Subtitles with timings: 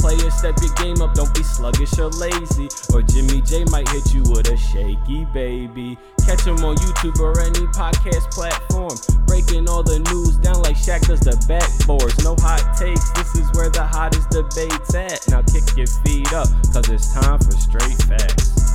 [0.00, 2.68] Players, step your game up, don't be sluggish or lazy.
[2.92, 5.98] Or Jimmy J might hit you with a shaky baby.
[6.24, 8.96] Catch him on YouTube or any podcast platform.
[9.26, 12.24] Breaking all the news down like Shaq does the backboards.
[12.24, 15.28] No hot takes, this is where the hottest debate's at.
[15.28, 18.69] Now kick your feet up, cause it's time for straight facts.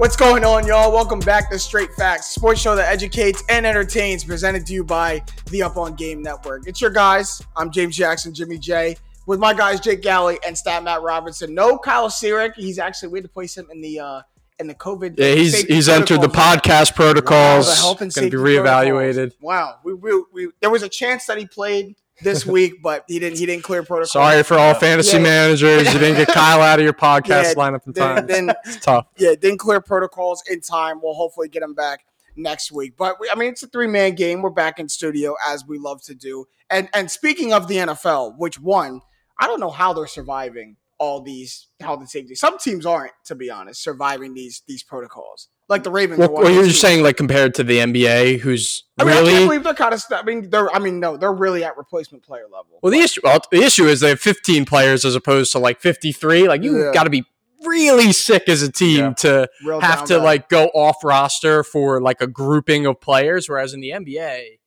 [0.00, 0.90] What's going on, y'all?
[0.90, 5.22] Welcome back to Straight Facts, sports show that educates and entertains, presented to you by
[5.50, 6.66] the Up on Game Network.
[6.66, 7.42] It's your guys.
[7.54, 8.96] I'm James Jackson, Jimmy J,
[9.26, 11.54] with my guys Jake Galley and Stat Matt Robinson.
[11.54, 12.54] No Kyle Sirik.
[12.54, 14.22] He's actually we had to place him in the uh
[14.58, 15.18] in the COVID.
[15.18, 17.66] Yeah, he's he's entered the podcast protocols.
[17.66, 19.14] Wow, the health and going to be reevaluated.
[19.14, 19.42] protocols.
[19.42, 23.18] Wow, we, we, we there was a chance that he played this week, but he
[23.18, 23.38] didn't.
[23.38, 24.06] He didn't clear protocol.
[24.06, 25.22] Sorry for all fantasy Yeah.
[25.22, 25.92] managers.
[25.92, 28.26] You didn't get Kyle out of your podcast Yeah, lineup in Then, time.
[28.26, 29.06] then it's tough.
[29.16, 31.00] yeah, didn't clear protocols in time.
[31.02, 32.04] We'll hopefully get him back
[32.36, 32.94] next week.
[32.96, 34.42] But we, I mean, it's a three man game.
[34.42, 36.46] We're back in studio as we love to do.
[36.70, 39.00] And and speaking of the NFL, which one
[39.38, 42.34] I don't know how they're surviving all these health and safety.
[42.34, 45.48] Some teams aren't, to be honest, surviving these these protocols.
[45.70, 46.18] Like the Ravens.
[46.18, 49.26] Well, well you're just saying like compared to the NBA, who's I mean, I can't
[49.28, 50.02] really believe they're kind of.
[50.10, 50.68] I mean, they're.
[50.74, 52.80] I mean, no, they're really at replacement player level.
[52.82, 52.90] well.
[52.92, 56.48] The issue, well, the issue is they have 15 players as opposed to like 53.
[56.48, 56.92] Like you Yeah.
[56.92, 57.24] got to be
[57.64, 59.12] really sick as a team Yeah.
[59.14, 60.24] to Real have to bad.
[60.24, 64.58] like go off roster for like a grouping of players, whereas in the NBA,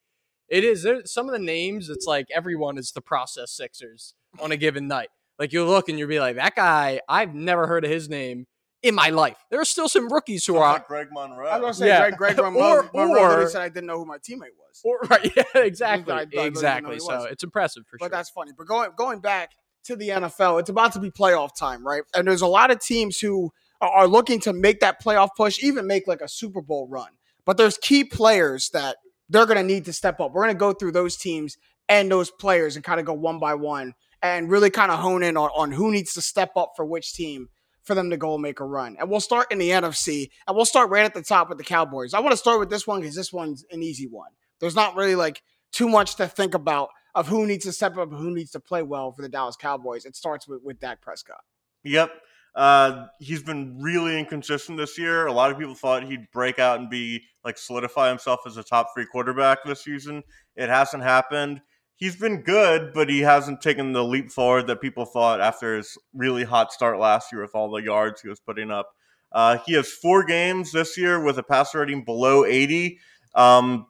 [0.47, 1.89] it is there some of the names.
[1.89, 5.09] It's like everyone is the process Sixers on a given night.
[5.39, 8.45] Like you look and you'll be like, that guy, I've never heard of his name
[8.83, 9.37] in my life.
[9.49, 11.47] There are still some rookies who Sounds are like Greg Monroe.
[11.47, 12.09] I was gonna say Yeah.
[12.11, 14.81] Greg, Greg Monroe, Or- Monroe or- said I didn't know who my teamate was.
[14.83, 16.99] or, right, yeah, exactly, I- I don't even know exactly.
[16.99, 17.27] So was.
[17.31, 18.09] it's impressive for but sure.
[18.09, 18.51] But that's funny.
[18.57, 19.51] But going going back
[19.85, 22.03] to the NFL, it's about to be playoff time, right?
[22.16, 23.51] And there's a lot of teams who
[23.81, 27.09] are, are looking to make that playoff push, even make like a Super Bowl run.
[27.45, 28.95] But there's key players that
[29.29, 30.31] they're going to need to step up.
[30.33, 31.57] We're going to go through those teams
[31.89, 35.22] and those players and kind of go one by one and really kind of hone
[35.23, 37.49] in on, on who needs to step up for which team
[37.83, 38.95] for them to go and make a run.
[38.99, 41.63] And we'll start in the NFC and we'll start right at the top with the
[41.63, 42.13] Cowboys.
[42.13, 44.31] I want to start with this one because this one's an easy one.
[44.59, 48.11] There's not really like too much to think about of who needs to step up
[48.11, 50.05] who needs to play well for the Dallas Cowboys.
[50.05, 51.41] It starts with, with Dak Prescott.
[51.83, 52.11] Yep.
[52.55, 55.25] Uh, he's been really inconsistent this year.
[55.25, 58.63] A lot of people thought he'd break out and be like solidify himself as a
[58.63, 60.23] top three quarterback this season.
[60.55, 61.61] It hasn't happened.
[61.95, 65.97] He's been good, but he hasn't taken the leap forward that people thought after his
[66.13, 68.93] really hot start last year with all the yards he was putting up.
[69.31, 72.99] Uh, he has four games this year with a passer rating below 80.
[73.35, 73.87] Um,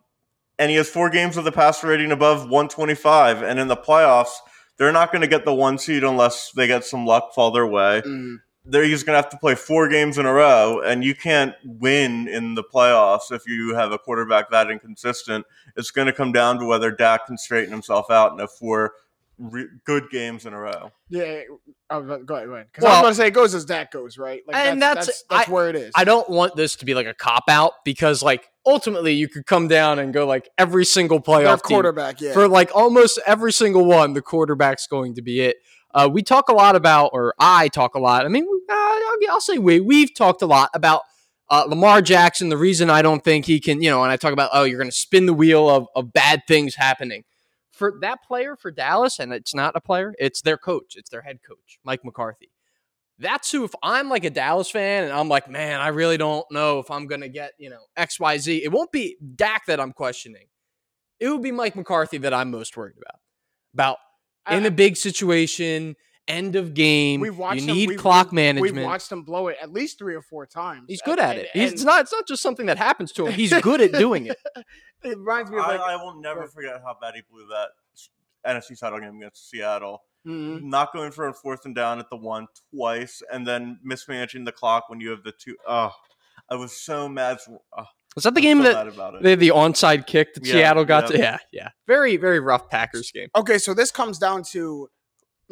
[0.59, 3.41] and he has four games with a passer rating above 125.
[3.41, 4.35] And in the playoffs,
[4.77, 7.67] they're not going to get the one seed unless they get some luck fall their
[7.67, 8.01] way.
[8.05, 8.37] Mm.
[8.66, 11.53] They're just going to have to play four games in a row, and you can't
[11.66, 15.46] win in the playoffs if you have a quarterback that inconsistent.
[15.75, 18.94] It's going to come down to whether Dak can straighten himself out in a four
[19.38, 20.91] re- good games in a row.
[21.09, 21.41] Yeah,
[21.90, 22.68] I was about- go ahead, go ahead.
[22.72, 24.41] Because I Well- was going to say it goes as Dak goes, right?
[24.47, 25.91] Like And that's that's- that's, that's I- where it is.
[25.95, 29.45] I don't want this to be like a cop out because like ultimately you could
[29.45, 32.31] come down and go like every single Their playoff team quarterback, yeah.
[32.31, 35.57] for like almost every single one, the quarterback's going to be it.
[35.95, 38.25] Uh, we talk a lot about, or I talk a lot.
[38.25, 39.79] I mean, I'll, I'll say we.
[39.79, 41.01] We've talked a lot about
[41.50, 42.50] uh, Lamar Jackson.
[42.50, 44.79] The reason I don't think he can, you know, and I talk about, oh, you're
[44.79, 47.24] going to spin the wheel of, of bad things happening.
[47.72, 51.22] For that player for Dallas, and it's not a player, it's their coach, it's their
[51.22, 52.51] head coach, Mike McCarthy.
[53.19, 56.45] That's who, if I'm like a Dallas fan and I'm like, man, I really don't
[56.51, 59.94] know if I'm going to get, you know, XYZ, it won't be Dak that I'm
[59.94, 60.45] questioning.
[61.19, 63.19] It would be Mike McCarthy that I'm most worried about.
[63.74, 63.97] About
[64.51, 65.95] in a big situation,
[66.28, 69.57] end of game, We've watched you him- need we've- clock We've watched him blow it
[69.62, 70.86] at least three or four times.
[70.88, 71.50] He's good And- at it.
[71.53, 72.01] and- He's it's not.
[72.01, 73.33] It's not just something that happens to him.
[73.33, 74.38] He's good at doing it.
[75.06, 77.71] It reminds me of I, like I will never forget how bad he blew that
[78.50, 80.03] NFC title game against Seattle.
[80.25, 80.62] Mhm.
[80.63, 84.53] Not going for a fourth and down at the one twice, and then mismanaging the
[84.53, 85.57] clock when you have the two.
[85.68, 85.92] Oh,
[86.50, 87.39] I was so mad.
[87.77, 87.83] Oh,
[88.15, 89.24] Was that the I'm game so that about it.
[89.24, 91.09] they the onside kick that Yeah, Seattle got yeah.
[91.09, 91.18] to?
[91.18, 91.69] Yeah, yeah.
[91.86, 93.27] Very, very rough Packers game.
[93.36, 94.89] Okay, so this comes down to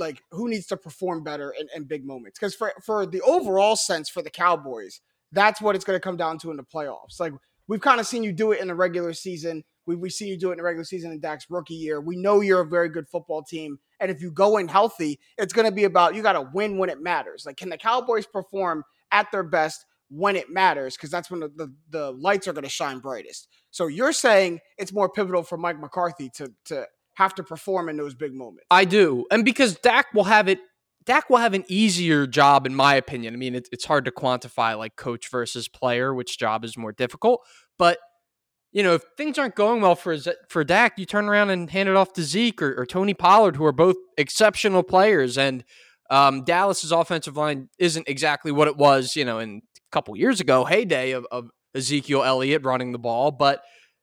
[0.01, 2.37] like who needs to perform better in, in big moments.
[2.37, 4.99] Because for for the overall sense for the Cowboys,
[5.31, 7.19] that's what it's going to come down to in the playoffs.
[7.19, 7.31] Like
[7.69, 9.63] we've kind of seen you do it in the regular season.
[9.85, 12.01] We we see you do it in the regular season in Dak's rookie year.
[12.01, 15.53] We know you're a very good football team, and if you go in healthy, it's
[15.53, 17.45] going to be about you got to win when it matters.
[17.45, 21.47] Like can the Cowboys perform at their best when it matters because that's when the,
[21.55, 23.47] the, the lights are going to shine brightest.
[23.71, 26.85] So you're saying it's more pivotal for Mike McCarthy to to
[27.21, 28.65] have to perform in those big moments.
[28.71, 30.59] I do, and because Dak will have it.
[31.03, 33.33] Dak will have an easier job, in my opinion.
[33.33, 36.91] I mean, it, it's hard to quantify like coach versus player, which job is more
[36.91, 37.41] difficult.
[37.79, 37.97] But
[38.71, 41.89] you know, if things aren't going well for for Dak, you turn around and hand
[41.89, 45.37] it off to Zeke or, or Tony Pollard, who are both exceptional players.
[45.37, 45.63] And
[46.09, 50.39] um, Dallas's offensive line isn't exactly what it was, you know, in a couple years
[50.39, 53.61] ago, heyday of, of Ezekiel Elliott running the ball, but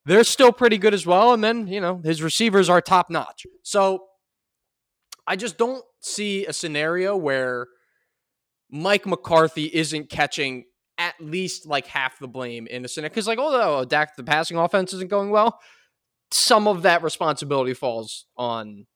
[0.08, 1.34] they're still pretty good as well.
[1.34, 3.46] And then, you know, his receivers are top notch.
[3.62, 4.05] So
[5.26, 7.66] I just don't see a scenario where
[8.70, 10.64] Mike McCarthy isn't catching
[10.96, 13.10] at least like half the blame in the scenario.
[13.10, 15.60] Because, like, although Dak, the passing offense isn't going well,
[16.31, 18.87] some of that responsibility falls on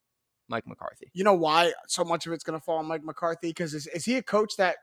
[0.49, 1.11] Mike McCarthy.
[1.12, 3.49] You know why so much of it's going to fall on Mike McCarthy?
[3.49, 4.76] Because is, is he a coach that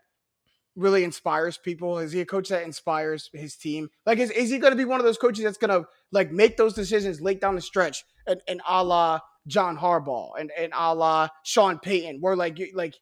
[0.80, 2.00] really inspires people?
[2.00, 3.90] Is he a coach that inspires his team?
[4.06, 6.32] Like, is, is he going to be one of those coaches that's going to like
[6.32, 10.72] make those decisions late down the stretch and, and a la John Harbaugh and, and
[10.76, 12.96] a la Sean Payton, where like, like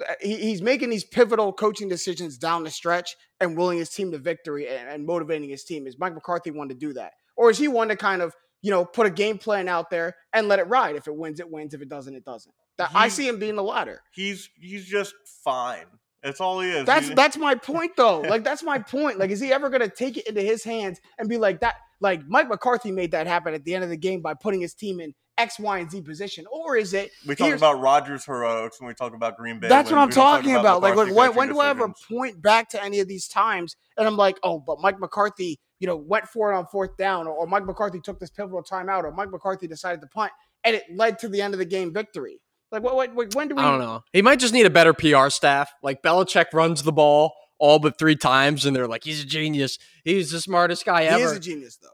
[0.00, 4.10] uh, he, he's making these pivotal coaching decisions down the stretch and willing his team
[4.12, 5.86] to victory and, and motivating his team.
[5.86, 7.12] Is Mike McCarthy one to do that?
[7.36, 10.16] Or is he one to kind of you know, put a game plan out there
[10.32, 10.96] and let it ride.
[10.96, 11.72] If it wins, it wins.
[11.72, 12.52] If it doesn't, it doesn't.
[12.78, 14.02] That I see him being the latter.
[14.12, 15.14] He's he's just
[15.44, 15.86] fine.
[16.22, 16.86] That's all he is.
[16.86, 18.20] That's He- that's my point though.
[18.28, 19.18] Like that's my point.
[19.18, 21.76] Like, is he ever gonna take it into his hands and be like that?
[22.00, 24.74] Like Mike McCarthy made that happen at the end of the game by putting his
[24.74, 27.10] team in X, Y, and Z position, or is it?
[27.26, 29.68] we talk about Rodgers heroics when we talk about Green Bay.
[29.68, 29.98] That's what.
[29.98, 30.82] I'm don't talk talking about.
[30.82, 34.16] Like, when, when do I ever point back to any of these times and I'm
[34.16, 37.46] like, oh, but Mike McCarthy, you know, went for it on fourth down, or, or
[37.46, 40.32] Mike McCarthy took this pivotal timeout, or Mike McCarthy decided to punt,
[40.64, 42.40] and it led to the end of the game victory.
[42.72, 42.96] Like, what?
[42.96, 43.62] what, what when do we?
[43.62, 44.02] I don't know.
[44.12, 45.70] He might just need a better PR staff.
[45.82, 49.78] Like Belichick runs the ball all but three times, and they're like, he's a genius.
[50.04, 51.24] He's the smartest guy He ever.
[51.24, 51.88] is a genius, though.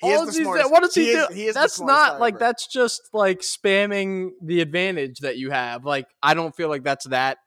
[0.00, 0.70] He All is the these- smartest.
[0.70, 1.34] what does he, is- do?
[1.34, 2.38] he is that's smartest not guy like ever.
[2.40, 5.84] that's just like spamming the advantage that you have.
[5.84, 7.38] Like I don't feel like that's that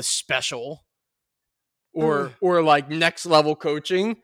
[0.00, 0.84] special
[1.92, 4.16] or or like next level coaching.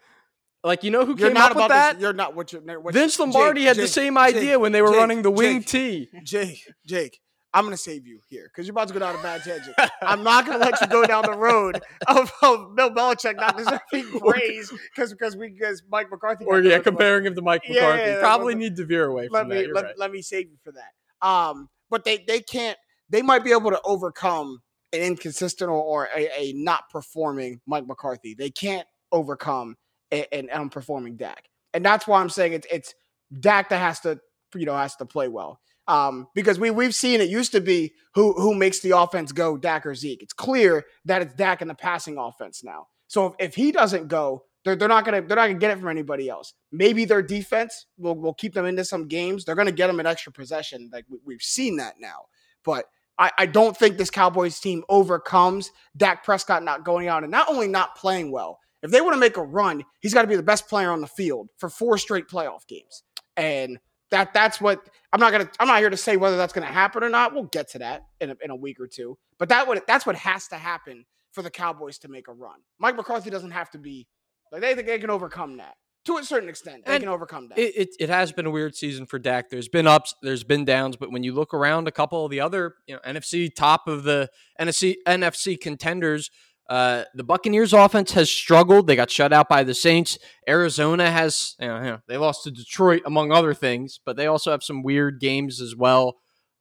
[0.67, 1.93] Like you know who You're came up with about that?
[1.95, 2.03] this.
[2.03, 2.61] You're not what you're.
[2.81, 5.23] What Vince Jake, Lombardi had the Jake, same Jake, idea when they were Jake, running
[5.23, 6.09] the wing T.
[6.25, 7.21] Jake, Jake,
[7.55, 9.77] I'm gonna save you here because you're about to go down a bad tangent.
[10.03, 14.19] I'm not gonna let you go down the road of, of Bill Belichick not deserving
[14.21, 16.45] praise because because we because Mike McCarthy.
[16.45, 18.03] Or yeah, comparing him to Mike Yeah, McCarthy.
[18.03, 19.73] yeah, yeah, Probably let- need to veer away let from me that.
[19.75, 19.99] Let, right.
[19.99, 21.27] let me save you for that.
[21.27, 22.77] Um, but they they can't.
[23.09, 24.61] They might be able to overcome
[24.93, 28.35] an inconsistent or, or a, a not performing Mike McCarthy.
[28.35, 29.77] They can't overcome
[30.12, 32.94] a- an unperforming Dak, and that's why I'm saying it's it's
[33.41, 34.20] Dak that has to
[34.55, 35.61] you know has to play well.
[35.88, 39.56] Um, because we we've seen it used to be who who makes the offense go,
[39.56, 40.23] Dak or Zeke.
[40.23, 42.88] It's clear that it's Dak in the passing offense now.
[43.08, 45.79] So if, if he doesn't go, they're, they're not gonna they're not gonna get it
[45.79, 46.55] from anybody else.
[46.73, 49.44] Maybe their defense will will keep them into some games.
[49.44, 50.91] They're gonna get them an extra possession.
[50.93, 52.26] Like we, we've seen that now.
[52.64, 52.87] But
[53.19, 57.49] I, I don't think this Cowboys team overcomes Dak Prescott not going out and not
[57.49, 58.59] only not playing well.
[58.82, 61.00] If they want to make a run, he's got to be the best player on
[61.00, 63.02] the field for four straight playoff games.
[63.37, 63.78] And
[64.11, 67.02] that that's what I'm not gonna I'm not here to say whether that's gonna happen
[67.02, 67.34] or not.
[67.34, 69.19] We'll get to that in a, in a week or two.
[69.38, 72.61] But that would that's what has to happen for the Cowboys to make a run.
[72.78, 74.06] Mike McCarthy doesn't have to be
[74.52, 75.75] like they think they can overcome that
[76.06, 76.85] to a certain extent.
[76.87, 77.59] They And can overcome that.
[77.59, 79.50] It, it it has been a weird season for Dak.
[79.50, 82.40] There's been ups, there's been downs, but when you look around a couple of the
[82.40, 84.30] other you know NFC top of the
[84.61, 86.30] NFC NFC contenders,
[86.68, 88.87] uh, the Buccaneers offense has struggled.
[88.87, 90.18] They got shut out by the Saints.
[90.49, 94.26] Arizona has you know, you know, they lost to Detroit among other things, but they
[94.26, 96.16] also have some weird games as well.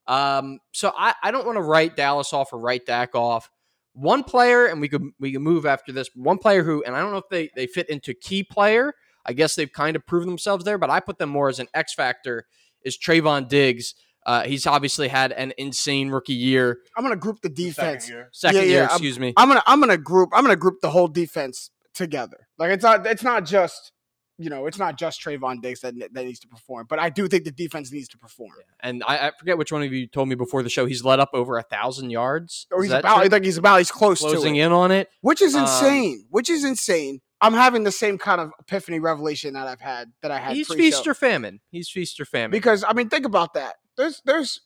[0.07, 3.49] Um, so I, I don't want to write Dallas off or write Dak off.
[3.93, 6.09] One player, and we could we can move after this.
[6.15, 8.93] One player who, and I don't know if they they fit into key player.
[9.25, 11.67] I guess they've kind of proven themselves there, but I put them more as an
[11.73, 12.45] X factor.
[12.83, 13.95] Is Trevon Diggs?
[14.25, 18.09] Uh, he's obviously had an insane rookie year, I'm gonna group the Second defense.
[18.09, 18.29] year.
[18.33, 19.33] second Yeah, year, yeah, I'm- excuse me.
[19.37, 22.47] I'm gonna I'm gonna group I'm gonna group the whole defense together.
[22.57, 23.91] Like it's not it's not just
[24.37, 27.27] you know it's not just Trevon Diggs that that needs to perform, but I do
[27.27, 28.51] think the defense needs to perform.
[28.81, 30.85] And I, I forget which one of you told me before the show.
[30.85, 32.67] He's led up over a thousand yards.
[32.71, 33.23] Or he's about true?
[33.25, 35.07] I think he's about he's close closing to it, in on it.
[35.21, 36.25] which is Um, insane.
[36.31, 37.21] which is insane.
[37.41, 40.67] I'm having the same kind of epiphany revelation that I've had that I had He's
[40.67, 40.81] pre-show.
[40.81, 41.59] feast or famine.
[41.69, 42.51] He's feast or famine.
[42.51, 43.75] because I mean think about that.
[43.97, 44.61] There's there's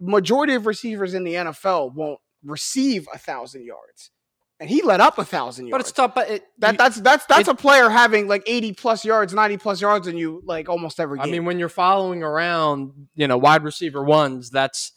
[0.00, 4.10] majority of receivers in the NFL won't receive a thousand yards,
[4.60, 5.82] and he let up a thousand yards.
[5.82, 6.14] but it's tough.
[6.14, 9.32] But it, That you- that's that's that's it- a player having like 80 plus yards,
[9.34, 11.28] 90 plus yards than you like almost every Game.
[11.28, 14.92] I mean, when you're following around, you know, wide receiver ones, that's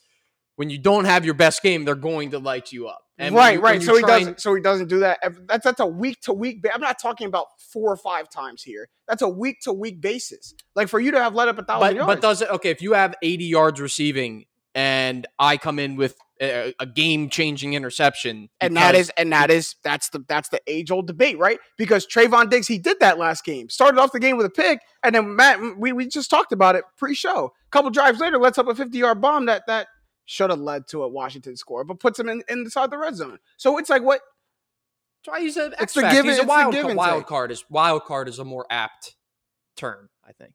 [0.56, 3.02] when you don't have your best game, they're going to light you up.
[3.20, 3.82] And right, you- right.
[3.84, 4.40] So he doesn't.
[4.42, 5.20] So he doesn't do that.
[5.46, 6.66] That's that's a week to week.
[6.74, 8.88] I'm not talking about four or five times here.
[9.08, 10.54] That's a week to week basis.
[10.76, 12.08] Like for you to have let up a thousand But yards.
[12.08, 16.16] but does it okay if you have 80 yards receiving and I come in with
[16.42, 20.62] a, a game changing interception and that is and that is that's the that's the
[20.68, 21.60] age old debate, right?
[21.78, 23.68] Because Trevon Diggs he did that last game.
[23.70, 26.76] Started off the game with a pick, and then Matt we, we just talked about
[26.78, 27.48] it pre-show.
[27.48, 29.88] A couple drives later, lets up a 50 yard bomb that that
[30.30, 33.40] should have led to a Washington score, but puts him in inside the red zone.
[33.58, 34.22] So it's like what
[35.26, 36.16] That's why he's a It's X the factor.
[36.18, 39.16] give He's a wild, give wild card is wild card is a more apt
[39.76, 40.54] term, I think.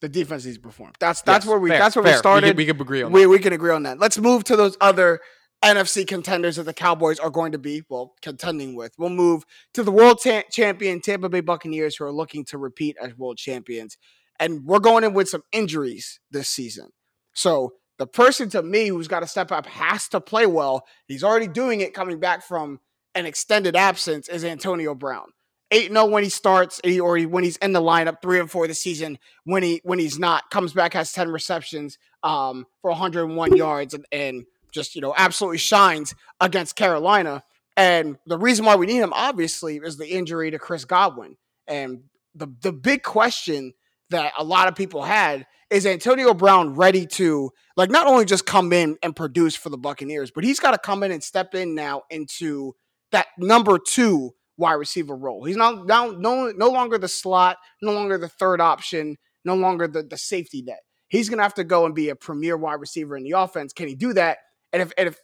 [0.00, 0.96] the defense he's performed.
[1.00, 2.14] That's that's Yes, where we fair, that's where fair.
[2.14, 2.46] we started.
[2.48, 3.28] could, we could agree on we, that.
[3.28, 3.98] we can agree on that.
[3.98, 5.20] Let's move to those other
[5.64, 8.92] NFC contenders that the Cowboys are going to be, well, contending with.
[8.98, 9.44] We'll move
[9.74, 13.38] to the world ta- champion Tampa Bay Buccaneers, who are looking to repeat as world
[13.38, 13.96] champions.
[14.40, 16.88] And we're going in with some injuries this season.
[17.34, 20.86] So the person to me who's got to step up has to play well.
[21.06, 22.80] He's already doing it coming back from
[23.14, 25.26] an extended absence is Antonio Brown.
[25.70, 28.80] 8 0 when he starts, or when he's in the lineup, 3 and 4 this
[28.80, 29.18] season.
[29.44, 34.04] When he when he's not, comes back, has 10 receptions um, for 101 yards and,
[34.12, 37.42] and just, you know, absolutely shines against Carolina.
[37.76, 41.36] And the reason why we need him, obviously, is the injury to Chris Godwin.
[41.66, 43.72] And the the big question
[44.10, 48.46] that a lot of people had is Antonio Brown ready to like not only just
[48.46, 51.54] come in and produce for the Buccaneers, but he's got to come in and step
[51.54, 52.74] in now into
[53.12, 55.44] that number two wide receiver role.
[55.44, 59.88] He's not now no no longer the slot, no longer the third option, no longer
[59.88, 60.80] the, the safety net.
[61.08, 63.72] He's gonna have to go and be a premier wide receiver in the offense.
[63.72, 64.38] Can he do that?
[64.72, 65.18] And if and if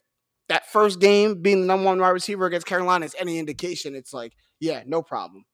[0.48, 4.12] that first game being the number one wide receiver against Carolina is any indication, it's
[4.12, 5.44] like, yeah, no problem.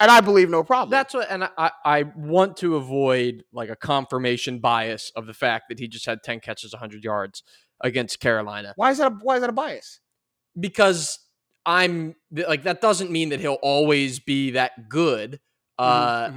[0.00, 0.90] And I believe no problem.
[0.90, 5.66] That's what, and I, I want to avoid like a confirmation bias of the fact
[5.68, 7.42] that he just had 10 catches, 100 yards
[7.80, 10.00] against Carolina why is that a, why is that a bias?
[10.58, 11.18] because
[11.66, 15.40] I'm like, that doesn't mean that he'll always be that good.
[15.78, 16.34] Uh, Mhm,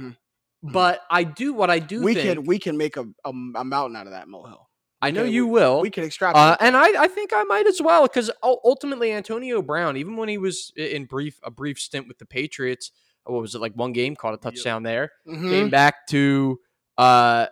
[0.64, 0.72] mhm.
[0.72, 2.38] But I do what I do we think.
[2.38, 4.68] can we can make a, a, a mountain out of that molehill.
[5.00, 5.80] I know okay, you will.
[5.80, 6.54] We can extrapolate.
[6.54, 10.28] Uh, and I, I think I might as well because ultimately Antonio Brown, even when
[10.28, 12.90] he was in brief a brief stint with the Patriots,
[13.28, 15.50] what was it like one game caught a touchdown there, Mhm.
[15.50, 16.58] came back to
[16.96, 17.46] uh,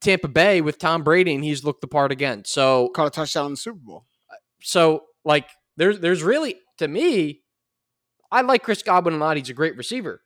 [0.00, 2.42] Tampa Bay with Tom Brady, and he's looked the part again.
[2.44, 4.06] So caught a touchdown in the Super Bowl.
[4.62, 7.42] so like there's there's really to me,
[8.30, 9.36] I like Chris Godwin a lot.
[9.36, 10.22] He's a great receiver.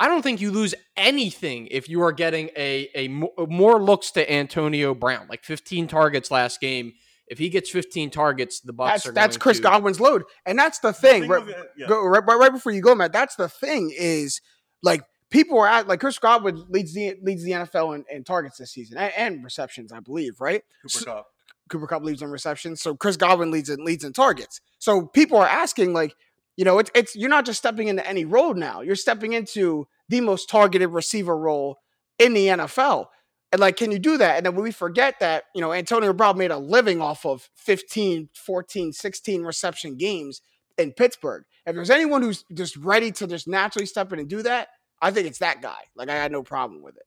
[0.00, 4.10] I don't think you lose anything if you are getting a a mo- more looks
[4.12, 6.92] to Antonio Brown, like 15 targets last game.
[7.32, 10.24] If he gets 15 targets, the Bucks That's are that's going Chris to, Godwin's load,
[10.44, 11.22] and that's the thing.
[11.22, 11.86] Thing right, it- yeah.
[11.88, 13.12] go, right, right, right before you go, Matt.
[13.12, 14.40] That's the thing is
[14.82, 18.58] like people are at like Chris Godwin leads the leads the NFL in, in targets
[18.58, 20.40] this season and, and receptions, I believe.
[20.40, 21.26] Right, Cooper So- Cup.
[21.70, 24.60] Cooper Kupp leads in receptions, so Chris Godwin leads in leads in targets.
[24.78, 26.14] So people are asking like,
[26.56, 28.82] you know, it's it's you're not just stepping into any role now.
[28.82, 31.78] You're stepping into the most targeted receiver role
[32.18, 33.06] in the NFL.
[33.52, 34.38] And like, can you do that?
[34.38, 37.50] And then when we forget that, you know, Antonio Brown made a living off of
[37.56, 40.40] 15, 14, 16 reception games
[40.78, 41.44] in Pittsburgh.
[41.66, 44.68] If there's anyone who's just ready to just naturally step in and do that,
[45.02, 45.78] I think it's that guy.
[45.94, 47.04] Like, I had no problem with it.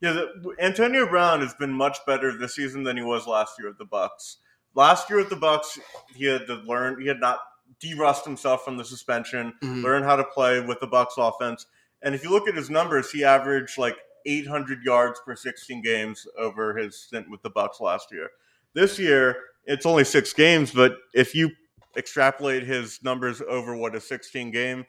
[0.00, 3.68] Yeah, the, Antonio Brown has been much better this season than he was last year
[3.68, 4.38] at the Bucks.
[4.74, 5.78] Last year at the Bucks,
[6.14, 7.00] he had to learn.
[7.00, 7.38] He had not
[7.80, 9.82] de-rust himself from the suspension, Mhm.
[9.82, 11.66] learn how to play with the Bucks offense.
[12.02, 16.26] And if you look at his numbers, he averaged like 800 yards per 16 games
[16.38, 18.28] over his stint with the Bucks last year.
[18.74, 21.50] This year, it's only six games, but if you
[21.96, 24.84] extrapolate his numbers over what a 16 game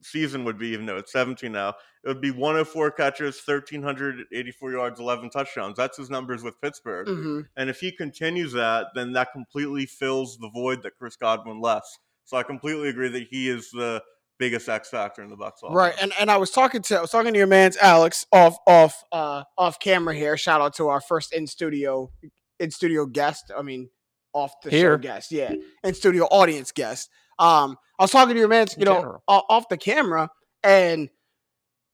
[0.00, 1.74] season would be, even though it's 17 now,
[2.04, 5.76] it would be 104 catches, 1,384 yards, 11 touchdowns.
[5.76, 7.08] That's his numbers with Pittsburgh.
[7.08, 7.40] Mm-hmm.
[7.56, 11.98] And if he continues that, then that completely fills the void that Chris Godwin left.
[12.24, 14.02] So I completely agree that he is the
[14.38, 15.62] biggest X factor in the Bucks.
[15.62, 15.76] offense.
[15.76, 18.56] Right, and and I was talking to I was talking to your man's Alex off
[18.66, 20.36] off uh off camera here.
[20.36, 22.10] Shout out to our first in studio
[22.58, 23.50] in studio guest.
[23.56, 23.88] I mean,
[24.32, 24.98] off the show Here.
[24.98, 27.08] guest, yeah, in studio audience guest.
[27.38, 29.22] Um, I was talking to your man's, In you know, general.
[29.28, 30.30] off the camera,
[30.62, 31.08] and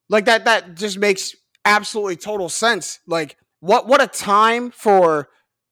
[0.09, 1.35] like that that just makes
[1.65, 3.01] absolutely total sense.
[3.07, 5.29] Like what what a time for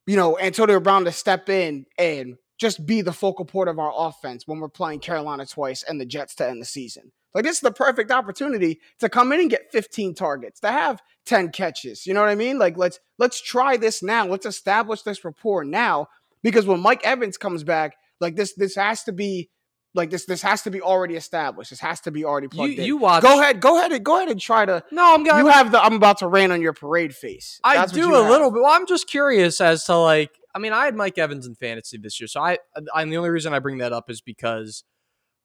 [0.07, 3.93] you know Antonio Brown to step in and just be the focal point of our
[3.97, 7.11] offense when we're playing Carolina twice and the Jets to end the season.
[7.35, 11.00] Like this is the perfect opportunity to come in and get 15 targets, to have
[11.26, 12.07] 10 catches.
[12.07, 12.59] You know what I mean?
[12.59, 14.26] Like let's let's try this now.
[14.26, 16.09] Let's establish this rapport now
[16.43, 19.49] because when Mike Evans comes back, like this this has to be
[19.93, 21.71] Like this, this has to be already established.
[21.71, 22.85] This has to be already You plugged in.
[22.85, 23.23] you watch.
[23.23, 24.85] Go ahead, go ahead, and go ahead and try to.
[24.93, 25.45] No, I'm going.
[25.45, 25.83] You have the.
[25.83, 27.59] I'm about to rain on your parade face.
[27.65, 28.31] I That's do a have.
[28.31, 28.63] little bit.
[28.63, 30.31] Well, I'm just curious as to like.
[30.55, 32.59] I mean, I had Mike Evans in fantasy this year, so I.
[32.95, 34.85] And the only reason I bring that up is because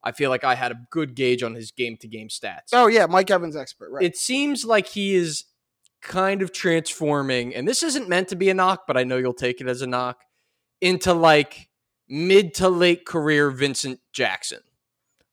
[0.04, 2.70] I feel like I had a good gauge on his game to game stats.
[2.72, 4.04] Oh yeah, Mike Evans expert, right?
[4.06, 5.46] It seems like he is
[6.04, 9.34] kind of transforming, and this isn't meant to be a knock, but I know you'll
[9.34, 10.20] take it as a knock,
[10.82, 11.68] into like
[12.07, 14.59] mid to late career Vincent Jackson.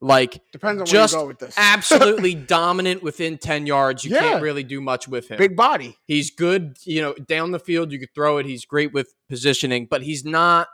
[0.00, 1.54] Like Depends on just where you go with this.
[1.58, 4.04] absolutely dominant within 10 yards.
[4.04, 4.20] You Yeah.
[4.20, 5.38] can't really do much with him.
[5.38, 5.96] Big body.
[6.06, 8.46] He's good, you know, down the field, you could throw it.
[8.46, 10.66] He's great with positioning, but he's not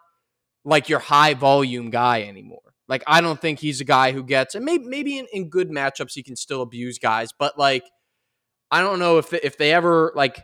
[0.64, 2.62] like your high volume guy anymore.
[2.88, 5.68] Like, I don't think he's a guy who gets, and maybe, maybe in, in good
[5.68, 7.84] matchups, he can still abuse guys, but like,
[8.70, 10.42] I don't know if if they ever like,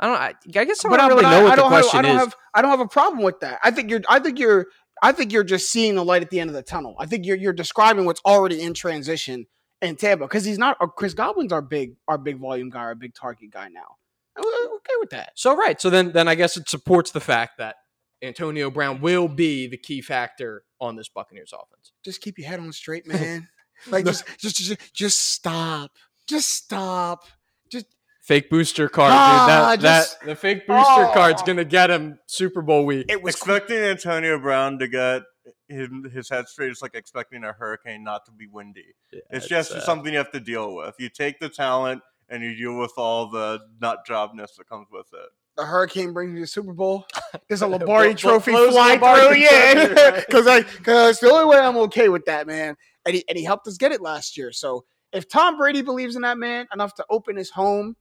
[0.00, 1.72] I don't, I, I guess I But don't really know I, what I the don't
[1.72, 2.20] have, I don't is.
[2.20, 3.60] have I don't have a problem with that.
[3.64, 4.66] I think you're I think you're
[5.02, 6.96] I think you're just seeing the light at the end of the tunnel.
[6.98, 9.46] I think you're you're describing what's already in transition
[9.82, 10.76] in Tampa because he's not.
[10.80, 13.96] uh, Chris Godwin's our big our big volume guy, our big target guy now.
[14.36, 15.32] I'm okay with that.
[15.34, 17.76] So right, so then then I guess it supports the fact that
[18.22, 21.92] Antonio Brown will be the key factor on this Buccaneers offense.
[22.04, 23.48] Just keep your head on straight, man.
[23.88, 25.92] like just, just just just stop.
[26.28, 27.24] Just stop.
[27.70, 27.86] Just
[28.26, 29.82] Fake booster card, Ah, dude.
[29.84, 31.46] That, just- that the fake booster card's Oh.
[31.46, 33.06] gonna get him Super Bowl week.
[33.08, 35.22] it was expecting Antonio Brown to get
[35.68, 38.94] his, his head straight is like expecting a hurricane not to be windy.
[39.30, 40.96] It's just uh, something you have to deal with.
[40.98, 45.06] You take the talent and you deal with all the nut jobness that comes with
[45.12, 45.28] it.
[45.56, 47.06] the hurricane brings you the Super Bowl.
[47.48, 50.20] There's a Blow- Lombardi Trophy blows flying through, Trophy, yeah.
[50.26, 52.76] Because I because the only way I'm okay with that, man.
[53.04, 54.50] And he and he helped us get it last year.
[54.50, 57.94] So if Tom Brady believes in that man enough to open his home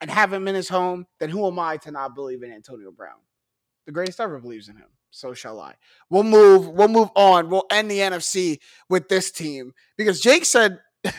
[0.00, 2.90] and have him in his home, then who am I to not believe in Antonio
[2.90, 3.18] Brown?
[3.86, 4.88] The greatest ever believes in him.
[5.10, 5.74] So shall I.
[6.10, 6.68] We'll move.
[6.68, 7.48] We'll move on.
[7.48, 10.80] We'll end the NFC with this team because Jake said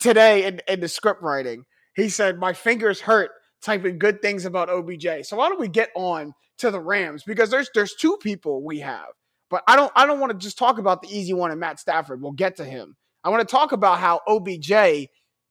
[0.00, 4.70] today in, in the script writing, he said my fingers hurt typing good things about
[4.70, 5.24] OBJ.
[5.24, 8.80] So why don't we get on to the Rams because there's there's two people we
[8.80, 9.08] have,
[9.50, 11.78] but I don't I don't want to just talk about the easy one and Matt
[11.78, 12.22] Stafford.
[12.22, 12.96] We'll get to him.
[13.24, 15.08] I want to talk about how OBJ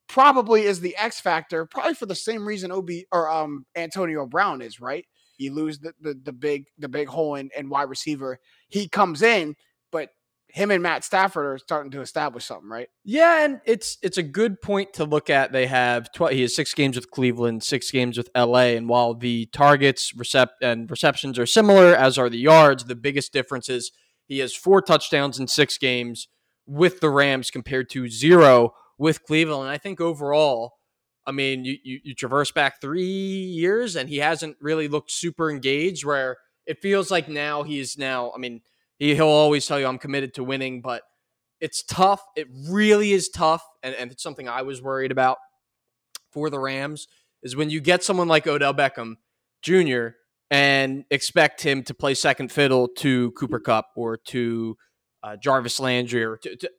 [0.08, 4.62] probably is the X factor, probably for the same reason OB or um Antonio Brown
[4.62, 5.06] is right.
[5.38, 8.39] You lose the the, the big the big hole in, in wide receiver.
[8.70, 9.56] He comes in,
[9.91, 10.10] but
[10.50, 12.88] him and Matt Stafford are starting to establish something, right?
[13.04, 15.52] Yeah, and it's it's a good point to look at.
[15.52, 19.13] They have tw- he has six games with Cleveland, six games with LA, and while
[19.13, 23.91] the targets recept and receptions are similar, as are the yards, the biggest difference is
[24.26, 26.28] he has four touchdowns in six games
[26.65, 29.63] with the Rams compared to zero with Cleveland.
[29.63, 30.73] And I think overall,
[31.25, 35.49] I mean, you, you you traverse back three years, and he hasn't really looked super
[35.49, 36.05] engaged.
[36.05, 38.31] Where it feels like now he is now.
[38.33, 38.62] I mean,
[38.97, 41.03] he, he'll always tell you I'm committed to winning, but
[41.60, 42.21] it's tough.
[42.36, 45.38] It really is tough, and, and it's something I was worried about
[46.31, 47.07] for the Rams
[47.43, 49.15] is when you get someone like Odell Beckham
[49.62, 50.10] Jr.
[50.51, 54.77] and expect him to play second fiddle to Cooper Kupp or to
[55.23, 56.71] uh, Jarvis Landry or to, to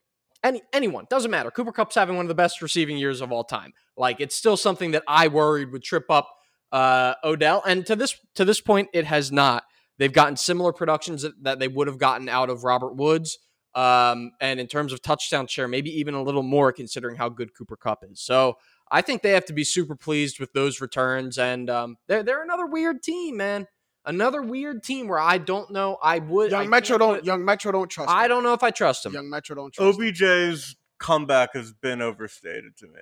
[0.43, 1.51] any anyone doesn't matter.
[1.51, 3.73] Cooper Kupp's having one of the best receiving years of all time.
[3.97, 6.29] Like it's still something that I worried would trip up
[6.71, 9.65] uh, Odell, and to this to this point, it has not.
[9.99, 13.39] They've gotten similar productions that, that they would have gotten out of Robert Woods.
[13.75, 17.55] Um, and in terms of touchdown share, maybe even a little more considering how good
[17.55, 18.21] Cooper Kupp is.
[18.21, 18.55] So
[18.91, 21.39] I think they have to be super pleased with those returns.
[21.39, 23.67] And um, they're, they're another weird team, man.
[24.05, 25.99] Another weird team where I don't know.
[26.03, 26.53] I would.
[26.53, 28.11] I Young Metro don't put- young Metro don't trust.
[28.11, 28.29] I him.
[28.31, 29.13] don't know if I trust him.
[29.13, 29.99] Young Metro don't trust.
[29.99, 30.05] him.
[30.07, 33.01] OBJ's comeback has been overstated to me.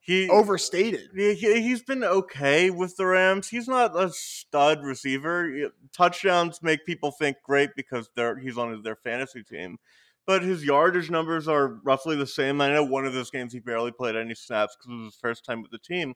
[0.00, 1.08] He overstated.
[1.16, 3.48] He, he's been okay with the Rams.
[3.48, 5.70] He's not a stud receiver.
[5.96, 9.78] Touchdowns make people think great because they're he's on their fantasy team,
[10.26, 12.60] but his yardage numbers are roughly the same.
[12.60, 15.20] I know one of those games he barely played any snaps because it was his
[15.20, 16.14] first time with the team.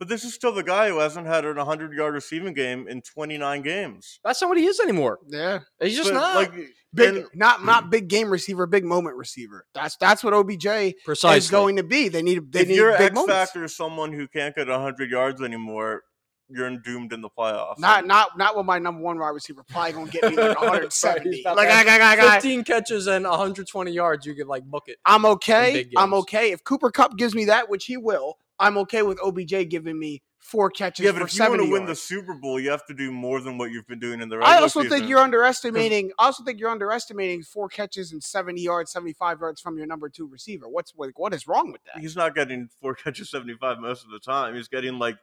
[0.00, 3.02] But this is still the guy who hasn't had an 100 yard receiving game in
[3.02, 4.18] 29 games.
[4.24, 5.18] That's not what he is anymore.
[5.28, 6.34] Yeah, He's just But, not.
[6.36, 6.52] like
[6.94, 9.66] big, and- not not big game receiver, big moment receiver.
[9.74, 11.36] That's that's what OBJ Precisely.
[11.38, 12.08] is going to be.
[12.08, 13.34] They need they if need your big X moments.
[13.34, 16.02] factor is someone who can't get 100 yards anymore,
[16.48, 17.78] you're doomed in the playoffs.
[17.78, 19.62] Not not not with my number one wide receiver.
[19.68, 21.36] Probably gonna get me like 170.
[21.36, 24.24] He's like to I, have I, I, I, 15 catches and 120 yards.
[24.24, 24.96] You could like book it.
[25.04, 25.86] I'm okay.
[25.96, 28.38] I'm okay if Cooper Kupp gives me that, which he will.
[28.60, 31.66] I'm okay with OBJ giving me four catches yeah, but for if you want 70
[31.66, 31.94] to win the.
[31.94, 34.54] Super Bowl, you have to do more than what you've been doing in the regular
[34.54, 34.98] I also season.
[34.98, 36.12] think you're underestimating.
[36.18, 40.08] I also think you're underestimating four catches and 70 yards, 75 yards from your number
[40.08, 40.68] two receiver.
[40.68, 42.00] What's like, what is wrong with that?
[42.00, 44.54] He's not getting four catches, 75 most of the time.
[44.54, 45.16] He's getting like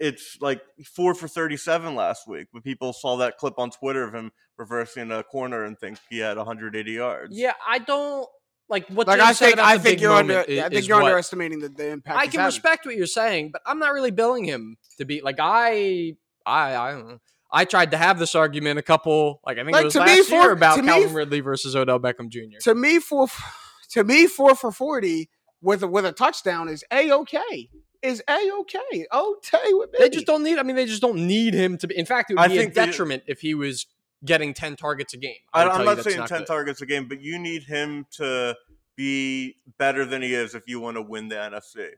[0.00, 4.14] it's like four for 37 last week, but people saw that clip on Twitter of
[4.14, 7.36] him reversing a corner and think he had 180 yards.
[7.36, 8.28] Yeah, I don't
[8.74, 10.86] like what Like I said think about I the think you're under moment i- think
[10.88, 12.18] you're what- underestimating the, the impact.
[12.18, 12.46] I can having.
[12.46, 16.76] respect what you're saying, but I'm not really billing him to be like I I
[16.76, 17.18] I don't know.
[17.52, 20.00] I tried to have this argument a couple like I think Like, it was to
[20.04, 22.58] me, last for- year about to me, Calvin f- Ridley versus Odell Beckham Jr.
[22.62, 23.28] To me, four
[23.90, 25.30] to me four for forty
[25.62, 27.68] with a, with a touchdown is a okay.
[28.02, 29.06] Is a okay?
[29.14, 29.98] Okay with me.
[29.98, 30.58] They just don't need.
[30.58, 31.96] I mean, they just don't need him to be.
[31.96, 33.86] In fact, it would I be a detriment if he was
[34.24, 35.36] getting ten targets a game.
[35.52, 36.46] I I'm not that's saying 10 good.
[36.46, 38.56] targets a game, but you need him to
[38.96, 41.90] be better than he is if you want to win the NFC.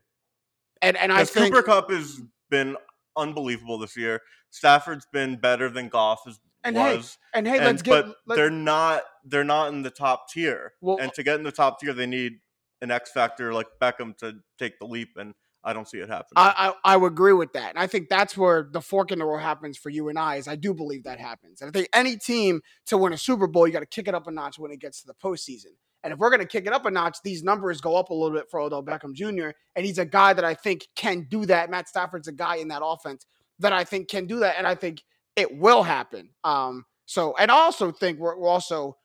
[0.81, 2.75] And and I think Cooper Kupp has been
[3.15, 4.21] unbelievable this year.
[4.49, 7.17] Stafford's been better than Goff is, And hey, was.
[7.33, 10.73] and hey, and- let's get but let, they're not they're not in the top tier.
[10.81, 12.39] Well- and to get in the top tier, they need
[12.81, 16.33] an X factor like Beckham to take the leap, and I don't see it happening.
[16.35, 19.19] I, I I would agree with that, and I think that's where the fork in
[19.19, 20.35] the road happens for you and I.
[20.35, 23.47] Is I do believe that happens, and I think any team to win a Super
[23.47, 25.75] Bowl, you got to kick it up a notch when it gets to the postseason.
[26.03, 28.13] And if we're going to kick it up a notch, these numbers go up a
[28.13, 29.49] little bit for Odell Beckham Jr.
[29.75, 31.69] And he's a guy that I think can do that.
[31.69, 33.25] Matt Stafford's a guy in that offense
[33.59, 35.01] that I think can do that, and I think
[35.35, 36.29] it will happen.
[36.43, 38.97] Um, so, and I also think we're, we're also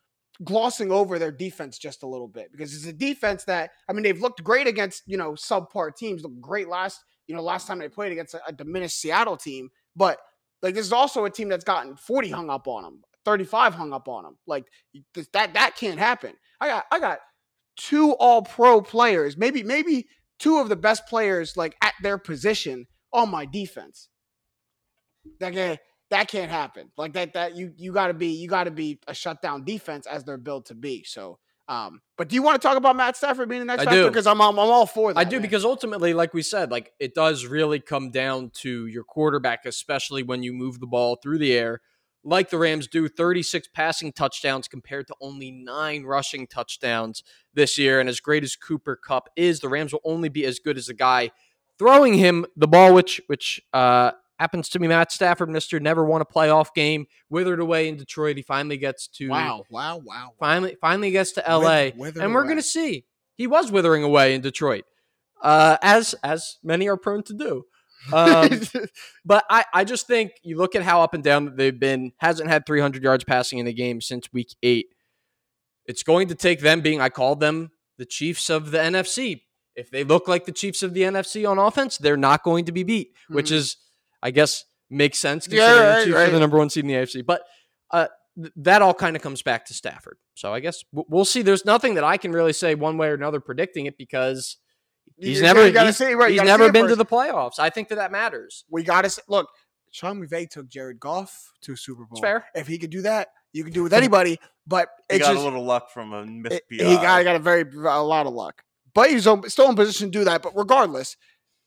[0.45, 4.03] glossing over their defense just a little bit because it's a defense that I mean
[4.03, 7.79] they've looked great against you know subpar teams, looked great last you know last time
[7.79, 10.19] they played against a, a diminished Seattle team, but
[10.63, 13.93] like this is also a team that's gotten 40 hung up on them, 35 hung
[13.93, 14.39] up on them.
[14.47, 14.67] Like
[15.15, 16.35] th- that that can't happen.
[16.61, 17.19] I got I got
[17.77, 20.07] two all pro players, maybe maybe
[20.39, 24.09] two of the best players like at their position on my defense.
[25.41, 25.79] That can't
[26.13, 26.91] that can't happen.
[26.97, 30.07] Like that that you you got to be you got to be a shutdown defense
[30.07, 31.05] as they're built to be.
[31.05, 33.85] So um but do you want to talk about Matt Stafford being the next I
[33.87, 34.09] factor do.
[34.09, 35.19] because I'm, I'm I'm all for that.
[35.19, 35.43] I do man.
[35.43, 40.23] because ultimately, like we said, like it does really come down to your quarterback, especially
[40.23, 41.81] when you move the ball through the air,
[42.25, 43.09] like the Rams do.
[43.09, 47.23] Thirty-six passing touchdowns compared to only nine rushing touchdowns
[47.55, 48.01] this year.
[48.01, 50.87] And as great as Cooper Kupp is, the Rams will only be as good as
[50.87, 51.31] the guy
[51.79, 54.13] throwing him the ball, which which uh,
[54.43, 55.49] happens to be Matt Stafford.
[55.49, 58.37] Mister never won a playoff game, withered away in Detroit.
[58.37, 60.33] He finally gets to wow wow wow.
[60.41, 62.55] finally finally gets to LA, and we're away.
[62.57, 63.05] to see.
[63.37, 64.85] He was withering away in Detroit,
[65.43, 67.65] uh, as as many are prone to do.
[68.13, 68.51] Um,
[69.25, 72.13] but I, I just think you look at how up and down that they've been.
[72.19, 74.87] Hasn't had 300 yards passing in a game since week eight.
[75.87, 77.01] It's going to take them being.
[77.01, 79.43] I called them the Chiefs of the NFC.
[79.75, 82.73] If they look like the Chiefs of the NFC on offense, they're not going to
[82.73, 83.55] be beat, which Mhm.
[83.57, 83.77] is,
[84.23, 86.29] I guess, makes sense Yeah, considering right, the Chiefs right.
[86.29, 87.25] are the number one seed in the AFC.
[87.27, 87.43] But
[87.91, 88.07] uh,
[88.41, 90.17] th- that all kind of comes back to Stafford.
[90.35, 91.43] So I guess w- we'll see.
[91.43, 94.57] There's nothing that I can really say one way or another predicting it because
[95.17, 96.97] he's You- never you he's, see, right, you he's gotta see never it been to
[96.97, 97.59] the playoffs.
[97.59, 98.65] I think that that matters.
[98.71, 99.49] we got to look.
[99.91, 102.13] Sean McVay took Jared Goff to a Super Bowl.
[102.13, 102.47] It's fair.
[102.55, 104.39] If he could do that, you can do it with anybody.
[104.67, 106.85] But he it got just a little luck from a missed it- PI.
[106.87, 108.63] he got got a very a lot of luck.
[108.95, 110.43] But he's still in position to do that.
[110.43, 111.17] But regardless,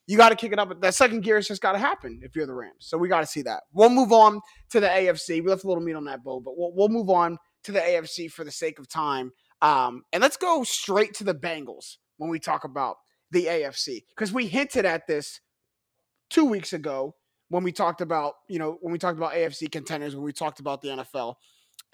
[0.08, 0.82] you got to kick it up.
[0.82, 2.76] That second gear has just got to happen if you're the Rams.
[2.80, 3.63] So we got to see that.
[3.74, 4.39] We'll move on
[4.72, 5.44] to the AFC.
[5.44, 7.80] We left a little meat on that bow, but we'll, we'll move on to the
[7.80, 9.32] AFC for the sake of time.
[9.62, 12.98] Um, and let's go straight to the Bengals when we talk about
[13.32, 15.41] the AFC because we hinted at this
[16.30, 17.15] two weeks ago
[17.50, 20.60] when we talked about you know when we talked about AFC contenders when we talked
[20.60, 21.36] about the NFL,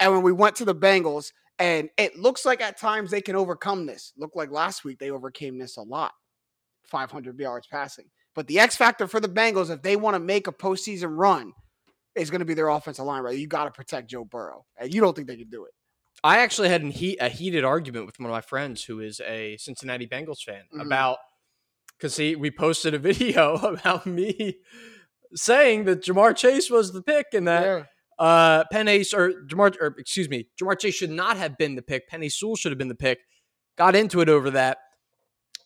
[0.00, 1.32] and when we went to the Bengals.
[1.58, 4.12] And it looks like at times they can overcome this.
[4.16, 6.12] Looked like last week they overcame this a lot.
[6.84, 8.06] 500 yards passing.
[8.34, 11.52] But the X factor for the Bengals, if they want to make a postseason run,
[12.14, 13.22] is going to be their offensive line.
[13.22, 15.72] Right, you got to protect Joe Burrow, and you don't think they can do it.
[16.24, 19.56] I actually had heat, a heated argument with one of my friends who is a
[19.58, 20.82] Cincinnati Bengals fan Mhm.
[20.86, 21.18] about
[21.98, 24.58] because he we posted a video about me
[25.34, 27.84] saying that Ja'Marr Chase was the pick and that Yeah.
[28.24, 32.08] uh Penei or Jamar or excuse me, Ja'Marr Chase should not have been the pick.
[32.10, 33.18] Penei Sewell should have been the pick.
[33.78, 34.78] Got into it over that.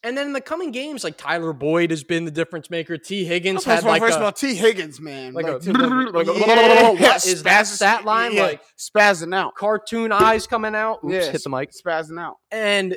[0.03, 2.97] And then in the coming games, like Tyler Boyd has been the difference maker.
[2.99, 5.67] Tee Higgins had like first a, of all, Tee Higgins, man, like a- like
[6.29, 8.33] a- yeah, what is that stat line?
[8.35, 11.01] yeah, Like- spazzing out, cartoon eyes coming out.
[11.05, 11.71] Oops, Yeah, hit the mic.
[11.73, 12.37] spazzing out.
[12.51, 12.93] And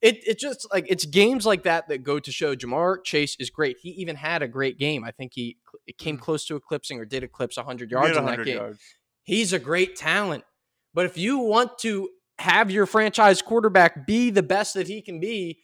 [0.00, 3.50] it it just like it's games like that that go to show Ja'Marr Chase is
[3.50, 3.78] great.
[3.82, 5.02] He even had a great game.
[5.02, 6.20] I think he it came Mm.
[6.20, 8.56] close to eclipsing or did eclipse 100 yards in that game.
[8.58, 8.78] yards.
[9.24, 10.44] He's a great talent.
[10.94, 15.18] But if you want to have your franchise quarterback be the best that he can
[15.18, 15.58] be,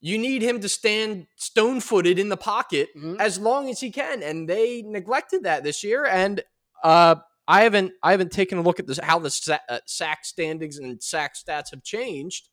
[0.00, 3.20] you need him to stand stone footed in the pocket Mhm.
[3.20, 4.22] as long as he can.
[4.22, 6.04] And they neglected that this year.
[6.06, 6.42] And
[6.82, 10.24] uh, I haven't I haven't taken a look at this how the sa- uh, sack
[10.24, 12.48] standings and sack stats have changed.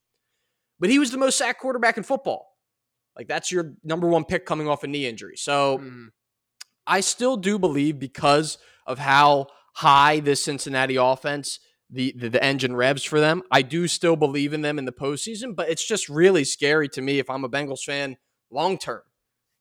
[0.80, 2.48] But he was the most sack quarterback in football.
[3.16, 5.38] Like that's your number one pick coming off a knee injury.
[5.38, 6.08] So Mhm.
[6.86, 12.76] I still do believe because of how high this Cincinnati offense, the, the the engine
[12.76, 13.44] revs for them.
[13.52, 17.02] I do still believe in them in the postseason, but it's just really scary to
[17.02, 18.18] me if I'm a Bengals fan
[18.52, 19.02] long term.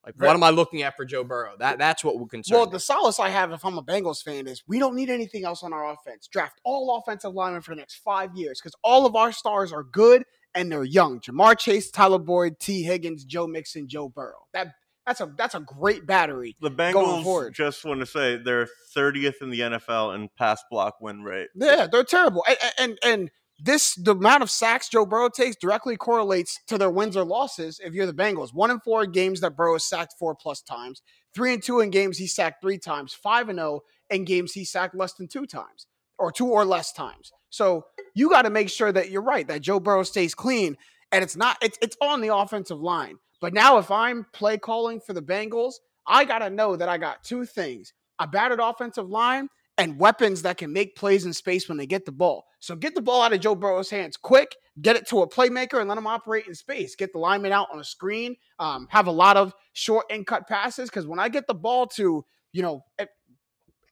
[0.04, 0.28] Like, Right.
[0.28, 1.54] what am I looking at for Joe Burrow?
[1.58, 2.56] That that's what will concern.
[2.56, 2.72] Well, me.
[2.72, 5.62] the solace I have if I'm a Bengals fan is we don't need anything else
[5.64, 6.28] on our offense.
[6.28, 9.82] Draft all offensive linemen for the next five years because all of our stars are
[9.82, 10.22] good
[10.54, 11.20] and they're young.
[11.20, 14.46] Ja'Marr Chase, Tyler Boyd, Tee Higgins, Joe Mixon, Joe Burrow.
[14.52, 14.68] That
[15.06, 16.56] that's a that's a great battery.
[16.60, 21.22] The Bengals just want to say they're 30th in the NFL in pass block win
[21.22, 21.48] rate.
[21.54, 22.44] Yeah, they're terrible.
[22.48, 26.90] And and and this the amount of sacks Joe Burrow takes directly correlates to their
[26.90, 27.80] wins or losses.
[27.82, 31.02] If you're the Bengals, one in four games that Burrow is sacked four plus times,
[31.34, 34.64] three and two in games he sacked three times, five and zero in games he
[34.64, 35.86] sacked less than two times
[36.18, 37.32] or two or less times.
[37.50, 40.76] So you got to make sure that you're right that Joe Burrow stays clean,
[41.12, 43.18] and it's not it's it's on the offensive line.
[43.40, 45.74] But now if I'm play calling for the Bengals,
[46.06, 50.42] I got to know that I got two things: a battered offensive line and weapons
[50.42, 52.46] that can make plays in space when they get the ball.
[52.60, 55.80] So get the ball out of Joe Burrow's hands quick, get it to a playmaker,
[55.80, 56.96] and let him operate in space.
[56.96, 58.36] Get the lineman out on a screen.
[58.58, 61.86] Um, have a lot of short and cut passes because when I get the ball
[61.88, 62.84] to you know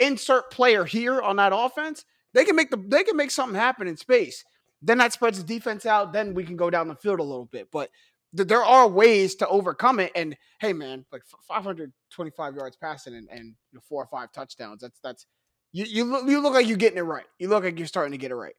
[0.00, 3.86] insert player here on that offense, they can make the they can make something happen
[3.86, 4.42] in space.
[4.80, 6.12] Then that spreads the defense out.
[6.12, 7.90] Then we can go down the field a little bit, but.
[8.36, 13.28] Th- There are ways to overcome it, and hey, man, like 525 yards passing and,
[13.30, 14.80] and you know, four or five touchdowns.
[14.82, 15.26] That's that's
[15.72, 17.24] you you look you look like you're getting it right.
[17.38, 18.54] You look like you're starting to get it right.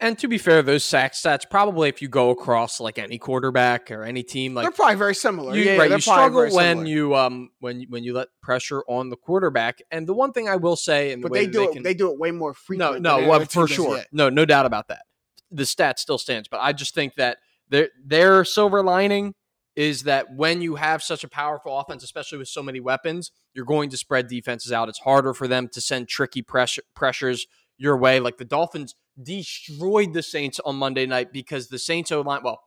[0.00, 3.90] and to be fair, those sack stats probably if you go across like any quarterback
[3.90, 5.54] or any team, like they're probably very similar.
[5.56, 9.08] you, yeah, right, you struggle when you um when you, when you let pressure on
[9.08, 9.78] the quarterback.
[9.90, 11.72] And the one thing I will say, and the but they do it.
[11.72, 13.00] can- they do it way more no, frequently.
[13.00, 14.04] no, well, for sure, Yeah.
[14.12, 15.02] no, no doubt about that.
[15.50, 17.38] The stat still stands, but I just think that
[17.70, 19.34] their their silver lining
[19.76, 23.64] is that when you have such a powerful offense, especially with so many weapons, you're
[23.64, 24.88] going to spread defenses out.
[24.88, 28.18] It's harder for them to send tricky pressure pressures your way.
[28.18, 32.60] Like the Dolphins destroyed the Saints on Monday night because the Saints O line, well,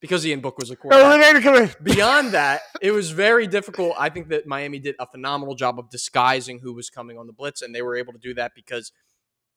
[0.00, 1.02] because Ian Book was a quarterback.
[1.82, 3.94] Beyond that, it was very difficult.
[3.98, 7.32] I think that Miami did a phenomenal job of disguising who was coming on the
[7.32, 8.90] blitz, and they were able to do that because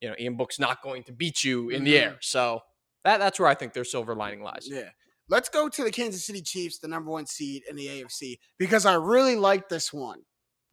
[0.01, 2.01] you know Ian Book's not going to beat you in the Mhm.
[2.01, 2.17] air.
[2.21, 2.61] So
[3.03, 4.67] that that's where I think their silver lining lies.
[4.69, 4.89] Yeah.
[5.29, 8.85] Let's go to the Kansas City Chiefs, the number one seed in the AFC, because
[8.85, 10.23] I really like this one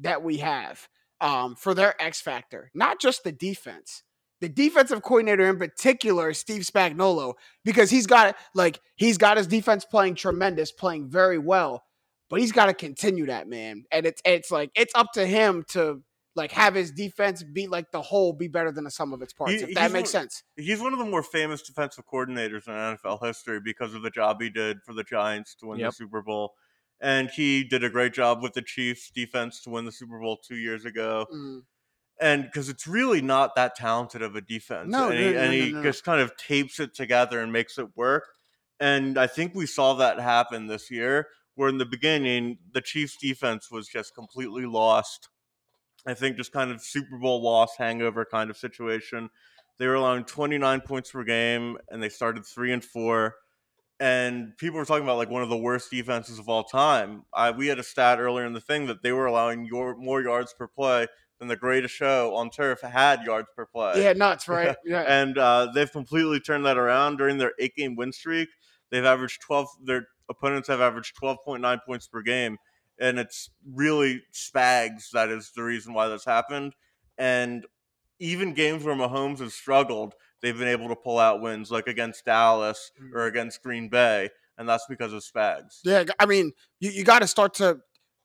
[0.00, 0.88] that we have
[1.20, 4.02] um, for their X factor, not just the defense.
[4.40, 9.84] The defensive coordinator in particular, Steve Spagnuolo, because he's got like he's got his defense
[9.84, 11.82] playing tremendous, playing very well,
[12.30, 13.84] but he's got to continue that man.
[13.90, 16.02] And it's it's like it's up to him to
[16.38, 19.34] like have his defense be like the whole be better than the sum of its
[19.34, 19.52] parts.
[19.52, 20.42] He- if that makes one- sense.
[20.56, 24.40] He's one of the more famous defensive coordinators in NFL history because of the job
[24.40, 25.90] he did for the Giants to win Yep.
[25.90, 26.54] the Super Bowl.
[27.00, 30.36] And he did a great job with the Chiefs defense to win the Super Bowl
[30.38, 31.26] two years ago.
[31.32, 31.60] Mm.
[32.20, 34.90] And because it's really not that talented of a defense.
[34.90, 35.82] No, and he, no, and no, he no.
[35.84, 38.24] just kind of tapes it together and makes it work.
[38.80, 43.16] And I think we saw that happen this year, where in the beginning, the Chiefs
[43.16, 45.28] defense was just completely lost.
[46.08, 49.28] I think just kind of Super Bowl loss hangover kind of situation.
[49.78, 53.34] They were allowing 29 points per game, and they started three and four.
[54.00, 57.24] And people were talking about like one of the worst defenses of all time.
[57.34, 60.22] I, we had a stat earlier in the thing that they were allowing your, more
[60.22, 61.08] yards per play
[61.40, 64.02] than the greatest show on turf had yards per play.
[64.02, 64.76] Yeah, nuts, right?
[64.86, 65.02] Yeah.
[65.02, 68.48] And uh, they've completely turned that around during their eight game win streak.
[68.90, 72.56] They've averaged 12, their opponents have averaged 12.9 points per game.
[73.00, 76.74] And it's really Spags that is the reason why this happened.
[77.16, 77.66] And
[78.18, 82.24] even games where Mahomes has struggled, they've been able to pull out wins like against
[82.24, 84.30] Dallas or against Green Bay.
[84.56, 85.80] And that's because of Spags.
[85.84, 87.78] Yeah, I mean, you, you got to start to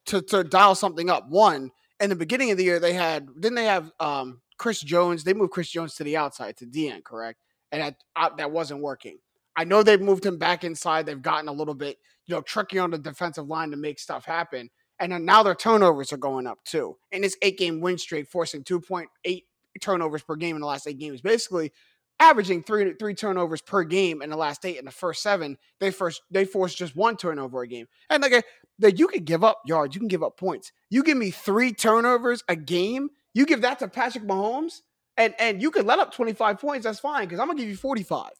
[0.07, 1.29] to to dial something up.
[1.29, 5.23] One, in the beginning of the year, they had didn't they have um Chris Jones?
[5.23, 7.39] They moved Chris Jones to the outside to DN, correct?
[7.71, 9.19] And that uh, that wasn't working.
[9.55, 11.05] I know they've moved him back inside.
[11.05, 14.25] They've gotten a little bit you know tricky on the defensive line to make stuff
[14.25, 14.69] happen.
[14.99, 16.97] And now their turnovers are going up too.
[17.11, 19.45] In this eight game win streak, forcing two point eight
[19.81, 21.71] turnovers per game in the last eight games, basically
[22.19, 24.77] averaging three three turnovers per game in the last eight.
[24.77, 27.87] In the first seven, they first they forced just one turnover a game.
[28.09, 28.45] And like
[28.79, 30.71] that, you can give up yards, you can give up points.
[30.89, 34.81] You give me three turnovers a game, you give that to Patrick Mahomes,
[35.17, 36.85] and and you can let up twenty five points.
[36.85, 38.31] That's fine because I'm gonna give you forty five.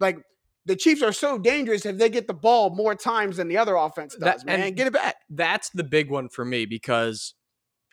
[0.00, 0.18] Like
[0.66, 3.74] the Chiefs are so dangerous if they get the ball more times than the other
[3.76, 4.44] offense That- does.
[4.44, 5.16] man, and- get it back.
[5.30, 7.34] That's the big one for me because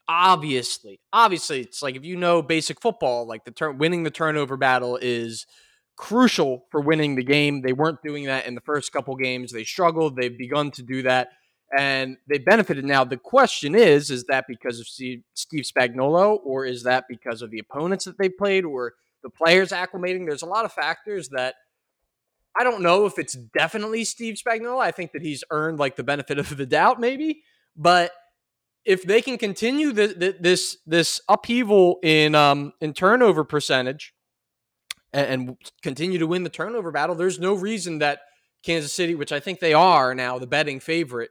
[0.07, 4.57] obviously, obviously, it's like if you know basic football, like the turn winning the turnover
[4.57, 5.45] battle is
[5.95, 7.61] crucial for winning the game.
[7.61, 9.51] They weren't doing that in the first couple games.
[9.51, 10.15] They struggled.
[10.15, 11.29] They've begun to do that.
[11.77, 12.85] and they benefited.
[12.85, 17.41] Now the question is: Is that because of Steve, Steve Spagnuolo, or is that because
[17.41, 20.25] of the opponents that they played, or the players acclimating?
[20.25, 21.55] There's a lot of factors that
[22.59, 24.79] I don't know if it's definitely Steve Spagnuolo.
[24.81, 27.43] I think that he's earned like the benefit of the doubt, maybe.
[27.75, 28.11] But
[28.85, 34.13] if they can continue the, the, this this upheaval in um in turnover percentage
[35.13, 38.19] and, and continue to win the turnover battle, there's no reason that
[38.63, 41.29] Kansas City, which I think they are now, the betting favorite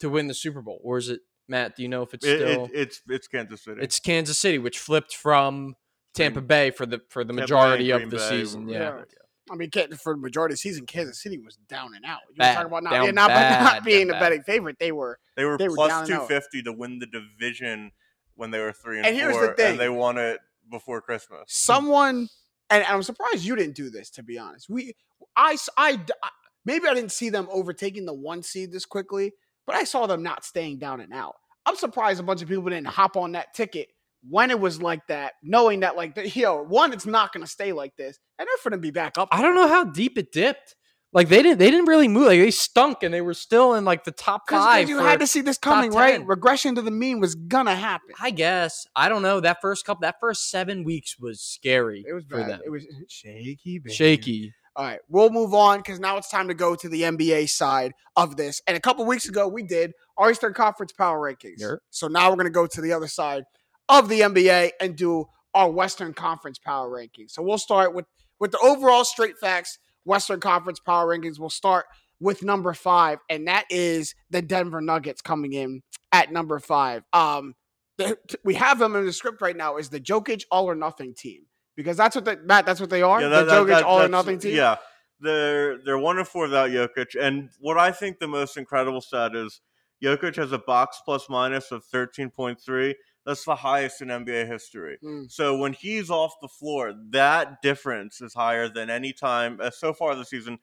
[0.00, 1.76] to win the Super Bowl, or is it Matt?
[1.76, 2.64] Do you know if it's It- still?
[2.66, 3.80] it- it's it's Kansas City.
[3.82, 5.74] it's Kansas City, which flipped from
[6.14, 8.68] Tampa Bay for the for the Tampa Bay, majority of Green the Bay, season.
[8.68, 8.78] Yeah.
[8.78, 9.02] yeah.
[9.50, 12.20] I mean, for the majority of the season, Kansas City was down and out.
[12.28, 12.54] You were Bad.
[12.54, 14.76] talking about not, Down yeah, not, bad, not being down the betting favorite.
[14.78, 15.18] They were.
[15.36, 16.28] They were They were plus down and out.
[16.28, 17.92] 250 to win the division
[18.34, 19.70] when they were three and, And here's the four, thing.
[19.72, 20.38] and they won it
[20.70, 21.44] before Christmas.
[21.48, 22.28] Someone,
[22.70, 24.10] and I'm surprised you didn't do this.
[24.10, 24.94] To be honest, we,
[25.36, 26.28] I, s- I d- I-
[26.64, 29.32] maybe I didn't see them overtaking the one seed this quickly,
[29.66, 31.34] but I saw them not staying down and out.
[31.66, 33.88] I'm surprised a bunch of people didn't hop on that ticket
[34.28, 37.72] when it was like that, knowing that like, the, yo, one, it's not to stay
[37.72, 39.28] like this, and they're to be back up.
[39.32, 40.74] I don't know how deep it dipped.
[41.12, 42.26] Like they didn't they didn't really move.
[42.26, 44.90] Like they stunk and they were still in like the top five.
[44.90, 46.24] you had to see this coming, right?
[46.26, 48.10] Regression to the mean was gonna happen.
[48.20, 48.86] I guess.
[48.94, 49.40] I don't know.
[49.40, 52.50] That first couple that first seven weeks was scary It was for bad.
[52.50, 52.60] them.
[52.64, 53.94] It was shaky, baby.
[53.94, 54.52] Shaky.
[54.76, 57.94] All right, we'll move on because now it's time to go to the NBA side
[58.14, 58.62] of this.
[58.68, 61.78] And a couple weeks ago, we did our Eastern Conference Power Rankings.
[61.90, 63.42] So now we're going to go to the other side
[63.88, 67.30] of the NBA and do our Western Conference Power Rankings.
[67.30, 68.06] So we'll start with
[68.40, 71.38] with the overall straight facts Western Conference Power Rankings.
[71.38, 71.86] We'll start
[72.20, 77.04] with number five, and that is the Denver Nuggets coming in at number five.
[77.12, 77.54] Um,
[77.96, 81.14] the, we have them in the script right now is the Jokic All or Nothing
[81.14, 81.42] team
[81.76, 82.66] because that's what they, Matt.
[82.66, 83.20] That's what they are.
[83.20, 84.54] Yeah, the that- that- Jokic that- All or Nothing team.
[84.56, 84.76] Yeah,
[85.20, 89.34] they're they're one and four without Jokic, and what I think the most incredible stat
[89.34, 89.60] is
[90.02, 92.94] Jokic has a box plus minus of thirteen point three.
[93.28, 94.96] That's the highest in NBA history.
[95.04, 95.30] Mm.
[95.30, 99.92] So when he's off the floor, that difference is higher than any time uh, so
[99.92, 100.58] far this season.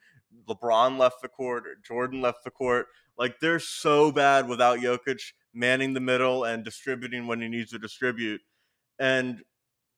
[0.49, 2.87] LeBron left the court, or Jordan left the court.
[3.19, 5.21] Like they're so bad without Jokic
[5.53, 8.41] manning the middle and distributing when he needs to distribute.
[8.97, 9.43] And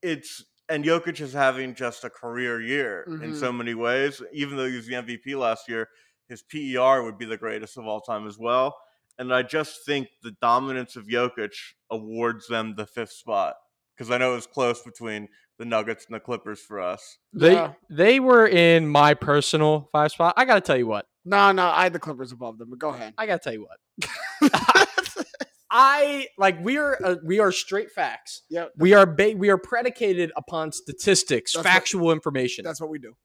[0.01, 3.39] it's and Jokic is having just a career year in Mhm.
[3.39, 4.21] so many ways.
[4.33, 5.87] Even though he was the MVP last year,
[6.27, 8.77] his PER would be the greatest of all time as well.
[9.19, 11.53] And I just think the dominance of Jokic
[11.89, 13.55] awards them the fifth spot
[13.95, 15.27] because I know it was close between
[15.57, 17.17] the Nuggets and the Clippers for us.
[17.33, 17.73] They Yeah.
[17.89, 20.35] they were in my personal five spot.
[20.37, 21.07] I gotta tell you what.
[21.25, 23.13] No, no, I had the Clippers above them, but go ahead.
[23.17, 24.51] I gotta tell you what.
[25.69, 28.43] I like we are uh, we are straight facts.
[28.49, 28.71] Yep.
[28.77, 32.63] We are ba- we are predicated upon statistics, That's what- factual information.
[32.63, 33.15] That's what we do.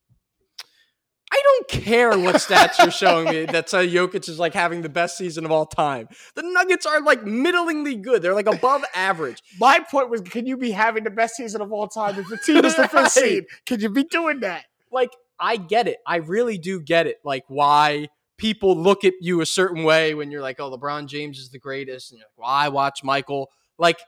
[1.35, 4.89] I don't care what stats you're showing me that say Jokic is like having the
[4.89, 6.07] best season of all time.
[6.35, 8.21] The Nuggets are like middlingly good.
[8.21, 9.41] They're like above average.
[9.59, 12.37] My point was, can you be having the best season of all time if the
[12.37, 13.11] team is the fifth Right.
[13.11, 13.45] seed?
[13.65, 14.65] Can you be doing that?
[14.91, 15.97] Like I get it.
[16.05, 17.17] I really do get it.
[17.23, 21.39] Like why people look at you a certain way when you're like, "Oh, LeBron James
[21.39, 23.99] is the greatest," and you're like, "Well, I watch Michael." Like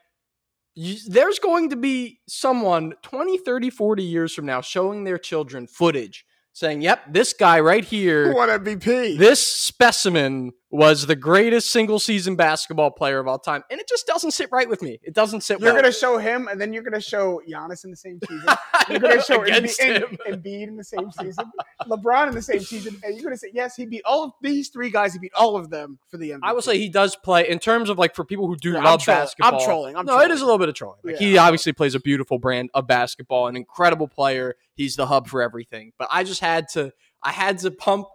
[0.76, 5.66] you, there's going to be someone 20, 30, 40 years from now showing their children
[5.66, 6.24] footage
[6.56, 9.18] saying, "Yep, this guy right here What MVP?
[9.20, 13.64] this specimen was the greatest single season basketball player of all time.
[13.70, 15.00] And it just doesn't sit right with me.
[15.04, 15.62] It doesn't sit right.
[15.62, 15.82] You're well.
[15.84, 18.48] gonna show him, and then you're gonna show Giannis in the same season.
[18.90, 20.18] You're gonna show against Embi- him.
[20.28, 21.46] Em- Embiid in the same season,
[21.88, 24.70] LeBron in the same season, and you're gonna say yes, he beat all of these
[24.70, 25.14] three guys.
[25.14, 26.40] He beat all of them for the MVP.
[26.44, 28.80] I will say he does play in terms of like for people who do Yeah,
[28.80, 29.22] I'm love trolling.
[29.22, 29.60] basketball.
[29.60, 29.96] I'm trolling.
[29.96, 31.00] I'm no, it is a little bit of trolling.
[31.04, 34.56] Like, Yeah, he obviously plays a beautiful brand of basketball, an incredible player.
[34.76, 35.94] He's the hub for everything.
[35.98, 36.92] But I just had to,
[37.24, 38.06] I had to pump,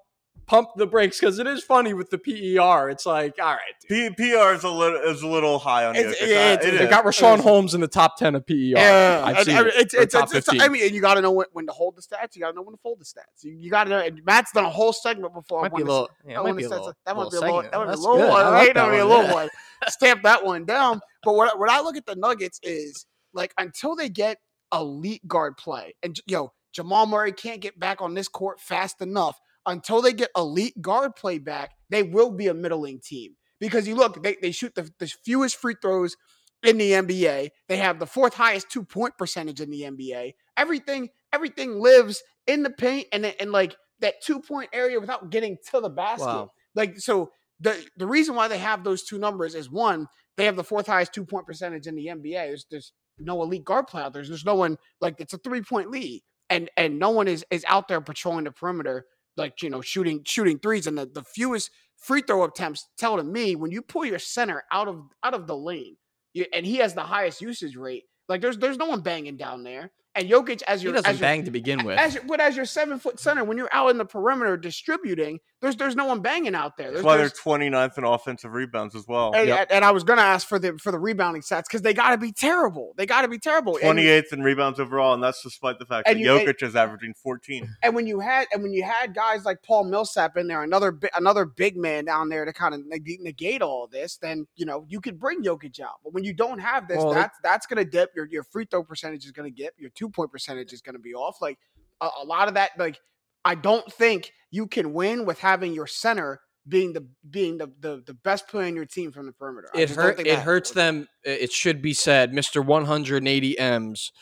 [0.50, 2.90] pump the brakes because it is funny with the PER.
[2.90, 3.58] It's like, all right,
[3.88, 4.16] dude.
[4.16, 6.26] P- PR is a little is a little high on It's- Jokic.
[6.28, 6.90] yeah, it's- it They is.
[6.90, 8.54] got Richaun Holmes in the top ten of PER.
[8.54, 9.74] Yeah, I've and- seen and it.
[9.76, 10.60] it's, it's, top it's, it's- 15.
[10.60, 12.34] I mean, and you got to know when, when to hold the stats.
[12.34, 13.44] You got to know when to fold the stats.
[13.44, 13.98] You, you got to know.
[14.00, 15.62] And Matt's done a whole segment before.
[15.62, 17.36] might be a to- little, yeah, that might one be a little, that might be
[17.36, 18.28] a little, that might be a little good.
[18.28, 18.44] one.
[18.44, 19.48] I like that That might be a little one.
[19.88, 21.00] Stamp that one down.
[21.22, 24.38] But what, what I look at the Nuggets is like until they get
[24.74, 29.40] elite guard play, and yo, Jamal Murray can't get back on this court fast enough.
[29.66, 33.36] Until they get elite guard play back, they will be a middling team.
[33.58, 36.16] Because you look, they, they shoot the, the fewest free throws
[36.62, 37.50] in the NBA.
[37.68, 40.32] They have the fourth highest two point percentage in the NBA.
[40.56, 45.56] Everything everything lives in the paint and and like that two point area without getting
[45.70, 46.26] to the basket.
[46.26, 46.50] Wow.
[46.74, 47.30] Like so,
[47.61, 50.06] the the reason why they have those two numbers is one,
[50.36, 52.32] they have the fourth highest two point percentage in the NBA.
[52.32, 54.24] There's there's no elite guard play out there.
[54.24, 57.64] There's no one like it's a three point lead, and and no one is is
[57.68, 59.06] out there patrolling the perimeter
[59.41, 63.24] like you know shooting shooting threes and the, the fewest free throw attempts tell to
[63.24, 65.97] me when you pull your center out of out of the lane
[66.32, 68.05] you, and he has the highest usage rate.
[68.28, 69.91] Like there's there's no one banging down there.
[70.14, 71.99] And Jokic as He your doesn't as your, bang to begin with.
[71.99, 75.41] as your, but as your seven foot center, when you're out in the perimeter distributing,
[75.61, 76.90] there's there's no one banging out there.
[76.90, 79.32] That's why they're 29th in offensive rebounds as well.
[79.34, 79.68] and, Yep.
[79.70, 82.18] and I was gonna ask for the for the rebounding stats because they got to
[82.18, 82.94] be terrible.
[82.96, 83.76] They got to be terrible.
[83.82, 86.74] And- 28th in rebounds overall, and that's despite the fact that you- and- Jokic is
[86.74, 87.68] averaging 14.
[87.82, 90.92] And when you had and when you had guys like Paul Millsap in there, another
[90.92, 94.46] bi- another big man down there to kind of negate, negate all of this, then
[94.56, 95.96] you know you could bring Jokic out.
[96.02, 98.11] But when you don't have this, Well, they- that's that's gonna dip.
[98.16, 99.74] Your your free throw percentage is gonna dip.
[99.78, 101.42] Your two point percentage is gonna be off.
[101.42, 101.58] Like
[102.00, 102.70] a, a lot of that.
[102.78, 102.98] Like
[103.45, 108.03] I don't think you can win with having your center being the being the the,
[108.07, 109.68] the best player in your team from the perimeter.
[109.74, 110.20] I it hurt.
[110.20, 110.74] It hurts happens.
[110.74, 111.09] them.
[111.24, 114.12] It should be said, Mister 180 M's,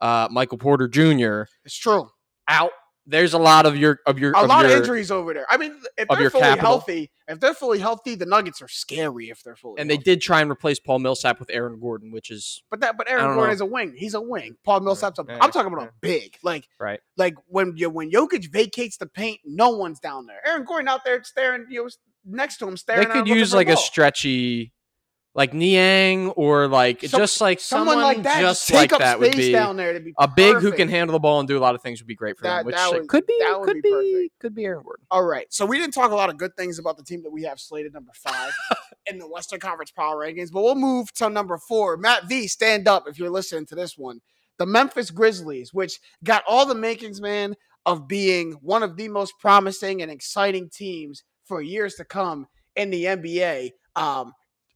[0.00, 1.42] uh, Michael Porter Jr.
[1.64, 2.08] It's true.
[2.48, 2.72] out.
[3.06, 5.46] There's a lot of your of your A of lot of injuries over there.
[5.50, 6.70] I mean, if they're your fully capital.
[6.70, 9.30] healthy, if they're fully healthy, the Nuggets are scary.
[9.30, 12.30] If they're fully and they did try and replace Paul Millsap with Aaron Gordon, which
[12.30, 13.52] is But that, but Aaron Gordon know.
[13.52, 13.94] is a wing.
[13.96, 14.56] He's a wing.
[14.64, 15.24] Paul Millsap's a.
[15.28, 15.88] Yeah, I'm talking about yeah.
[15.88, 16.36] a big.
[16.42, 17.00] Like right.
[17.16, 20.40] like when you when Jokic vacates the paint, no one's down there.
[20.46, 21.90] Aaron Gordon out there staring, you know,
[22.24, 23.08] next to him, staring.
[23.08, 24.72] They could use like the a stretchy,
[25.34, 28.40] like Niang or like Some- just like someone like that.
[28.40, 30.70] just take like up that space would be down there to be a big who
[30.72, 32.58] can handle the ball and do a lot of things would be great for That-
[32.58, 32.66] them.
[32.66, 34.38] Which that could be that would could be be, perfect.
[34.40, 35.04] could be Aaron Gordon.
[35.10, 37.30] All right, so we didn't talk a lot of good things about the team that
[37.32, 38.52] we have slated number five
[39.06, 41.96] in the Western Conference Power Rankings, but we'll move to number four.
[41.96, 44.20] Matt V, stand up if you're listening to this one.
[44.58, 47.56] The Memphis Grizzlies, which got all the makings, man,
[47.86, 52.90] of being one of the most promising and exciting teams for years to come in
[52.90, 53.72] the NBA.
[53.96, 54.32] Um,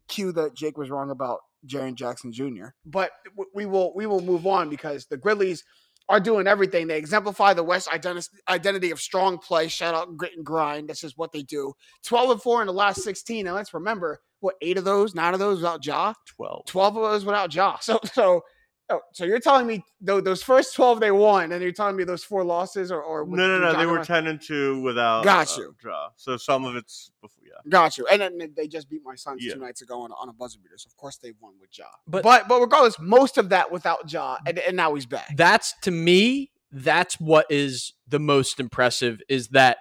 [0.09, 2.69] cue that Jake was wrong about Jaren Jackson Jr.
[2.85, 3.11] But
[3.55, 5.65] we will we will move on because the Grizzlies
[6.09, 6.87] are doing everything.
[6.87, 9.69] They exemplify the West identi- identity of strong play.
[9.69, 10.89] Shout out grit and grind.
[10.89, 11.73] This is what they do.
[12.05, 15.35] Twelve and four in the last sixteen, and let's remember what eight of those, nine
[15.35, 16.67] of those without Ja, 12.
[16.67, 17.77] twelve of those without Ja.
[17.81, 18.43] So so.
[18.91, 22.05] Oh, so you're telling me tho- those first twelve they won, and you're telling me
[22.05, 23.79] those four losses or or No, no, no.
[23.79, 25.77] They were 10 and 2 without Got uh, you.
[25.85, 26.09] Ja.
[26.17, 27.53] So some of it's before, yeah.
[27.69, 28.07] Got you.
[28.07, 29.55] And then they just beat my Suns Yeah.
[29.55, 30.79] two nights ago on, on a buzzer beater.
[30.79, 31.85] So of course they won with Ja.
[32.07, 35.37] But- But but regardless, most of that without Ja, and, and now he's back.
[35.37, 39.79] That's to me, that's what is the most impressive is that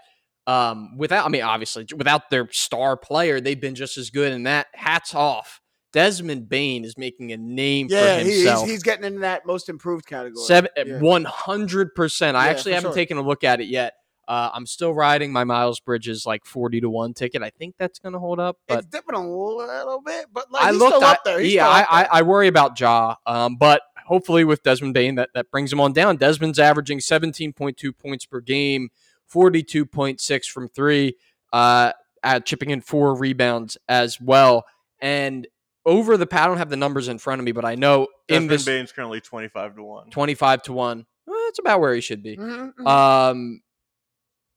[0.48, 4.46] um without I mean obviously without their star player, they've been just as good and
[4.48, 5.62] that hats off.
[5.94, 8.68] Desmond Bane is making a name Yeah, for he- he's, himself.
[8.68, 10.44] he's getting into that most improved category.
[10.46, 11.00] Seven, Yeah.
[11.00, 12.36] one hundred percent.
[12.38, 12.96] I Yeah, actually haven't sure.
[12.96, 13.94] taken a look at it yet.
[14.28, 17.42] Uh, I'm still riding my Miles Bridges like forty to one ticket.
[17.42, 20.64] I think that's going to hold up, but it's dipping a little bit, but like
[20.66, 20.96] I he's looked.
[20.98, 21.40] still I, up there.
[21.40, 22.20] He's yeah, still I, up I.
[22.20, 25.94] I worry about Ja, um, but hopefully with Desmond Bane, that that brings him on
[25.94, 26.18] down.
[26.18, 28.90] Desmond's averaging 17.2 points per game,
[29.34, 31.16] 42.6 from three,
[31.54, 34.66] uh, at chipping in four rebounds as well,
[35.00, 35.48] and
[35.88, 36.28] over the.
[36.28, 38.50] Pad I don't have the numbers in front of me, but I know in Desmond
[38.52, 40.10] this Bane's currently 25 to 1.
[40.12, 42.38] 25 to one, well, that's about where he should be.
[42.38, 42.88] Mhm, mhm.
[42.88, 43.62] Um,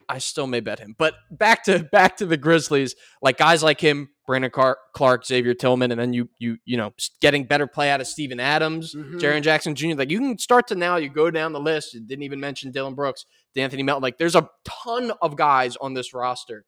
[0.09, 0.95] I still may bet him.
[0.99, 5.55] But back to back to the Grizzlies, like guys like him, Brandon Car- Clark, Xavier
[5.55, 9.21] Tillman, and then you you you know getting better play out of Steven Adams, Mhm.
[9.21, 9.95] Jaren Jackson Jr.
[9.95, 11.95] Like you can start to now you go down the list.
[11.95, 13.25] You didn't even mention Dillon Brooks,
[13.57, 14.03] De'Anthony Melton.
[14.03, 16.65] Like there's a ton of guys on this roster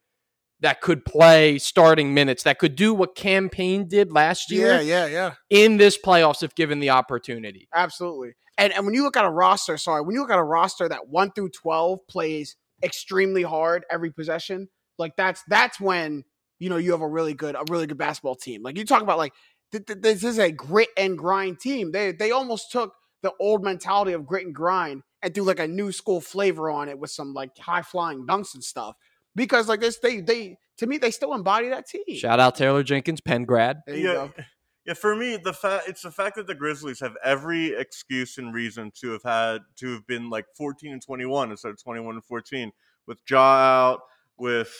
[0.62, 5.06] that could play starting minutes that could do what campaign did last year yeah, yeah,
[5.06, 5.34] yeah.
[5.50, 7.68] in this playoffs if given the opportunity.
[7.74, 8.34] Absolutely.
[8.56, 10.88] And and when you look at a roster, sorry, when you look at a roster
[10.88, 16.24] that one through twelve plays extremely hard every possession, like that's that's when
[16.58, 18.62] you know you have a really good a really good basketball team.
[18.62, 19.32] Like you talk about like
[19.72, 21.92] th- th- this is a grit and grind team.
[21.92, 25.68] They they almost took the old mentality of grit and grind and threw like a
[25.68, 28.96] new school flavor on it with some like high flying dunks and stuff.
[29.34, 32.16] Because like this, they they to me they still embody that team.
[32.16, 33.78] Shout out Taylor Jenkins, Penn grad.
[33.86, 34.32] There you yeah, go.
[34.86, 34.94] yeah.
[34.94, 38.92] For me, the fact it's the fact that the Grizzlies have every excuse and reason
[39.00, 42.72] to have had to have been like 14 and 21 instead of 21 and 14
[43.06, 44.00] with Ja out,
[44.36, 44.74] with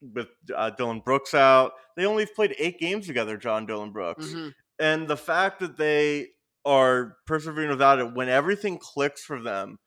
[0.00, 1.72] with uh, Dillon Brooks out.
[1.96, 4.54] They only have played eight games together, John Dillon Brooks, Mhm.
[4.78, 6.28] and the fact that they
[6.64, 9.78] are persevering without it when everything clicks for them,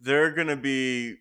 [0.00, 1.16] they're gonna be.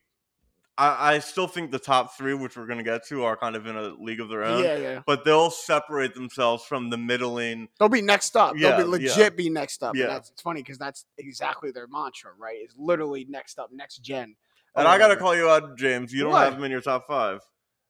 [0.80, 3.68] I, I still think the top three, which we're gonna get to, are kind of
[3.68, 5.02] in a league of their own Yeah, yeah.
[5.06, 7.68] but they'll separate themselves from the middling.
[7.78, 8.56] They'll be next up.
[8.56, 9.10] Yeah, They'll be yeah.
[9.12, 9.96] legit be next up.
[9.96, 10.04] Yeah.
[10.06, 12.56] And that's it's funny because that's exactly their mantra, right?
[12.58, 14.36] It's literally next up, next gen.
[14.76, 15.18] And or I gotta oh.
[15.18, 16.14] call you out, James.
[16.14, 16.46] You don't What?
[16.46, 17.42] have them in your top five.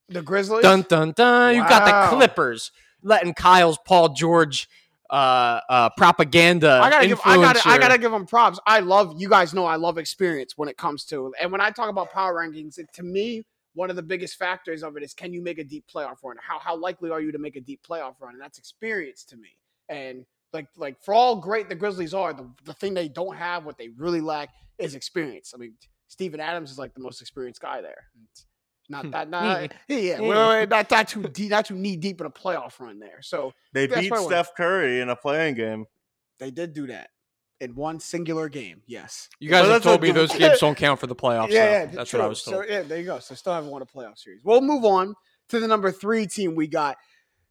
[0.07, 0.63] the Grizzlies.
[0.63, 1.55] Dun dun dun!
[1.55, 2.71] You got the Clippers
[3.03, 4.67] letting Kyle's Paul George
[5.09, 6.79] uh, uh, propaganda.
[6.81, 8.59] I gotta give I gotta I gotta give them props.
[8.65, 11.71] I love you guys know I love experience when it comes to and when I
[11.71, 13.43] talk about power rankings, it, to me,
[13.73, 16.37] one of the biggest factors of it is can you make a deep playoff run?
[16.41, 18.33] How how likely are you to make a deep playoff run?
[18.33, 19.49] And that's experience to me.
[19.89, 23.65] And like like for all great the Grizzlies are, the, the thing they don't have,
[23.65, 25.53] what they really lack, is experience.
[25.55, 25.73] I mean,
[26.07, 28.05] Steven Adams is like the most experienced guy there.
[28.31, 28.45] It's
[28.89, 32.31] not that not yeah, well, not not too deep, not too knee deep in a
[32.31, 33.21] playoff run there.
[33.21, 35.85] So They beat why I went- Steph Curry in a playing game.
[36.39, 37.09] they did do that
[37.59, 38.81] in one singular game.
[38.87, 39.27] Yes.
[39.39, 41.49] You guys Well, have told me those games don't count for the playoffs.
[41.49, 42.19] yeah, yeah, that's true.
[42.19, 42.65] what I was told.
[42.65, 43.19] So yeah, there you go.
[43.19, 44.41] So still haven't won a playoff series.
[44.43, 45.13] We'll move on
[45.49, 46.97] to the number three team we got.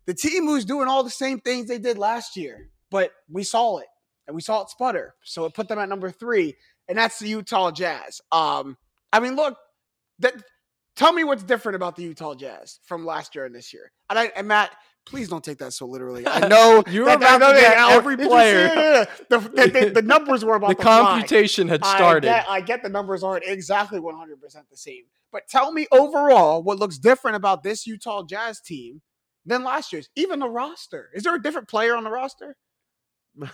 [0.06, 3.76] The team who's doing all the same things they did last year, but we saw
[3.78, 3.86] it
[4.26, 5.14] and we saw it sputter.
[5.22, 6.56] So it put them at number three,
[6.88, 8.22] and that's the Utah Jazz.
[8.32, 8.78] Um,
[9.12, 9.58] I mean, look,
[10.20, 10.34] that
[10.98, 13.90] tell me what's different about the Utah Jazz from last year and this year.
[14.10, 14.70] And I and Matt,
[15.06, 16.26] please don't take that so literally.
[16.26, 19.06] I know You were that- about that- to get every did see player.
[19.30, 21.00] The, the, the, the numbers were about the to fly.
[21.00, 22.28] computation had started.
[22.28, 24.36] I get, I get the numbers aren't exactly 100%
[24.70, 25.04] the same.
[25.32, 29.00] But tell me overall what looks different about this Utah Jazz team
[29.46, 30.08] than last year's.
[30.16, 31.08] Even the roster.
[31.14, 32.56] Is there a different player on the roster?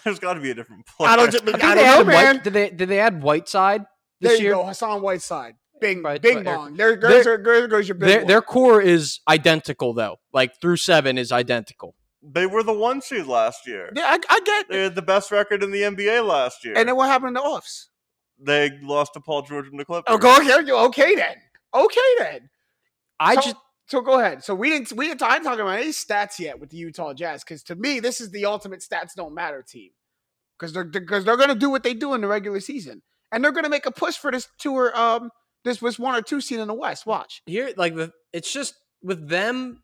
[0.05, 1.11] There's got to be a different player.
[1.11, 2.37] I don't, I I don't know, man.
[2.37, 3.85] White, did they did they add Whiteside
[4.21, 4.55] There this you year?
[4.55, 5.57] go, Hassan Whiteside.
[5.85, 6.75] Bing, Right, bing but bong.
[6.77, 10.17] There goes, your, there goes your Their their core is identical though.
[10.33, 11.95] Like through seven is identical.
[12.23, 13.91] They were the one seed last year.
[13.95, 16.75] Yeah, I, I get They had the best record in the NBA last year.
[16.75, 17.91] And then what happened to offs?
[18.39, 20.07] they lost to Paul George and the Clippers.
[20.09, 20.61] Oh, go here.
[20.61, 21.37] you- Okay then.
[21.73, 22.51] Okay then.
[23.21, 23.57] I so, just
[23.87, 24.43] so go ahead.
[24.43, 27.13] So we didn't we didn't I didn't talk about any stats yet with the Utah
[27.13, 29.91] Jazz because to me this is the ultimate stats don't matter team
[30.59, 33.53] because they're because they're gonna do what they do in the regular season and they're
[33.53, 35.31] gonna make a push for this tour um
[35.65, 37.07] this was one or two seed in the West.
[37.07, 37.43] Watch.
[37.47, 39.83] here like the it's just with them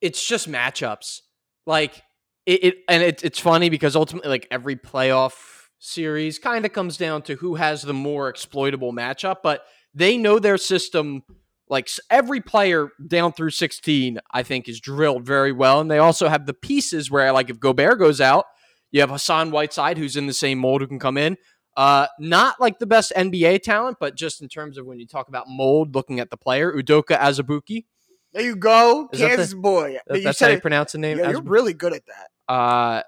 [0.00, 1.20] it's just matchups
[1.66, 2.02] like
[2.44, 5.34] it, it and it, it's funny because ultimately like every playoff
[5.78, 9.62] series kind of comes down to who has the more exploitable matchup but
[9.94, 11.22] they know their system
[11.68, 16.28] like every player down through 16 i think is drilled very well and they also
[16.28, 18.46] have the pieces where like if gobert goes out
[18.90, 21.36] you have hassan whiteside who's in the same mold who can come in
[21.76, 25.28] uh, not like the best NBA talent, but just in terms of when you talk
[25.28, 27.84] about mold, looking at the player, Udoka Azubuike.
[28.32, 29.98] There you go, Is that the- boy.
[30.06, 31.18] That- you that's said how you pronounce the name.
[31.18, 32.52] yeah, you're really good at that.
[32.52, 33.02] uh,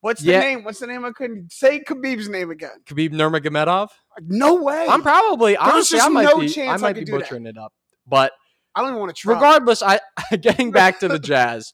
[0.00, 0.40] What's the Yeah.
[0.40, 0.64] name?
[0.64, 1.02] What's the name?
[1.06, 2.82] I couldn't say Khabib's name again.
[2.84, 3.88] Khabib Nurmagomedov.
[4.20, 4.86] No way.
[4.86, 7.12] I'm probably honestly just I might no be chance I I might could be do
[7.12, 7.18] that.
[7.20, 7.72] butchering it up,
[8.06, 8.32] but
[8.74, 9.32] I don't even want to try.
[9.32, 10.00] regardless, I
[10.42, 11.72] getting back to the Jazz,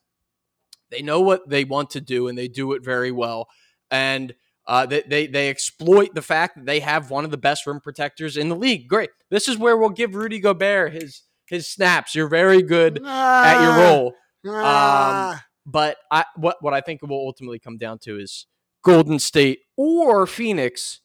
[0.90, 3.48] they know what they want to do and they do it very well,
[3.90, 4.32] and
[4.70, 7.80] uh, they, they they exploit the fact that they have one of the best rim
[7.80, 8.86] protectors in the league.
[8.86, 12.14] Great, this is where we'll give Rudy Gobert his his snaps.
[12.14, 14.14] You're very good at your role.
[14.46, 15.44] Ah.
[15.66, 18.46] But I what what I think it will ultimately come down to is
[18.84, 21.00] Golden State or Phoenix.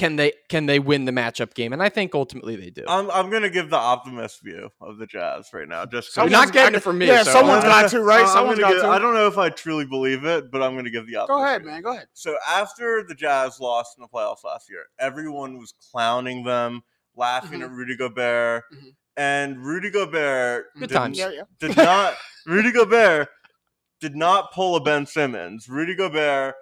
[0.00, 1.72] Can they can they win the matchup game?
[1.72, 2.84] And I think ultimately they do.
[2.88, 5.84] I'm I'm gonna give the optimist view of the Jazz right now.
[5.84, 7.06] Just 'cause- You're Someone's not getting got- it from me.
[7.06, 8.22] yeah, so someone's got to, right?
[8.22, 8.88] I'm Someone's gonna got give- to.
[8.88, 11.38] I don't know if I truly believe it, but I'm gonna give the optimist.
[11.38, 11.70] Go ahead, view.
[11.70, 11.82] man.
[11.82, 12.06] Go ahead.
[12.14, 16.80] So after the Jazz lost in the playoffs last year, everyone was clowning them,
[17.14, 17.64] laughing Mhm.
[17.64, 18.94] at Rudy Gobert, Mhm.
[19.18, 21.18] and Rudy Gobert Good did, times.
[21.18, 21.42] Yeah, yeah.
[21.58, 22.14] did not.
[22.46, 23.28] Rudy Gobert
[24.00, 25.68] did not pull a Ben Simmons.
[25.68, 26.54] Rudy Gobert,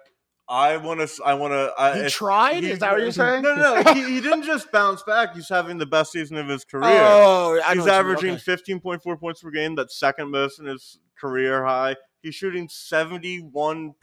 [0.49, 1.23] I want to.
[1.23, 1.73] I want to.
[1.93, 2.63] He if, tried?
[2.63, 3.43] he- Is that what you're saying?
[3.43, 3.93] No, no, no.
[3.93, 5.35] he, he didn't just bounce back.
[5.35, 6.89] He's having the best season of his career.
[6.89, 8.41] Oh, I He's averaging Okay.
[8.79, 9.75] 15.4 points per game.
[9.75, 11.95] That's second most in his career high.
[12.21, 13.93] He's shooting 71%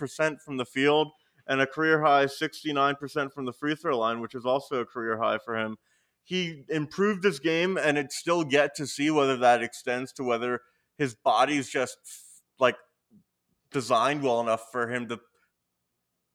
[0.40, 1.08] from the field
[1.46, 5.18] and a career high 69% from the free throw line, which is also a career
[5.18, 5.76] high for him.
[6.22, 10.60] He improved his game, and it's still yet to see whether that extends to whether
[10.98, 11.98] his body's just
[12.58, 12.76] like
[13.70, 15.20] designed well enough for him to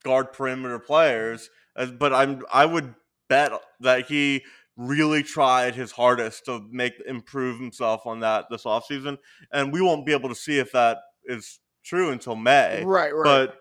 [0.03, 1.49] guard perimeter players.
[1.75, 2.93] But I'm I would
[3.29, 4.43] bet that he
[4.77, 9.17] really tried his hardest to make improve himself on that this offseason.
[9.51, 12.83] And we won't be able to see if that is true until May.
[12.83, 13.23] Right, right.
[13.23, 13.57] But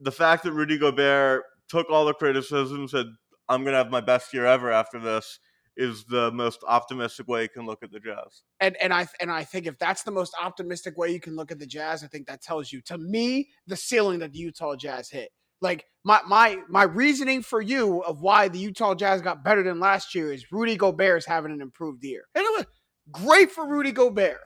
[0.00, 3.06] the fact that Rudy Gobert took all the criticism, said,
[3.48, 5.38] I'm gonna have my best year ever after this,
[5.76, 8.42] is the most optimistic way you can look at the Jazz.
[8.60, 11.50] and and I and I think if that's the most optimistic way you can look
[11.50, 14.76] at the Jazz, I think that tells you to me the ceiling that the Utah
[14.76, 15.30] Jazz hit.
[15.62, 19.80] Like my my my reasoning for you of why the Utah Jazz got better than
[19.80, 22.24] last year is Rudy Gobert is having an improved year.
[22.34, 22.66] And it was
[23.10, 24.40] great for Rudy Gobert.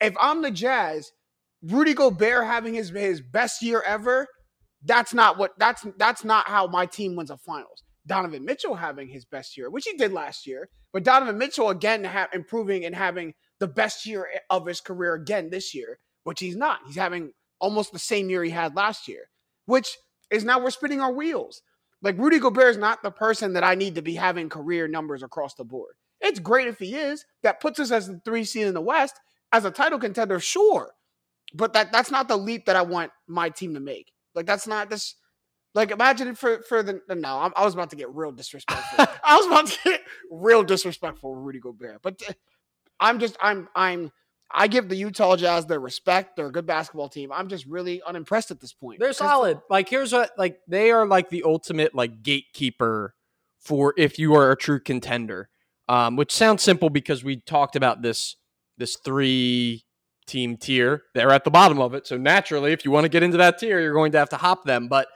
[0.00, 1.12] If I'm the Jazz,
[1.62, 4.26] Rudy Gobert having his his best year ever,
[4.84, 7.84] that's not what that's that's not how my team wins a finals.
[8.06, 12.02] Donovan Mitchell having his best year, which he did last year, but Donovan Mitchell again
[12.02, 16.56] ha- improving and having the best year of his career again this year, which he's
[16.56, 16.80] not.
[16.86, 19.28] He's having almost the same year he had last year,
[19.66, 19.96] which
[20.32, 21.62] is now we're spinning our wheels.
[22.00, 25.22] Like Rudy Gobert is not the person that I need to be having career numbers
[25.22, 25.94] across the board.
[26.20, 27.24] It's great if he is.
[27.42, 29.20] That puts us as the three seed in the West
[29.52, 30.92] as a title contender, sure.
[31.54, 34.12] But that that's not the leap that I want my team to make.
[34.34, 35.14] Like that's not this.
[35.74, 37.38] Like imagine for for the no.
[37.38, 39.04] I'm, I was about to get real disrespectful.
[39.24, 42.00] I was about to get real disrespectful with Rudy Gobert.
[42.02, 42.32] But uh,
[42.98, 44.10] I'm just I'm I'm
[44.54, 46.36] I give the Utah Jazz their respect.
[46.36, 47.32] They're a good basketball team.
[47.32, 49.00] I'm just really unimpressed at this point.
[49.00, 49.60] They're solid.
[49.70, 53.14] Like here's what like they are like the ultimate like gatekeeper
[53.58, 55.48] for if you are a true contender.
[55.88, 58.36] Um, which sounds simple because we talked about this
[58.78, 59.84] this three
[60.26, 61.02] team tier.
[61.14, 62.06] They're at the bottom of it.
[62.06, 64.36] So naturally, if you want to get into that tier, you're going to have to
[64.36, 64.88] hop them.
[64.88, 65.08] But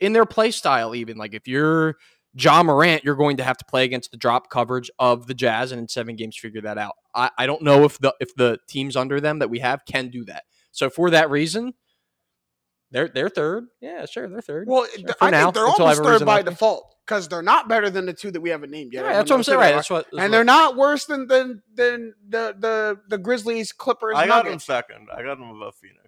[0.00, 1.96] in their play style, even like if you're
[2.38, 5.72] Ja Morant, you're going to have to play against the drop coverage of the Jazz,
[5.72, 6.94] and in seven games, figure that out.
[7.14, 10.08] I, I don't know if the if the teams under them that we have can
[10.08, 10.44] do that.
[10.70, 11.72] So for that reason,
[12.90, 13.64] they're they're third.
[13.80, 14.68] Yeah, sure, they're third.
[14.68, 17.68] Well, Sure, for I now, think they're until almost third by default because they're not
[17.68, 19.04] better than the two that we haven't named yet.
[19.04, 19.58] Yeah, that's what I'm saying.
[19.58, 20.06] Right, that's what.
[20.12, 24.44] that's and they're not worse than than than the the the Grizzlies, Clippers, I got
[24.44, 24.66] him Nuggets.
[24.66, 25.08] second.
[25.12, 26.05] I got him above Phoenix.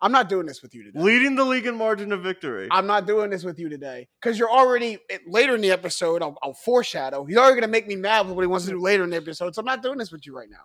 [0.00, 1.00] I'm not doing this with you today.
[1.00, 2.68] Leading the league in margin of victory.
[2.70, 6.22] I'm not doing this with you today because you're already later in the episode.
[6.22, 7.24] I'll, I'll foreshadow.
[7.24, 9.16] He's already gonna make me mad with what he wants to do later in the
[9.16, 9.54] episode.
[9.54, 10.62] So I'm not doing this with you right now.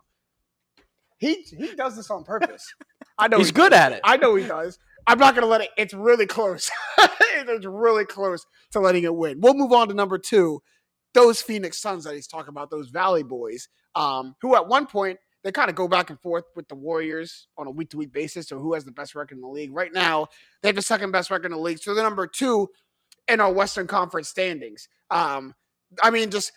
[1.18, 2.74] He he does this on purpose.
[3.18, 3.80] I know He's he good does.
[3.80, 4.02] at it.
[4.04, 4.78] I know he does.
[5.08, 5.70] I'm not gonna let it.
[5.78, 6.70] It's really close.
[7.00, 9.42] it's really close to letting it win.
[9.42, 10.62] We'll move on to number two.
[11.14, 15.20] Those Phoenix Suns that he's talking about, those Valley Boys, um, who at one point
[15.44, 18.14] they kind of go back and forth with the Warriors on a week to week
[18.14, 18.48] basis.
[18.48, 20.28] So who has the best record in the league right now?
[20.62, 21.80] They have the second best record in the league.
[21.80, 22.70] So they're number two
[23.28, 24.88] in our Western Conference standings.
[25.12, 25.54] Um,
[26.02, 26.52] I mean, just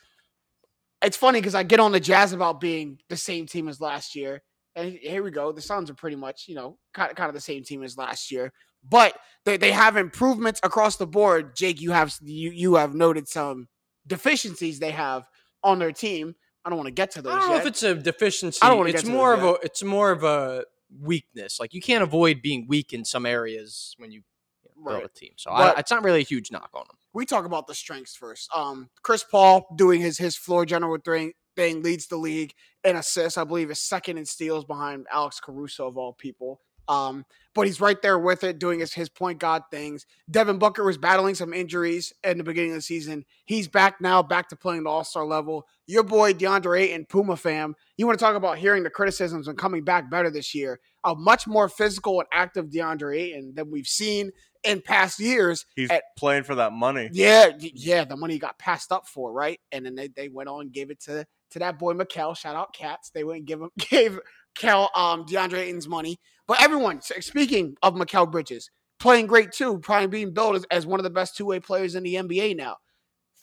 [1.02, 4.14] it's funny because I get on the Jazz about being the same team as last
[4.14, 4.42] year,
[4.74, 5.52] and here we go.
[5.52, 7.98] The Suns are pretty much, you know, kind of, kind of the same team as
[7.98, 8.52] last year,
[8.88, 9.14] but
[9.44, 11.54] they, they have improvements across the board.
[11.54, 13.68] Jake, you have you you have noted some
[14.06, 15.28] deficiencies they have
[15.62, 16.34] on their team.
[16.66, 18.58] I don't want to get to those I don't know if it's a deficiency.
[18.60, 20.64] I don't wanna it's get to more those of a it's more of a
[21.00, 21.60] weakness.
[21.60, 24.18] Like you can't avoid being weak in some areas when you
[24.64, 25.04] know, build Right.
[25.04, 25.32] a team.
[25.36, 26.96] So I, it's not really a huge knock on them.
[27.14, 28.50] we talk about the strengths first.
[28.54, 32.52] Um, Chris Paul doing his his floor general thing, thing leads the league
[32.84, 33.38] in assists.
[33.38, 36.60] I believe is second in steals behind Alex Caruso of all people.
[36.88, 37.24] Um,
[37.54, 40.04] but he's right there with it, doing his his point guard things.
[40.30, 43.24] Devin Booker was battling some injuries in the beginning of the season.
[43.46, 45.66] He's back now, back to playing the All Star level.
[45.86, 47.74] Your boy DeAndre Ayton, Puma fam.
[47.96, 50.78] You want to talk about hearing the criticisms and coming back better this year?
[51.04, 54.32] A much more physical and active DeAndre Ayton than we've seen
[54.62, 55.64] in past years.
[55.76, 57.08] He's at- playing for that money.
[57.12, 59.60] Yeah, yeah, the money got passed up for, right?
[59.72, 62.36] And then they, they went on and gave it to to that boy Mikal.
[62.36, 63.10] Shout out Cats.
[63.10, 64.18] They went and give him gave
[64.56, 66.18] Kel um DeAndre Ayton's money.
[66.46, 71.00] But everyone, speaking of Mikal Bridges, playing great too, probably being billed as, as one
[71.00, 72.76] of the best two way players in the NBA now.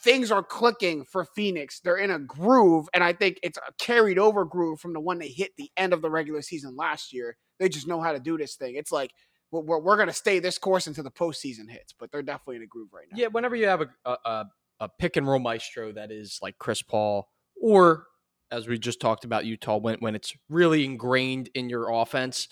[0.01, 1.80] Things are clicking for Phoenix.
[1.80, 5.18] They're in a groove, and I think it's a carried over groove from the one
[5.18, 7.38] they hit the end of the regular season last year.
[7.57, 8.76] They just know how to do this thing.
[8.76, 9.11] It's like
[9.51, 12.64] we're, we're, going to stay this course until the postseason hits, but they're definitely in
[12.64, 13.18] a groove right now.
[13.18, 14.45] Yeah, whenever you have a a
[14.82, 17.30] a pick and roll maestro that is like Chris Paul,
[17.61, 18.07] or
[18.54, 22.47] as we just talked about Utah, when when it's really ingrained in your offense,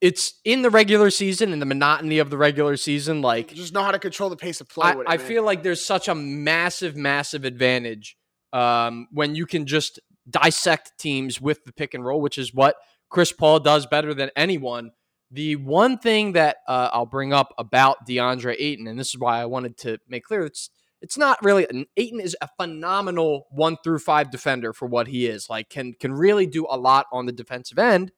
[0.00, 3.20] it's in the regular season and the monotony of the regular season.
[3.20, 4.92] Like just know how to control the pace of play.
[4.92, 8.16] I, with it, I feel like there's such a massive, massive advantage
[8.52, 9.98] um, when you can just
[10.30, 12.76] dissect teams with the pick and roll, which is what
[13.10, 14.92] Chris Paul does better than anyone.
[15.30, 19.42] The one thing that uh, I'll bring up about DeAndre Ayton, and this is why
[19.42, 20.70] I wanted to make clear, it's
[21.00, 25.26] it's not really an Ayton is a phenomenal one through five defender for what he
[25.26, 25.48] is.
[25.48, 28.12] Like can can really do a lot on the defensive end,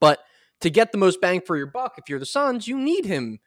[0.00, 0.20] but
[0.60, 3.38] to get the most bang for your buck, if you're the Suns, you need him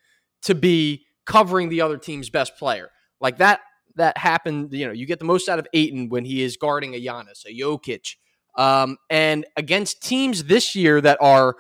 [0.44, 2.90] to be covering the other team's best player.
[3.20, 3.62] Like that
[3.96, 6.94] that happened, you know, you get the most out of Ayton when he is guarding
[6.94, 8.16] a Giannis, a Jokic.
[8.56, 11.58] Um, and against teams this year that are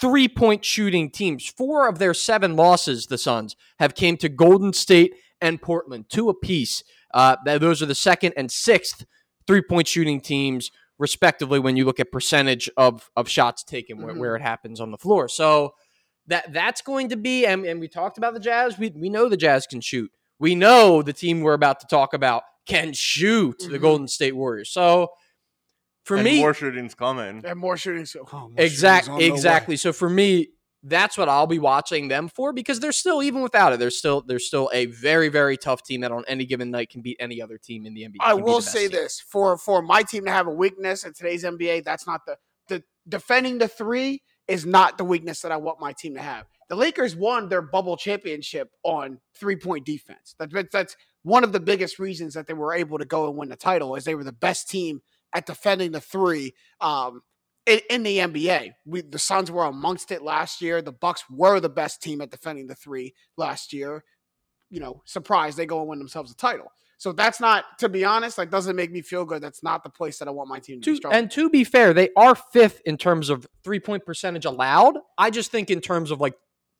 [0.00, 4.72] three point shooting teams, four of their seven losses, the Suns have came to Golden
[4.72, 6.82] State and Portland, two apiece.
[7.12, 9.04] Uh, th- those are the second and sixth
[9.46, 14.14] three point shooting teams, respectively, when you look at percentage of of shots taken where,
[14.14, 14.18] Mhm.
[14.18, 15.28] where it happens on the floor.
[15.28, 15.74] So
[16.26, 18.78] that that's going to be, and, and we talked about the Jazz.
[18.78, 20.10] We we know the Jazz can shoot.
[20.38, 23.80] We know the team we're about to talk about can shoot the Mhm.
[23.80, 24.70] Golden State Warriors.
[24.70, 25.08] So
[26.04, 27.42] for and me, more shooting's coming.
[27.44, 28.06] and more shooting.
[28.06, 29.34] So oh, more exact shooting's on the way.
[29.34, 29.76] exactly.
[29.76, 30.48] So for me,
[30.82, 34.22] that's what I'll be watching them for because they're still even without it, they're still
[34.22, 37.42] they're still a very very tough team that on any given night can beat any
[37.42, 38.16] other team in the NBA.
[38.20, 38.92] I can be the will say team.
[38.92, 41.84] this for for my team to have a weakness in today's NBA.
[41.84, 42.36] That's not the
[42.68, 46.46] the defending the three is not the weakness that I want my team to have.
[46.68, 50.34] The Lakers won their bubble championship on three point defense.
[50.38, 53.48] That's that's one of the biggest reasons that they were able to go and win
[53.48, 55.02] the title is they were the best team
[55.34, 57.22] at defending the three um,
[57.70, 58.72] in, in the NBA.
[58.84, 60.82] We, the Suns were amongst it last year.
[60.82, 64.04] The Bucks were the best team at defending the three last year.
[64.70, 66.72] You know, surprise, they go and win themselves a title.
[66.98, 69.42] So that's not, to be honest, like doesn't make me feel good.
[69.42, 71.64] That's not the place that I want my team to, To, be and to be
[71.64, 74.98] fair, they are fifth in terms of three point percentage allowed.
[75.16, 76.34] I just think in terms of like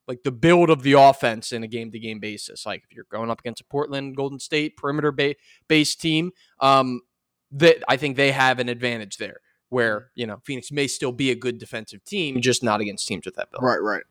[0.07, 2.67] like the build of the offense in a game to game basis.
[2.67, 5.37] Like if you're going up against a Portland Golden State perimeter ba-
[5.69, 7.01] based team, um,
[7.53, 9.41] that I think they have an advantage there.
[9.71, 10.07] Where mm-hmm.
[10.15, 13.37] you know Phoenix may still be a good defensive team, just not against teams with
[13.37, 13.65] that build.
[13.65, 14.03] right, right.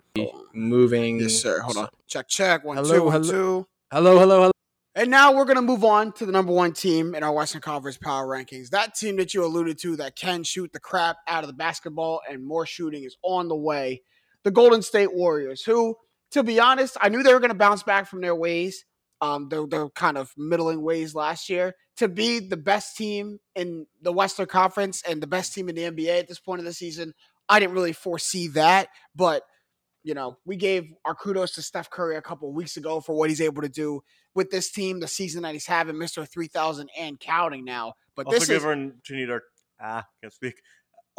[0.54, 1.20] Moving.
[1.20, 1.60] Yes, sir.
[1.60, 1.90] Hold on.
[2.08, 2.66] Check, check.
[2.66, 3.32] One, Hello, two, one, hello.
[3.32, 3.68] two.
[3.92, 4.52] Hello, hello, hello.
[4.96, 7.62] And now we're going to move on to the number one team in our Western
[7.62, 8.70] Conference power rankings.
[8.72, 12.22] That team that you alluded to that can shoot the crap out of the basketball
[12.30, 14.02] and more shooting is on the way.
[14.44, 15.96] The Golden State Warriors, who,
[16.32, 18.84] to be honest, I knew they were going to bounce back from their ways,
[19.22, 21.76] um, their, their kind of middling ways last year.
[21.98, 25.84] To be the best team in the Western Conference and the best team in the
[25.84, 27.14] NBA at this point of the season,
[27.50, 28.88] I didn't really foresee that.
[29.16, 29.44] But,
[30.04, 33.16] you know, we gave our kudos to Steph Curry a couple of weeks ago for
[33.16, 34.02] what he's able to do
[34.34, 36.28] with this team, the season that he's having, Mr.
[36.28, 37.94] 3000 and counting now.
[38.16, 39.44] But Also this is, our to need our
[39.82, 40.56] ah can't speak.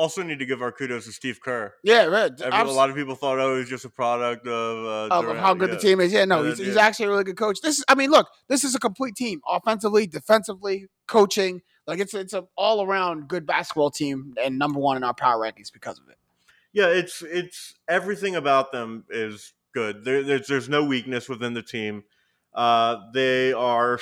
[0.00, 1.74] Also need to give our kudos to Steve Kerr.
[1.84, 2.32] yeah, right.
[2.40, 5.52] A lot of people thought, oh, he's just a product of, uh, of, of how
[5.52, 5.74] good Yeah.
[5.74, 6.10] the team is.
[6.10, 6.80] Yeah, no, he's, he's yeah.
[6.86, 7.60] actually a really good coach.
[7.60, 11.60] This is, I mean, look, this is a complete team, offensively, defensively, coaching.
[11.86, 15.38] Like it's it's an all around good basketball team and number one in our power
[15.38, 16.16] rankings because of it.
[16.72, 20.04] Yeah, it's it's everything about them is good.
[20.04, 22.04] There, there's there's no weakness within the team.
[22.54, 23.98] Uh, they are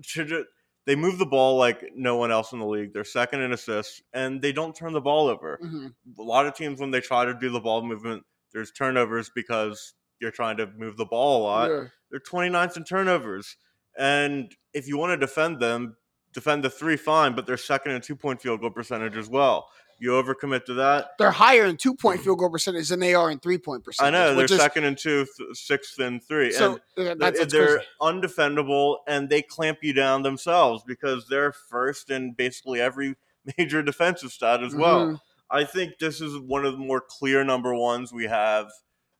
[0.00, 0.46] should-
[0.84, 2.92] they move the ball like no one else in the league.
[2.92, 5.58] They're second in assists, and they don't turn the ball over.
[5.62, 5.94] Mhm.
[6.18, 9.94] A lot of teams when they try to do the ball movement, there's turnovers because
[10.20, 11.70] you're trying to move the ball a lot.
[11.70, 11.84] Yeah.
[12.10, 13.56] They're 29th in turnovers,
[13.96, 15.96] and if you want to defend them,
[16.32, 19.68] defend the three fine, but they're second in two point field goal percentage as well.
[20.02, 23.30] You overcommit to that, They're higher in two point field goal percentage than they are
[23.30, 26.80] in three point I know they're is- second and two, th- sixth and three, So
[26.96, 27.88] and that's, they're crazy.
[28.00, 33.14] undefendable, and they clamp you down themselves because they're first in basically every
[33.58, 35.06] major defensive stat as well.
[35.06, 35.20] Mhm.
[35.50, 38.72] I think this is one of the more clear number ones we have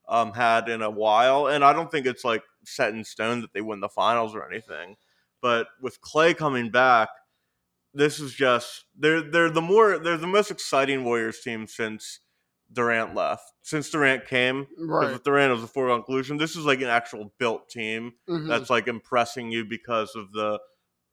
[0.08, 3.52] um, had in a while, and I don't think it's like set in stone that
[3.52, 4.96] they win the finals or anything.
[5.40, 7.08] But with Klay coming back,
[7.94, 12.20] this is just they're they're the more they're the most exciting Warriors team since
[12.72, 13.44] Durant left.
[13.62, 15.12] Since Durant came, Right.
[15.12, 16.38] with Durant it was a foregone conclusion.
[16.38, 18.48] This is like an actual built team Mhm.
[18.48, 20.58] that's like impressing you because of the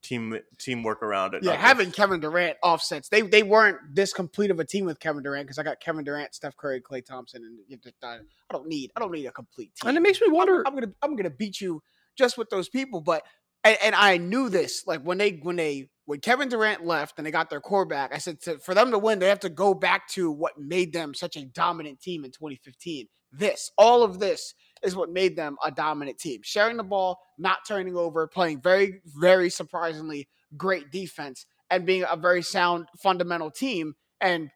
[0.02, 1.44] team teamwork around it.
[1.44, 3.10] Yeah, having just- Kevin Durant offsets.
[3.10, 6.06] They they weren't this complete of a team with Kevin Durant because I got Kevin
[6.06, 9.26] Durant, Steph Curry, Klay Thompson, and you just, I I don't need I don't need
[9.26, 9.90] a complete team.
[9.90, 10.62] And it makes me wonder.
[10.66, 11.84] I'm, I'm gonna I'm gonna beat you
[12.18, 13.02] just with those people.
[13.02, 13.24] But
[13.66, 17.28] and, and I knew this like when they when they when Kevin Durant left and
[17.28, 18.12] they got their core back.
[18.12, 20.92] I said to, for them to win, they have to go back to what made
[20.92, 23.06] them such a dominant team in 2015.
[23.32, 26.40] This all of this is what made them a dominant team.
[26.44, 32.18] Sharing the ball, not turning over, playing very very surprisingly great defense, and being a
[32.18, 33.94] very sound fundamental team.
[34.20, 34.50] And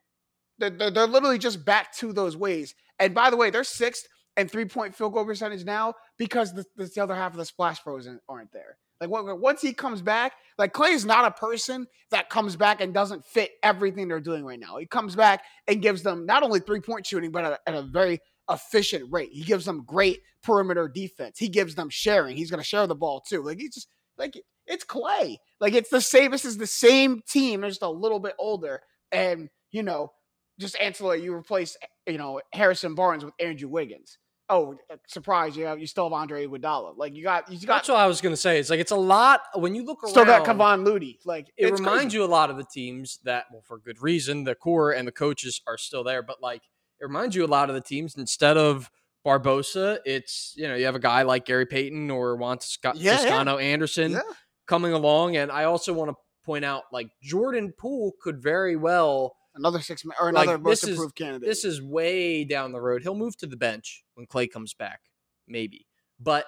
[0.58, 2.74] they're, they're, literally just back to those ways.
[2.98, 6.66] And by the way, they're sixth and three point field goal percentage now because the,
[6.76, 8.80] the, the other half of the splash pros aren't- aren't there.
[9.10, 12.94] Like once he comes back, like Klay is not a person that comes back and
[12.94, 14.78] doesn't fit everything they're doing right now.
[14.78, 17.76] He comes back and gives them not only three point shooting, but at a, at
[17.76, 19.30] a very efficient rate.
[19.32, 21.40] He gives them great perimeter defense.
[21.40, 22.36] He gives them sharing.
[22.36, 23.44] He's going to share the ball too.
[23.44, 23.88] Like he's just
[24.18, 24.36] like
[24.66, 25.38] it's Klay.
[25.60, 26.32] Like it's the same.
[26.32, 27.62] This is the same team.
[27.62, 28.82] They're just a little bit older,
[29.12, 30.12] and you know,
[30.60, 31.24] just ancillary.
[31.24, 31.78] You replace
[32.08, 34.18] you know Harrison Barnes with Andrew Wiggins.
[34.50, 35.56] Oh, uh, surprise!
[35.56, 36.98] You have you still have Andre Iguodala.
[36.98, 38.60] Like you got you got That's what I was gonna say.
[38.60, 40.12] It's like it's a lot when you look around.
[40.12, 41.20] still got Kevon Looney.
[41.26, 42.18] Like it reminds crazy.
[42.18, 45.14] you a lot of the teams that, well, for good reason, the core and the
[45.14, 46.22] coaches are still there.
[46.22, 46.62] But like,
[47.00, 48.16] it reminds you a lot of the teams.
[48.18, 48.92] Instead of
[49.26, 53.24] Barbosa, it's you know you have a guy like Gary Payton or Juan Tosca- Yeah,
[53.24, 53.56] yeah.
[53.56, 54.22] Anderson Yeah.
[54.68, 55.38] coming along.
[55.38, 56.16] And I also want to
[56.46, 59.36] point out like Jordan Poole could very well.
[59.56, 61.48] Another six ma- or Like, another most this is- improved candidate.
[61.48, 63.04] This is way down the road.
[63.04, 65.02] He'll move to the bench when Klay comes back,
[65.48, 65.88] maybe.
[66.20, 66.46] But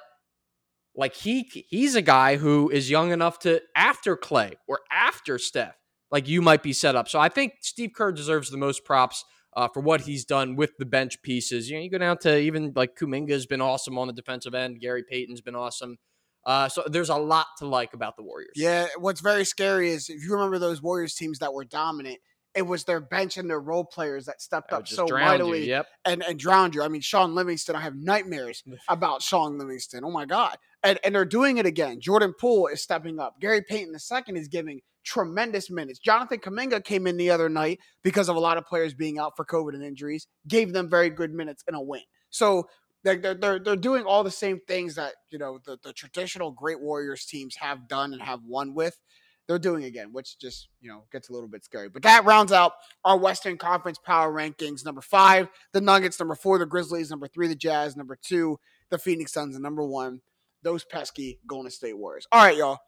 [0.96, 5.76] like he he's a guy who is young enough to after Klay or after Steph,
[6.12, 7.10] like you might be set up.
[7.10, 9.24] So I think Steve Kerr deserves the most props
[9.58, 11.70] uh, for what he's done with the bench pieces.
[11.70, 14.80] You know, you go down to even like Kuminga's been awesome on the defensive end.
[14.80, 15.98] Gary Payton's been awesome.
[16.46, 18.54] Uh, so there's a lot to like about the Warriors.
[18.56, 22.20] Yeah, what's very scary is if you remember those Warriors teams that were dominant
[22.56, 25.68] it was their bench and their role players that stepped That up so you, mightily
[25.68, 25.88] Yep.
[26.06, 26.82] and, and drowned you.
[26.84, 30.04] I mean, Shaun Livingston, I have nightmares about Shaun Livingston.
[30.06, 30.56] Oh my God.
[30.84, 32.00] And, and they're doing it again.
[32.00, 33.36] Jordan Poole is stepping up.
[33.42, 36.00] Gary Payton II is giving tremendous minutes.
[36.00, 39.34] Jonathan Kuminga came in the other night because of a lot of players being out
[39.36, 42.02] for COVID and injuries, gave them very good minutes in a win.
[42.30, 42.68] So
[43.04, 46.52] they're, they're, they're, they're doing all the same things that, you know, the, the traditional
[46.52, 48.98] great Warriors teams have done and have won with.
[49.48, 51.90] They're doing again, which just, you know, gets a little bit scary.
[51.90, 52.74] But that rounds out
[53.04, 54.84] our Western Conference power rankings.
[54.84, 56.20] Number five, the Nuggets.
[56.20, 57.12] Number four, the Grizzlies.
[57.12, 57.96] Number three, the Jazz.
[57.96, 59.56] Number two, the Phoenix Suns.
[59.56, 60.22] And number one,
[60.64, 62.28] those pesky Golden State Warriors.
[62.32, 62.80] All right, y'all.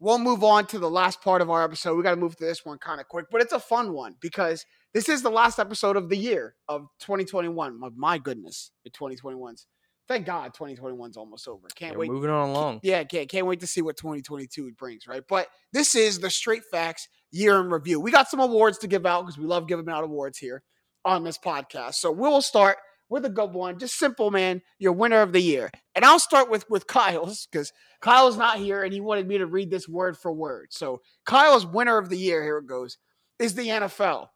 [0.00, 1.94] We'll move on to the last part of our episode.
[1.94, 4.16] We got to move to this one kind of quick, but it's a fun one
[4.20, 7.78] because this is the last episode of the year of 2021.
[7.78, 9.66] My, my goodness, the 2021's.
[10.10, 11.68] Thank God 2021's almost over.
[11.76, 12.10] Can't Yeah, wait.
[12.10, 12.80] moving on along.
[12.82, 15.22] Yeah, can't can't wait to see what 2022 brings, right?
[15.28, 18.00] But this is the Straight Facts Year in Review.
[18.00, 20.64] We got some awards to give out because we love giving out awards here
[21.04, 21.94] on this podcast.
[21.94, 24.62] So we'll start with a good one, just simple, man.
[24.80, 28.82] Your winner of the year, and I'll start with with Kyle's because Kyle's not here
[28.82, 30.72] and he wanted me to read this word for word.
[30.72, 32.98] So Kyle's winner of the year, here it goes,
[33.38, 34.26] is the NFL,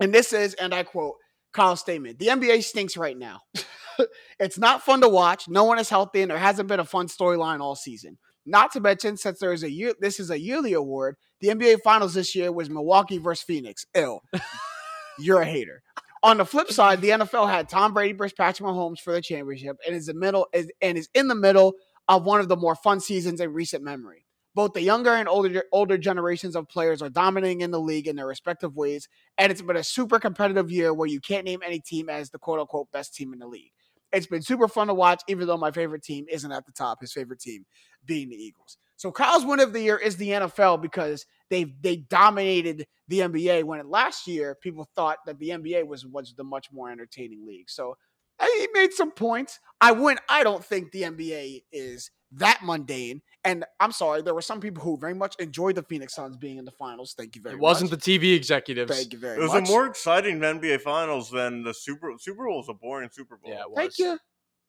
[0.00, 1.16] and this is, and I quote
[1.52, 3.40] Kyle's statement: "The NBA stinks right now."
[4.40, 5.48] it's not fun to watch.
[5.48, 8.18] No one is healthy, and there hasn't been a fun storyline all season.
[8.46, 11.16] Not to mention, since there is a year, this is a yearly award.
[11.40, 13.84] The NBA Finals this year was Milwaukee versus Phoenix.
[13.94, 14.22] Ill.
[15.18, 15.82] You're a hater.
[16.22, 19.76] On the flip side, the NFL had Tom Brady versus Patrick Mahomes for the championship,
[19.86, 21.74] and is the middle is, and is in the middle
[22.08, 24.24] of one of the more fun seasons in recent memory.
[24.54, 28.16] Both the younger and older older generations of players are dominating in the league in
[28.16, 31.78] their respective ways, and it's been a super competitive year where you can't name any
[31.78, 33.70] team as the quote unquote best team in the league.
[34.12, 37.00] It's been super fun to watch, even though my favorite team isn't at the top.
[37.00, 37.66] His favorite team
[38.04, 38.78] being the Eagles.
[38.96, 43.64] So Kyle's win of the year is the NFL because they they dominated the NBA
[43.64, 47.46] when it, last year people thought that the NBA was was the much more entertaining
[47.46, 47.70] league.
[47.70, 47.96] So
[48.40, 49.60] he made some points.
[49.80, 50.20] I wouldn't.
[50.28, 53.22] I don't think the NBA is that mundane.
[53.44, 56.58] And I'm sorry, there were some people who very much enjoyed the Phoenix Suns being
[56.58, 57.14] in the finals.
[57.16, 57.60] Thank you very much.
[57.60, 58.94] It wasn't the TV executives.
[58.94, 59.40] Thank you very much.
[59.40, 59.68] It was much.
[59.68, 62.58] a more exciting NBA Finals than the Super Super Bowl.
[62.58, 63.50] Was a boring Super Bowl.
[63.52, 63.76] Yeah, it was.
[63.76, 64.18] Thank you.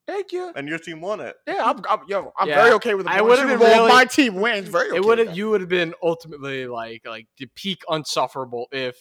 [0.08, 0.52] Thank you.
[0.56, 1.36] and your team won it.
[1.46, 3.68] Yeah, I'm, I'm yo, I'm Yeah, very okay with the I would've Super been Bowl.
[3.68, 4.68] really- My team wins.
[4.68, 4.96] Very okay.
[4.96, 5.36] it with would have that.
[5.36, 8.96] you would have been ultimately like like the peak unsufferable if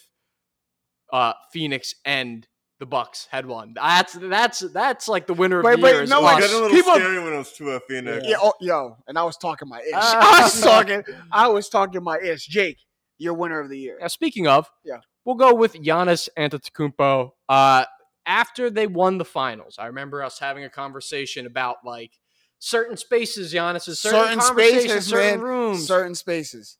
[1.12, 2.46] uh Phoenix and
[2.80, 3.72] the Bucks had won.
[3.74, 6.02] That's that's that's like the winner of Wait, the wait, year.
[6.02, 6.50] is no, It like, us.
[6.50, 8.24] got a little people- scary when it was to a Phoenix.
[8.26, 9.90] Yeah, oh, yo, and I was talking my ish.
[9.94, 10.38] Ah.
[10.40, 11.02] I was talking,
[11.32, 12.46] I was talking my ish.
[12.46, 12.78] Jake,
[13.18, 13.98] your winner of the year.
[14.00, 14.98] Now, speaking of, Yeah.
[15.24, 17.32] we'll go with Giannis Antetokounmpo.
[17.48, 17.84] Uh,
[18.26, 22.12] after they won the finals, I remember us having a conversation about like
[22.60, 25.48] certain spaces, Giannis is certain, Certain conversations, spaces, certain man.
[25.48, 25.86] rooms.
[25.86, 26.76] Certain spaces.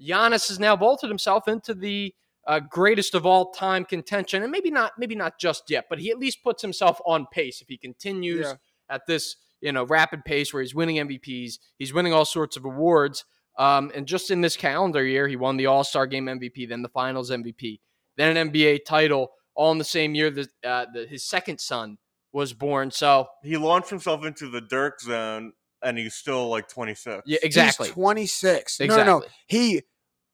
[0.00, 2.14] Giannis has now vaulted himself into the
[2.46, 6.10] uh, greatest of all time contention, and maybe not, maybe not just yet, but he
[6.10, 8.54] at least puts himself on pace if he continues Yeah.
[8.88, 12.64] at this, you know, rapid pace where he's winning MVPs, he's winning all sorts of
[12.64, 13.24] awards.
[13.58, 16.82] Um, and just in this calendar year, he won the All Star Game MVP, then
[16.82, 17.80] the Finals MVP,
[18.16, 21.96] then an NBA title, all in the same year that uh, the, his second son
[22.32, 22.90] was born.
[22.90, 27.22] So He launched himself into the Dirk zone, and he's still like 26.
[27.24, 28.80] yeah, exactly, He's 26.
[28.80, 28.88] exactly.
[28.88, 29.26] No, no, no.
[29.46, 29.82] He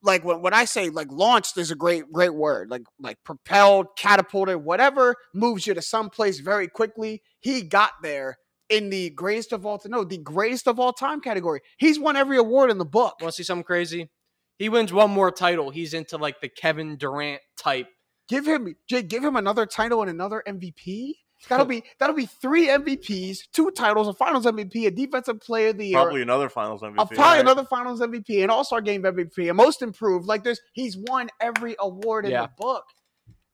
[0.03, 2.70] like when, when I say like launched is a great great word.
[2.70, 7.22] Like like propelled, catapulted, whatever moves you to someplace very quickly.
[7.40, 8.38] He got there
[8.68, 9.92] in the greatest of all time.
[9.92, 11.61] No, the greatest of all time category.
[11.78, 13.16] He's won every award in the book.
[13.20, 14.11] Want to see something crazy?
[14.59, 15.70] He wins one more title.
[15.70, 17.88] He's into like the Kevin Durant type.
[18.28, 21.14] Give him give him another title and another MVP.
[21.49, 25.78] That'll be that'll be three MVPs, two titles, a Finals MVP, a Defensive Player of
[25.78, 26.93] the Year, Probably another Finals MVP.
[26.93, 27.40] a, probably right?
[27.40, 30.26] another Finals MVP, an All Star Game MVP, a Most Improved.
[30.26, 32.43] Like there's, he's won every award in Yeah.
[32.43, 32.84] the book.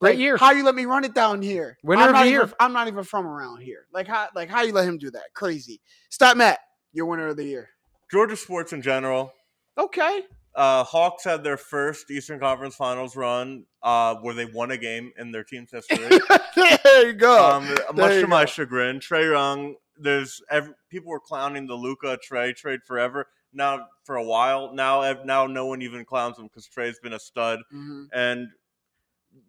[0.00, 0.36] Great Like, year.
[0.36, 1.76] How you let me run it down here?
[1.82, 2.52] Winner I'm of not the even, year.
[2.60, 3.86] I'm not even from around here.
[3.92, 5.24] Like how like how you let him do that?
[5.34, 5.80] Crazy.
[6.10, 6.60] Stop, Matt.
[6.92, 7.68] Your winner of the year.
[8.10, 9.32] Georgia sports in general.
[9.76, 10.22] Okay.
[10.58, 15.12] Uh, Hawks had their first Eastern Conference Finals run, uh, where they won a game
[15.16, 16.18] in their team's history.
[16.56, 17.50] there you go.
[17.52, 19.76] um, much you to my chagrin, Trae Young.
[19.96, 23.28] There's every, people were clowning the Luka Trae trade forever.
[23.52, 27.20] Now for a while now, now no one even clowns him because Trae's been a
[27.20, 27.60] stud.
[27.72, 28.08] Mhm.
[28.12, 28.48] And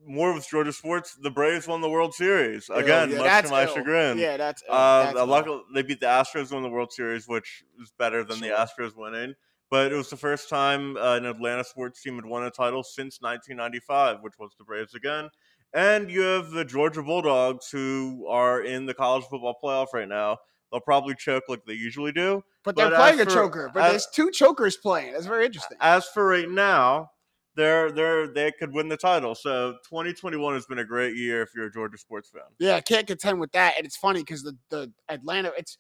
[0.06, 2.78] more with Georgia sports, the Braves won the World Series Ill.
[2.78, 3.74] again, Yeah, much that's to my ill.
[3.74, 4.18] chagrin.
[4.20, 4.74] Yeah, that's ill.
[4.76, 5.26] Uh, That's a ill.
[5.26, 8.58] luck- they beat the Astros won the World Series, which is better than the Sure.
[8.58, 9.34] Astros winning.
[9.70, 12.84] But it was the first time uh, an Atlanta sports team had won a title
[12.84, 15.30] since 1995, which was the Braves again.
[15.74, 20.38] And you have the Georgia Bulldogs, who are in the college football playoff right now.
[20.72, 22.44] They'll probably choke like they usually do.
[22.64, 23.70] But they're but as playing a choker.
[23.74, 25.14] But as- there's two chokers playing.
[25.14, 25.78] That's very interesting.
[25.80, 27.12] As for right now,
[27.60, 29.36] they're they're they could win the title.
[29.36, 32.44] So 2021 has been a great year if you're a Georgia sports fan.
[32.58, 33.76] Yeah, I can't contend with that.
[33.78, 35.78] And it's funny because the the Atlanta, it's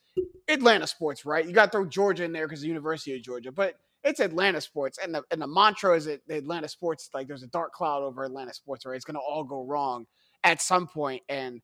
[0.48, 1.46] Atlanta sports, right?
[1.46, 4.62] You got to throw Georgia in there because the University of Georgia, but it's Atlanta
[4.62, 7.72] sports, and the and the mantra is that the Atlanta sports like there's a dark
[7.74, 8.96] cloud over Atlanta sports, right?
[8.96, 10.06] It's going to all go wrong
[10.44, 11.62] at some point, and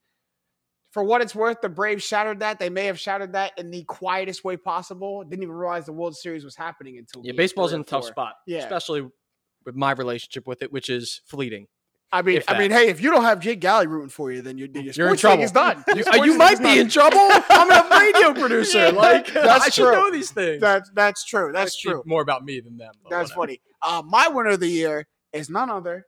[0.91, 2.57] for what it's worth, the Braves shattered that.
[2.57, 5.25] They may have shattered that in the quietest way possible.
[5.25, 8.35] Didn't even realize the World Series was happening until Yeah, baseball's in a tough spot,
[8.47, 8.59] Yeah.
[8.59, 9.09] especially
[9.65, 11.67] with my relationship with it, which is fleeting.
[12.11, 14.57] I mean, I mean, hey, if you don't have Jake Galley rooting for you, then,
[14.57, 15.83] you, then your You're in sports thing is trouble.
[15.85, 15.97] done.
[16.15, 17.17] You, you might be in trouble.
[17.19, 18.77] I'm a radio producer.
[18.77, 20.61] Yeah, like that's I should know these things.
[20.61, 21.51] That's that's true.
[21.51, 22.03] That's true.
[22.05, 22.93] More about me than them.
[23.09, 23.57] That's whatever.
[23.57, 23.61] funny.
[23.81, 26.05] Uh, my winner of the year is none other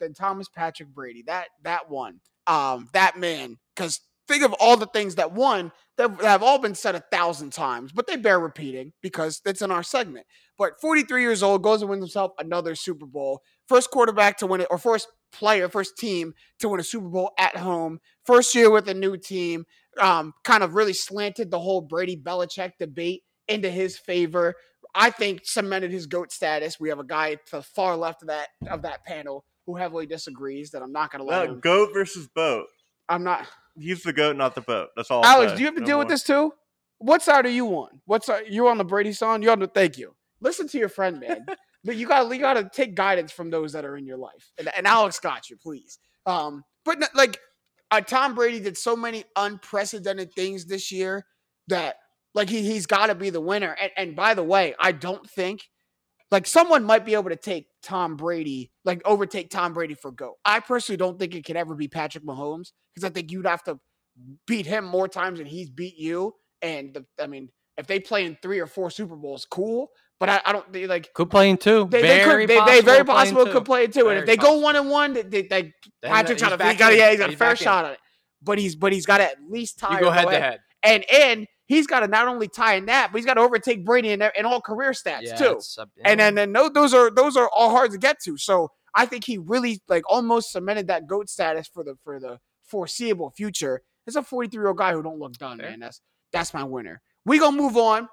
[0.00, 1.22] than Thomas Patrick Brady.
[1.26, 2.20] That that one.
[2.46, 3.56] Um, that man.
[3.74, 7.52] Because think of all the things that won that have all been said a thousand
[7.52, 10.26] times, but they bear repeating because it's in our segment.
[10.56, 13.42] But 43 years old goes and wins himself another Super Bowl.
[13.68, 17.32] First quarterback to win it, or first player, first team to win a Super Bowl
[17.38, 17.98] at home.
[18.24, 19.64] First year with a new team.
[20.00, 24.54] Um, kind of really slanted the whole Brady Belichick debate into his favor.
[24.94, 26.78] I think cemented his goat status.
[26.78, 30.06] We have a guy to the far left of that of that panel who heavily
[30.06, 31.60] disagrees that I'm not going to let No, him.
[31.60, 32.66] goat versus boat.
[33.08, 33.46] I'm not.
[33.78, 34.88] He's the goat, not the boat.
[34.96, 35.24] That's all.
[35.24, 36.52] Alex, do you have to No deal with this too?
[36.98, 38.00] What side are you on?
[38.06, 39.42] What side you on the Brady side?
[39.42, 40.14] You on the thank you.
[40.40, 41.46] Listen to your friend, man.
[41.84, 44.18] but you got to you got to take guidance from those that are in your
[44.18, 44.50] life.
[44.58, 45.98] And, and Alex got you, please.
[46.26, 47.38] Um, but like
[47.90, 51.24] uh, Tom Brady did so many unprecedented things this year
[51.68, 51.96] that
[52.34, 53.76] like he he's got to be the winner.
[53.80, 55.68] And, and by the way, I don't think
[56.30, 60.34] like someone might be able to take Tom Brady, like overtake Tom Brady for GOAT.
[60.44, 63.62] I personally don't think it could ever be Patrick Mahomes because I think you'd have
[63.64, 63.78] to
[64.46, 66.34] beat him more times than he's beat you.
[66.60, 69.88] And the, I mean, if they play in three or four Super Bowls, cool.
[70.20, 71.86] But I, I don't they, like Could play in two.
[71.90, 74.08] they, they very could they, they very possible could play it too.
[74.08, 75.62] and if Very they go one and one, they, they, they
[76.02, 77.64] Then Patrick's he's got a back he got, yeah, he's got a fair back in.
[77.64, 77.98] shot on it.
[78.42, 79.94] But he's but he's got to at least tie.
[79.94, 80.42] You go head to ahead.
[80.42, 80.60] head.
[80.82, 83.84] And and he's got to not only tie in that, but he's got to overtake
[83.84, 85.60] Brady in, in all career stats Yeah, too.
[86.04, 88.36] And then then no, those are those are all hard to get to.
[88.36, 92.40] So I think he really like almost cemented that goat status for the for the
[92.64, 93.82] foreseeable future.
[94.06, 95.70] It's a 43 year old guy who don't look done, Fair.
[95.70, 95.80] man.
[95.80, 96.00] That's
[96.32, 97.00] that's my winner.
[97.24, 98.08] We gonna move on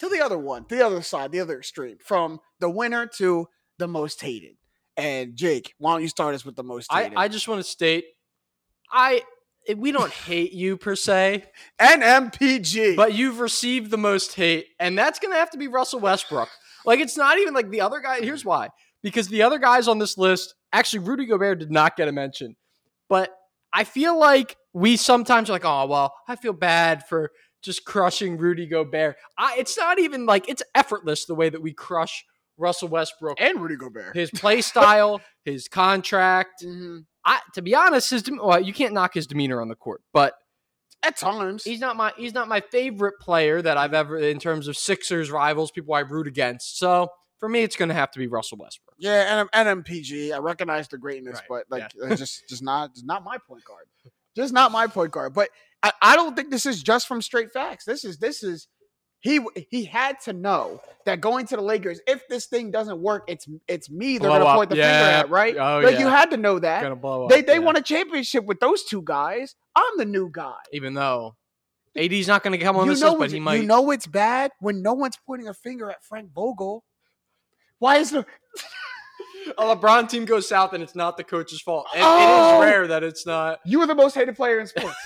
[0.00, 3.46] to the other one, the other side, the other extreme, from the winner to
[3.78, 4.56] the most hated.
[4.96, 7.18] And Jake, why don't you start us with the most I, hated?
[7.18, 8.04] I just want to state,
[8.92, 9.22] I
[9.74, 11.44] we don't hate you per se,
[11.80, 12.96] NMPG.
[12.96, 16.48] but you've received the most hate, and that's gonna have to be Russell Westbrook.
[16.84, 18.20] Like it's not even like the other guy.
[18.20, 18.68] Here's why:
[19.02, 22.56] because the other guys on this list, actually, Rudy Gobert did not get a mention,
[23.08, 23.30] but
[23.72, 27.30] I feel like we sometimes are like, oh well, I feel bad for
[27.62, 29.16] just crushing Rudy Gobert.
[29.36, 32.24] I, it's not even like it's effortless the way that we crush
[32.56, 33.40] Russell Westbrook.
[33.40, 34.16] and Rudy Gobert.
[34.16, 37.04] His play style, his contract, Mhm.
[37.24, 40.34] I to be honest, his well, you can't knock his demeanor on the court, but
[41.02, 41.64] At times.
[41.64, 45.30] he's not my he's not my favorite player that I've ever in terms of Sixers
[45.30, 46.78] rivals, people I root against.
[46.78, 47.08] So
[47.38, 48.96] for me, it's going to have to be Russell Westbrook.
[48.98, 50.32] Yeah, and and MPG.
[50.32, 53.64] I recognize the greatness, Right, but like it's just just not just not my point
[53.64, 53.84] guard.
[54.36, 55.34] Just not my point guard.
[55.34, 55.48] But
[55.82, 57.84] I, I don't think this is just from straight facts.
[57.84, 58.68] This is this is
[59.20, 59.40] he
[59.70, 63.46] he had to know that going to the Lakers, if this thing doesn't work, it's
[63.68, 64.56] it's me they're Blow gonna up.
[64.56, 65.56] point the finger at, right?
[65.56, 66.80] Oh, like you had to know that.
[66.80, 67.30] Going to blow up.
[67.30, 67.58] They they yeah.
[67.58, 69.56] won a championship with those two guys.
[69.76, 70.56] I'm the new guy.
[70.72, 71.36] even though
[71.96, 73.60] AD's not going to come on you this know, list, but he might.
[73.60, 76.84] you know it's bad when no one's pointing a finger at Frank Vogel.
[77.78, 78.26] Why is there?
[79.58, 81.86] a LeBron team goes south and it's not the coach's fault.
[81.94, 81.96] Oh!
[81.96, 82.60] It is oh!
[82.62, 83.60] rare that it's not.
[83.64, 84.96] You are the most hated player in sports.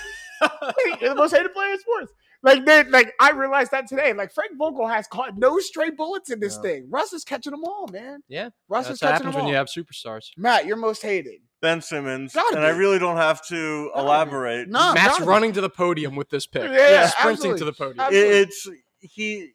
[1.01, 2.13] You're the most hated player in sports.
[2.45, 4.13] Like they, like I realized that today.
[4.13, 6.61] Like Frank Vogel has caught no stray bullets in this No.
[6.61, 6.87] thing.
[6.89, 8.19] Russ is catching them all, man.
[8.27, 10.29] Yeah, Russ That's is what catching happens them when you have superstars.
[10.37, 11.41] Matt, you're most hated.
[11.61, 14.69] Ben Simmons, Gotta and I really don't have to Gotta elaborate.
[14.69, 16.61] No, Matt's running to the podium with this pick.
[16.63, 17.59] Yeah, Yeah, sprinting absolutely.
[17.59, 18.13] to the podium.
[18.13, 18.69] It- it's
[18.99, 19.51] he.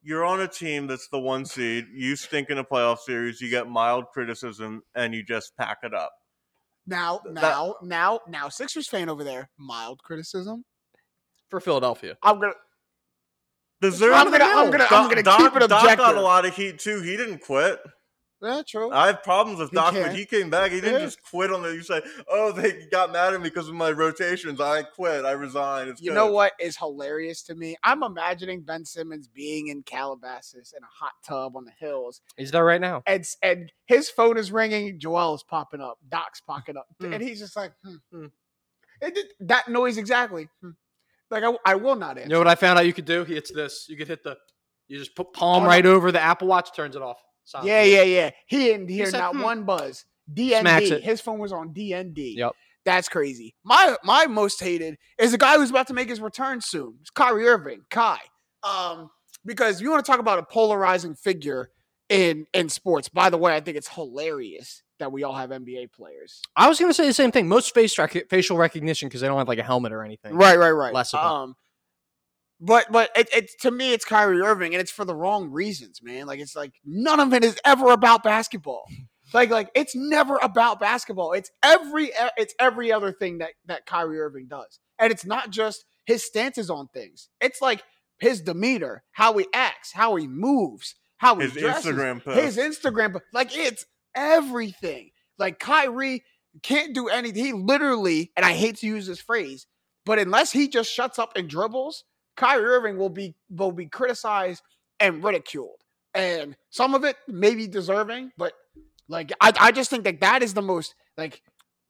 [0.00, 1.84] You're on a team that's the one seed.
[1.92, 3.42] You stink in a playoff series.
[3.42, 6.12] You get mild criticism, and you just pack it up.
[6.86, 9.50] Now, That- now, now, now, Sixers fan over there.
[9.58, 10.64] Mild criticism.
[11.48, 12.16] For Philadelphia.
[12.22, 12.52] I'm gonna.
[13.80, 15.68] Deserve I'm gonna- I'm gonna- I'm gonna Doc, keep it objective.
[15.68, 17.00] Doc got a lot of heat too.
[17.00, 17.80] He didn't quit.
[18.40, 18.90] Yeah, true.
[18.92, 20.06] I have problems with He Doc, can't.
[20.06, 20.70] but he came back.
[20.70, 21.06] He didn't Yeah.
[21.06, 21.70] just quit on the.
[21.74, 24.60] You say, "Oh, they got mad at me because of my rotations.
[24.60, 25.24] I quit.
[25.24, 26.14] I resigned." It's you good.
[26.16, 27.76] know what is hilarious to me?
[27.82, 32.50] I'm imagining Ben Simmons being in Calabasas in a hot tub on the hills, He's
[32.52, 33.02] there right now.
[33.06, 35.00] and and his phone is ringing.
[35.00, 35.98] Joel is popping up.
[36.08, 37.12] Doc's popping up, Hmm.
[37.14, 37.96] and he's just like, hmm.
[38.12, 38.26] Hmm.
[39.00, 40.48] It did, that noise exactly.
[40.62, 40.70] Hmm.
[41.30, 42.22] Like I, I will not answer.
[42.22, 43.24] You know what I found out you could do?
[43.28, 43.86] It's this.
[43.88, 44.36] You could hit the.
[44.88, 45.68] You just put palm Oh, no.
[45.68, 47.18] right over the Apple Watch, turns it off.
[47.44, 48.30] Stop Yeah, yeah, yeah.
[48.46, 50.04] He didn't hear said, not "Hmm." one buzz.
[50.34, 50.90] Smacks DND.
[50.92, 51.02] it.
[51.02, 52.36] His phone was on DND.
[52.36, 52.52] Yep.
[52.84, 53.54] That's crazy.
[53.64, 56.96] My my most hated is the guy who's about to make his return soon.
[57.02, 58.18] It's Kyrie Irving, Kai.
[58.62, 59.10] Um,
[59.44, 61.70] because you want to talk about a polarizing figure
[62.08, 63.08] in in sports.
[63.10, 66.42] By the way, I think it's hilarious that we all have NBA players.
[66.56, 67.48] I was gonna say the same thing.
[67.48, 70.34] Most face rec- facial recognition because they don't have like a helmet or anything.
[70.34, 70.92] Right, right, right.
[70.94, 71.56] Less of um,
[72.60, 76.02] but but it, it to me it's Kyrie Irving, and it's for the wrong reasons,
[76.02, 76.26] man.
[76.26, 78.84] Like it's like none of it is ever about basketball.
[79.34, 81.34] Like like it's never about basketball.
[81.34, 85.84] It's every it's every other thing that that Kyrie Irving does, and it's not just
[86.06, 87.28] his stances on things.
[87.38, 87.82] It's like
[88.18, 92.40] his demeanor, how he acts, how he moves, how he His dresses, Instagram post.
[92.40, 93.84] his Instagram, like it's
[94.18, 95.10] everything.
[95.38, 96.24] Like Kyrie
[96.62, 97.44] can't do anything.
[97.44, 99.66] He literally, and I hate to use this phrase,
[100.04, 102.04] but unless he just shuts up and dribbles,
[102.36, 104.62] Kyrie Irving will be will be criticized
[105.00, 105.82] and ridiculed.
[106.14, 108.52] And some of it may be deserving, but
[109.08, 111.42] like I, I just think that that is the most like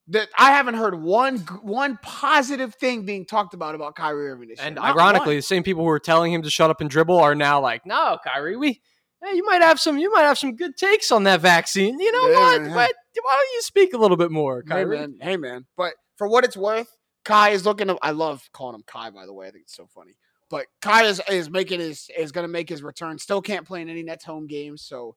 [0.09, 4.59] that I haven't heard one one positive thing being talked about about Kyrie Irving this
[4.59, 4.77] And.
[4.77, 5.37] Not ironically, one.
[5.37, 7.87] the same people who were telling him to shut up and dribble are now like,
[7.87, 8.81] "No, Kyrie, we,
[9.23, 11.99] hey, you might have some, you might have some good takes on that vaccine.
[11.99, 12.63] You know Yeah, what?
[12.63, 12.75] yeah.
[12.75, 15.67] What- Why don't you speak a little bit more, Hey man, hey man.
[15.77, 16.89] But for what it's worth,
[17.25, 17.89] Kai is looking.
[17.89, 19.11] To, I love calling him Kai.
[19.11, 20.13] By the way, I think it's so funny.
[20.51, 23.19] But Kai is, is making his is going to make his return.
[23.19, 24.83] Still can't play in any Nets home games.
[24.83, 25.17] So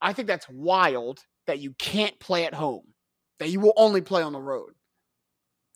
[0.00, 2.94] I think that's wild that you can't play at home.
[3.38, 4.72] That you will only play on the road.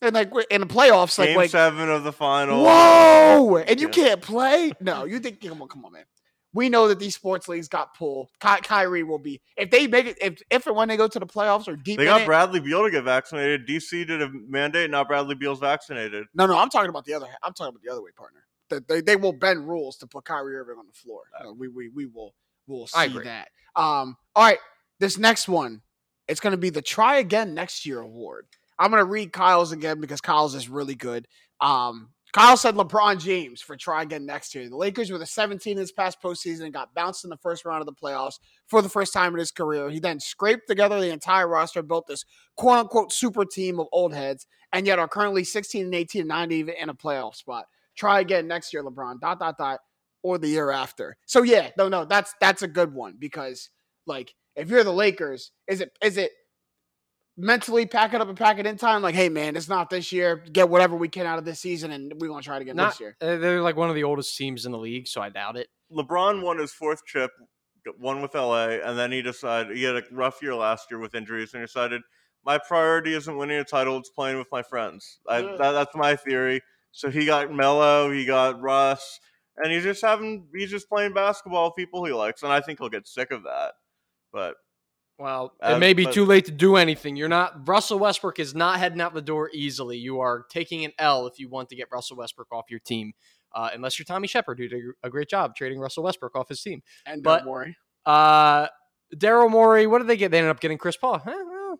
[0.01, 2.63] And like w- in the playoffs, like Game like seven of the final.
[2.65, 3.93] whoa, and you Yeah.
[3.93, 4.71] can't play.
[4.81, 5.41] No, you think?
[5.41, 6.03] Come on, come on, man.
[6.55, 8.29] We know that these sports leagues got pulled.
[8.39, 11.19] Ky- Kyrie will be if they make it if if and when they go to
[11.19, 11.97] the playoffs or deep.
[11.97, 13.67] They got it, Bradley Beal to get vaccinated.
[13.67, 14.89] DC did a mandate.
[14.89, 16.25] Now Bradley Beal's vaccinated.
[16.33, 17.27] No, no, I'm talking about the other.
[17.43, 18.39] I'm talking about the other way, partner.
[18.69, 21.23] That they, they will bend rules to put Kyrie Irving on the floor.
[21.39, 22.33] Uh, we we we will
[22.67, 23.49] we'll see that.
[23.75, 24.59] Um, all right,
[24.99, 25.81] this next one,
[26.27, 28.47] it's going to be the Try Again Next Year award.
[28.79, 31.27] I'm going to read Kyle's again because Kyle's is really good.
[31.61, 34.67] Um, Kyle said LeBron James for Try Again Next Year.
[34.67, 37.79] The Lakers were the 17 this past postseason and got bounced in the first round
[37.79, 39.89] of the playoffs for the first time in his career.
[39.89, 42.25] He then scraped together the entire roster, built this
[42.57, 46.27] quote unquote super team of old heads, and yet are currently 16 and 18 and
[46.27, 47.67] not even in a playoff spot.
[47.95, 49.21] Try again next year, LeBron.
[49.21, 49.79] Dot dot dot,
[50.21, 51.15] or the year after.
[51.25, 53.69] So yeah, no, no, that's that's a good one because
[54.07, 56.31] like if you're the Lakers, is it is it
[57.37, 59.01] mentally pack it up and pack it in time?
[59.01, 60.37] Like, hey man, it's not this year.
[60.51, 62.85] Get whatever we can out of this season, and we're gonna try to get Not,
[62.85, 63.17] next year.
[63.21, 65.67] uh, they're like one of the oldest teams in the league, so I doubt it.
[65.91, 67.31] LeBron won his fourth chip,
[67.97, 71.15] one with LA, and then he decided he had a rough year last year with
[71.15, 72.01] injuries, and he decided
[72.45, 75.19] my priority isn't winning a title; it's playing with my friends.
[75.27, 76.61] I, that, that's my theory.
[76.91, 79.19] So he got Melo, he got Russ,
[79.57, 82.79] and he's just having he's just playing basketball with people he likes, and I think
[82.79, 83.73] he'll get sick of that.
[84.31, 84.55] But
[85.17, 87.15] Well, Uh, it may be but- too late to do anything.
[87.15, 89.97] You're not Russell Westbrook is not heading out the door easily.
[89.97, 93.13] You are taking an L if you want to get Russell Westbrook off your team.
[93.53, 96.61] Uh, unless you're Tommy Sheppard, who did a great job trading Russell Westbrook off his
[96.61, 96.81] team.
[97.05, 97.77] And but- don't worry.
[98.05, 98.67] Uh,
[99.15, 100.31] Daryl Morey, what did they get?
[100.31, 101.19] They ended up getting Chris Paul.
[101.19, 101.79] Huh, well,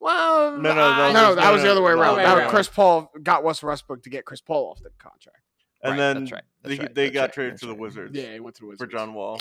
[0.00, 2.16] well, No, no, I- that No, was- that was the other way no, around.
[2.16, 2.50] no, That no, was no.
[2.50, 5.38] Chris Paul got Russell Westbrook to get Chris Paul off the contract.
[5.84, 7.74] and Right, then that's right, that's they, right, they got right, traded that's to the.
[7.74, 9.38] Wizards Yeah, he went to the Wizards for John Wall.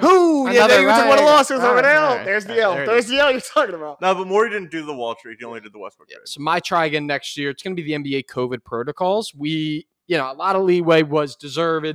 [0.00, 0.44] Who?
[0.50, 1.30] Yeah, Another they went to one of the right.
[1.36, 2.00] losses over Right, there.
[2.00, 2.74] right, There's the right, L.
[2.74, 4.00] there There's the L you're talking about.
[4.00, 5.36] No, but Morey didn't do the Wall trade.
[5.38, 6.28] He only did the Westbrook Yeah, trade.
[6.28, 9.32] so my try again next year, it's going to be the NBA COVID protocols.
[9.36, 11.86] We, you know, a lot of leeway was deserved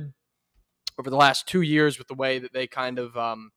[0.98, 3.50] over the last two years with the way that they kind of um,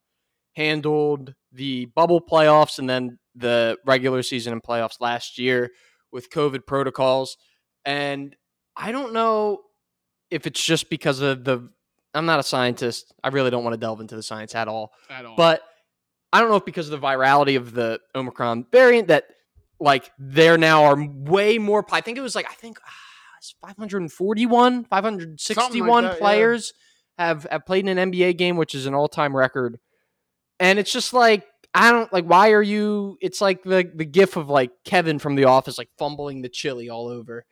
[0.54, 5.70] handled the bubble playoffs and then the regular season and playoffs last year
[6.12, 7.36] with COVID protocols.
[7.84, 8.34] And
[8.76, 9.60] I don't know
[10.30, 11.68] if it's just because of the.
[12.14, 13.12] I'm not a scientist.
[13.22, 14.92] I really don't want to delve into the science at all.
[15.10, 15.36] At all.
[15.36, 15.62] But
[16.32, 19.24] I don't know if because of the virality of the Omicron variant that
[19.80, 21.84] like there now are way more.
[21.92, 22.90] I think it was like I think ah,
[23.38, 26.18] it's 541, 561 that, yeah.
[26.18, 26.72] players
[27.18, 29.78] have have played in an NBA game, which is an all time record.
[30.60, 32.24] And it's just like I don't like.
[32.24, 33.18] Why are you?
[33.20, 36.88] It's like the the gif of like Kevin from The Office, like fumbling the chili
[36.88, 37.44] all over,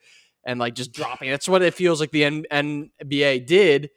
[0.45, 1.29] and like just dropping.
[1.29, 3.89] That's what it feels like the N- NBA did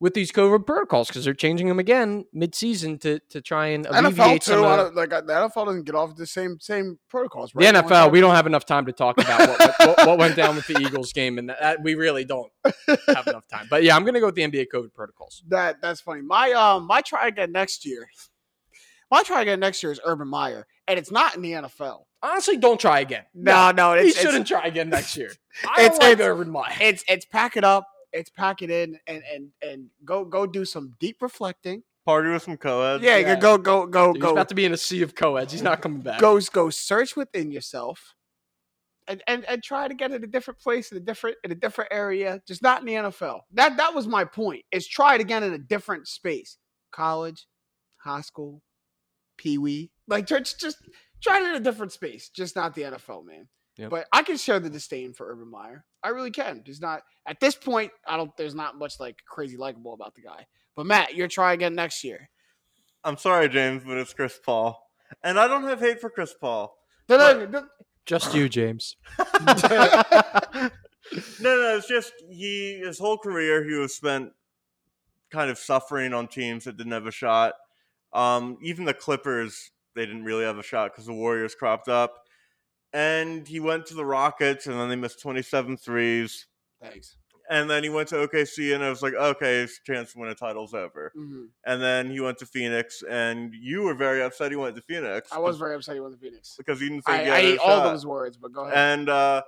[0.00, 3.84] with these COVID protocols because they're changing them again mid season to to try and
[3.86, 4.52] NFL alleviate too.
[4.52, 7.52] some I of like the NFL doesn't get off the same same protocols.
[7.52, 8.12] the NFL.
[8.12, 10.78] We don't have enough time to talk about what, what, what went down with the
[10.80, 12.50] Eagles game, and that, we really don't
[13.08, 13.66] have enough time.
[13.68, 15.42] But yeah, I'm gonna go with the NBA COVID protocols.
[15.48, 15.80] that.
[15.82, 16.22] That's funny.
[16.22, 18.06] My um my try again next year.
[19.10, 22.02] My try again next year is Urban Meyer, and it's not in the NFL.
[22.22, 23.22] Honestly, don't try again.
[23.34, 25.30] No, no, he it's, shouldn't it's, try again next year.
[25.64, 26.74] I It's- don't like it's- Urban Meyer.
[26.80, 30.64] it's it's pack it up, it's pack it in, and and and go go do
[30.64, 31.82] some deep reflecting.
[32.06, 33.04] party with some co-eds.
[33.04, 33.36] Yeah, Yeah.
[33.36, 35.52] go go go He's go about to be in a sea of co-eds.
[35.52, 36.20] He's not coming back.
[36.20, 38.14] goes go search within yourself
[39.06, 41.54] and, and and try to get in a different place in a different in a
[41.54, 45.20] different area just not in the nfl that that was my point is try it
[45.22, 46.58] again in a different space
[46.92, 47.46] college
[47.96, 48.62] high school
[49.38, 50.76] pee-wee like just just
[51.22, 53.48] try it in a different space just not the nfl man
[53.78, 53.90] Yep.
[53.90, 57.40] but i can share the disdain for urban meyer i really can there's not at
[57.40, 60.46] this point i don't there's not much like crazy likable about the guy
[60.76, 62.28] but matt you're trying again next year
[63.04, 64.90] I'm sorry, James, but it's Chris Paul,
[65.22, 66.76] and I don't have hate for Chris Paul.
[67.06, 67.68] Then- then-
[68.04, 68.96] Just you, James.
[69.18, 69.30] no,
[71.40, 74.32] no, it's just he his whole career he was spent
[75.30, 77.54] kind of suffering on teams that didn't have a shot.
[78.12, 82.14] Um, even the Clippers, they didn't really have a shot because the Warriors cropped up.
[82.92, 86.46] And he went to the Rockets, and then they missed 27 threes.
[86.82, 87.16] thanks
[87.50, 90.28] And then he went to OKC, and I was like, okay, his chance to win
[90.30, 91.12] a title's over.
[91.16, 91.48] Mhm.
[91.64, 95.30] And then he went to Phoenix, and you were very upset he went to Phoenix.
[95.32, 96.54] I was very upset he went to Phoenix.
[96.58, 97.90] because he didn't think I, he I had a hate all shot.
[97.92, 98.76] those words, but go ahead.
[98.76, 99.42] And uh,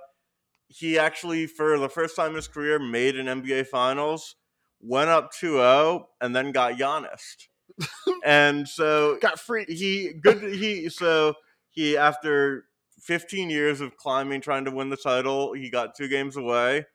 [0.67, 4.35] he actually, for the first time in his career, made an NBA Finals,
[4.79, 7.47] went up 2-0, and then got Giannis.
[8.23, 9.65] and so Got free.
[9.67, 10.41] he good.
[10.55, 11.35] He so
[11.69, 12.65] he after
[13.01, 16.85] 15 years of climbing, trying to win the title, he got two games away,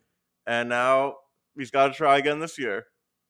[0.47, 1.17] and now
[1.57, 2.85] he's got to try again this year.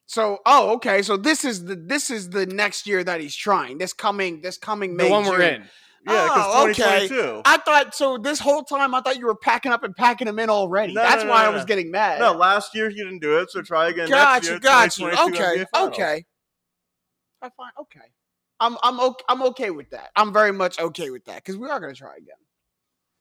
[0.07, 1.03] So, oh, okay.
[1.03, 3.79] So this is the this is the next year that he's trying.
[3.79, 5.05] This coming this coming May.
[5.05, 5.65] the one we're in.
[6.07, 7.09] Yeah, Oh, okay.
[7.45, 8.17] I thought so.
[8.17, 10.95] This whole time, I thought you were packing up and packing him in already.
[10.95, 12.21] No, That's no, why no, I was getting mad.
[12.21, 14.61] No, last year he didn't do it, so try again got next you, year.
[14.61, 15.11] got you.
[15.11, 16.25] 2022 Okay, okay.
[17.43, 18.07] I find okay.
[18.61, 19.25] I'm I'm okay.
[19.29, 20.11] I'm okay with that.
[20.15, 22.37] I'm very much okay with that because we are going to try again.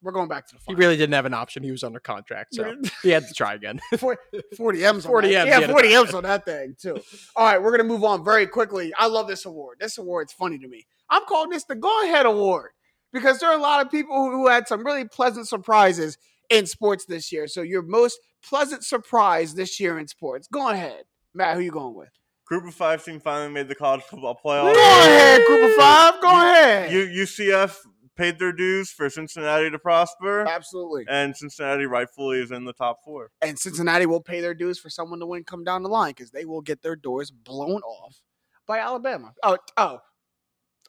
[0.05, 1.63] We're going back to the He really didn't have an option.
[1.63, 3.79] He was under contract, so he had to try again.
[3.97, 5.47] 40 M's 40 that.
[5.47, 6.97] M's, Yeah, yeah, 40 that's- M's on that thing, too.
[7.35, 8.93] All right, we're going to move on very quickly.
[8.97, 9.77] I love this award.
[9.79, 10.85] This award's funny to me.
[11.09, 12.71] I'm calling this the Go Ahead Award
[13.11, 16.17] because there are a lot of people who, who had some really pleasant surprises
[16.49, 17.47] in sports this year.
[17.47, 20.47] So, your most pleasant surprise this year in sports.
[20.47, 21.03] Go ahead.
[21.33, 22.09] Matt, who you going with?
[22.45, 24.71] Group of five team finally made the college football playoff.
[24.71, 26.21] Go ahead, group of five.
[26.21, 26.91] Go ahead.
[26.91, 27.75] U- UCF
[28.15, 31.05] paid their dues for Cincinnati to prosper, Absolutely.
[31.09, 33.31] and Cincinnati rightfully is in the top four.
[33.41, 36.31] And Cincinnati will pay their dues for someone to win come down the line because
[36.31, 38.21] they will get their doors blown off
[38.67, 39.33] by Alabama.
[39.43, 39.99] Oh, oh.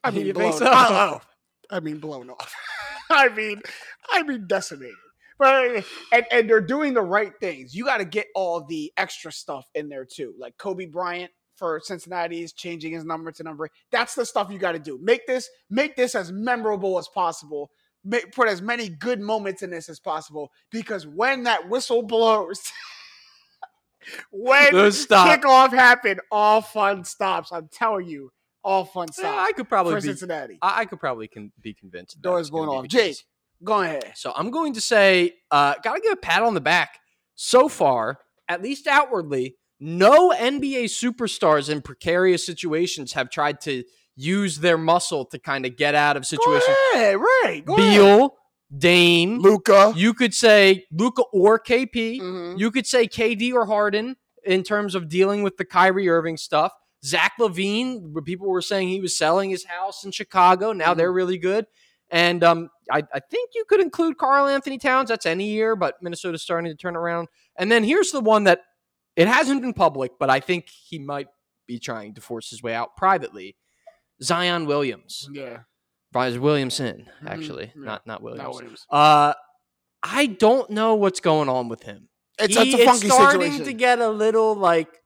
[0.05, 0.71] I mean, You blown, think so?
[0.73, 1.21] oh, oh.
[1.71, 2.55] I mean, blown off.
[3.11, 3.61] I mean,
[4.11, 4.95] I mean, decimated.
[5.39, 7.75] But and, and they're doing the right things.
[7.75, 11.81] You got to get all the extra stuff in there too, like Kobe Bryant for
[11.83, 13.71] Cincinnati is changing his number to number.
[13.91, 14.99] That's the stuff you got to do.
[15.03, 17.71] Make this make this as memorable as possible.
[18.05, 22.63] Make, put as many good moments in this as possible because when that whistle blows,
[24.31, 27.51] when kickoff happened, all fun stops.
[27.51, 28.31] I'm telling you,
[28.63, 30.09] all fun Yeah, stops I could probably for be.
[30.09, 30.59] Cincinnati.
[30.63, 32.21] I, I could probably can be convinced.
[32.23, 32.91] Doors it's gonna blown be off.
[32.91, 33.17] Jake,
[33.65, 34.13] go ahead.
[34.15, 37.01] So I'm going to say, uh, gotta give a pat on the back.
[37.35, 38.19] So far,
[38.49, 43.85] at least outwardly, no NBA superstars in precarious situations have tried to
[44.15, 46.77] use their muscle to kind of get out of situations.
[46.95, 47.63] Ahead, right?
[47.65, 47.99] Go ahead.
[47.99, 48.35] Beal,
[48.77, 49.39] Dame.
[49.39, 49.93] Luka.
[49.95, 52.21] You could say Luka or KP.
[52.21, 52.59] Mhm.
[52.59, 56.73] You could say KD or Harden in terms of dealing with the Kyrie Irving stuff.
[57.05, 60.73] Zach LaVine, where people were saying he was selling his house in Chicago.
[60.73, 61.67] Now they're really good.
[62.11, 65.09] And um, I, I think you could include Karl Anthony Towns.
[65.09, 67.29] That's any year, but Minnesota's starting to turn around.
[67.57, 68.61] And then here's the one that
[69.17, 71.29] it hasn't been public, but I think he might
[71.67, 73.57] be trying to force his way out privately.
[74.23, 75.29] Zion Williams.
[75.33, 75.61] Yeah.
[76.15, 77.29] Zion Williamson, Mhm.
[77.31, 77.83] actually, Yeah.
[77.85, 78.43] not not Williams.
[78.45, 78.87] Not Williams.
[78.91, 79.35] Uh,
[80.03, 82.09] I don't know what's going on with him.
[82.39, 83.65] It's, He- it's a funky starting situation.
[83.65, 85.03] to get a little like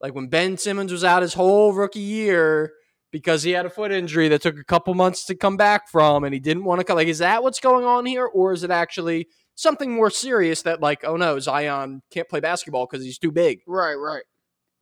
[0.00, 2.74] like when Ben Simmons was out his whole rookie year
[3.10, 6.22] because he had a foot injury that took a couple months to come back from
[6.22, 6.96] and he didn't want to come.
[6.96, 9.26] Like, is that what's going on here, or is it actually
[9.56, 13.62] something more serious that like, oh no, Zion can't play basketball because he's too big?
[13.66, 14.22] right, right.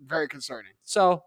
[0.01, 0.73] Very concerning.
[0.83, 1.23] So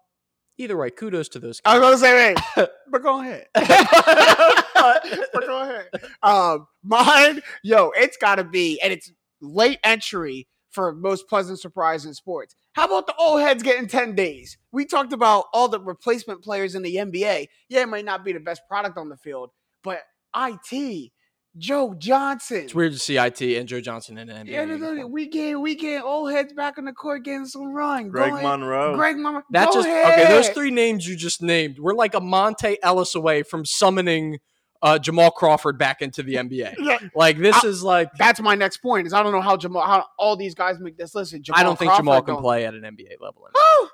[0.57, 1.61] either way, kudos to those.
[1.61, 1.75] Guys.
[1.75, 3.47] I was gonna say, wait, but go ahead.
[3.55, 5.89] but go ahead.
[6.21, 9.11] Um, mine, yo, it's got to be, and it's
[9.41, 12.55] late entry for most pleasant surprise in sports.
[12.73, 14.57] How about the old heads getting ten days?
[14.71, 17.47] We talked about all the replacement players in the NBA.
[17.69, 19.51] Yeah, it might not be the best product on the field,
[19.83, 20.01] but
[20.35, 21.11] it
[21.57, 22.57] Joe Johnson.
[22.57, 24.51] It's weird to see it and Joe Johnson in an NBA.
[24.51, 25.11] Yeah, no, no, uniform.
[25.11, 28.09] we get we get old heads back on the court getting some run.
[28.09, 28.43] Greg Go ahead.
[28.47, 28.95] Monroe.
[28.95, 29.41] Greg Monroe.
[29.51, 30.25] That Go just okay.
[30.27, 34.39] Those three names you just named, we're like a Monta Ellis away from summoning
[34.83, 36.75] uh, Jamal Crawford back into the NBA.
[36.79, 39.07] Yeah, Like this is like that's my next point.
[39.07, 41.15] Is I don't know how Jamal, how all these guys make this.
[41.15, 43.41] Listen, Jamal I don't think Crawford Jamal can don't- play at an NBA level.
[43.47, 43.51] anymore.
[43.55, 43.89] Oh,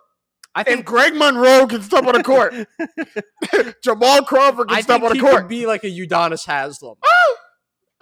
[0.55, 2.53] I If think Greg Monroe can step on the court,
[3.83, 5.41] Jamal Crawford can I step think on he the court.
[5.43, 6.95] could be like a Udonis Haslem.
[7.03, 7.07] I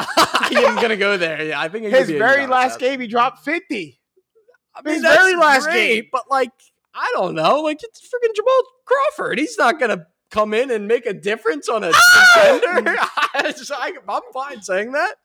[0.55, 1.45] am gonna go there.
[1.45, 3.99] Yeah, I think His very last game, he dropped 50.
[4.73, 6.09] I mean, his that's very last great, game.
[6.11, 6.51] but like,
[6.93, 7.61] I don't know.
[7.61, 9.39] Like, it's freaking Jamal Crawford.
[9.39, 11.91] He's not gonna come in and make a difference on a
[12.35, 12.95] defender.
[13.33, 15.15] I, am fine saying that.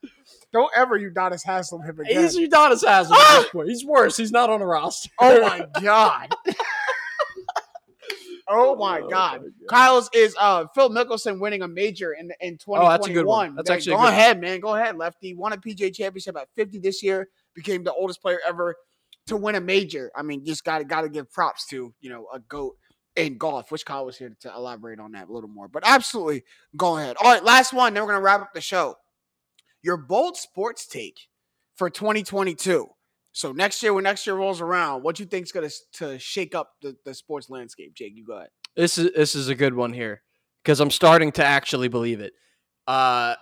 [0.53, 2.23] Don't ever Udonis Haslem him again.
[2.23, 3.39] He's Udonis Haslem at ah!
[3.41, 3.69] this point.
[3.69, 4.17] He's worse.
[4.17, 5.11] He's not on a roster.
[5.21, 6.35] oh my god.
[8.49, 9.41] Oh my Oh, god.
[9.41, 9.69] God.
[9.69, 12.81] Kyle's is uh Phil Mickelson winning a major in in 2021.
[12.87, 13.55] Oh, that's a good one.
[13.55, 14.61] That's Man, actually go good ahead, man.
[14.61, 15.35] Go ahead, lefty.
[15.35, 17.29] Won a PGA championship at 50 this year.
[17.55, 18.77] Became the oldest player ever
[19.27, 20.11] to win a major.
[20.15, 22.77] I mean, just got to got to give props to you know a goat
[23.17, 23.71] in golf.
[23.73, 25.69] Which Kyle was here to elaborate on that a little more.
[25.69, 26.45] But absolutely,
[26.77, 27.17] go ahead.
[27.21, 27.95] All right, last one.
[27.95, 28.97] Then we're gonna wrap up the show.
[29.83, 31.29] Your bold sports take
[31.77, 32.89] for 2022.
[33.37, 36.19] So next year, when next year rolls around, what do you think is gonna to
[36.19, 37.93] shake up the, the sports landscape?
[37.93, 38.49] Jake, you go ahead.
[38.75, 40.23] This is this is a good one here
[40.65, 42.33] because I'm starting to actually believe it.
[42.87, 43.35] Uh,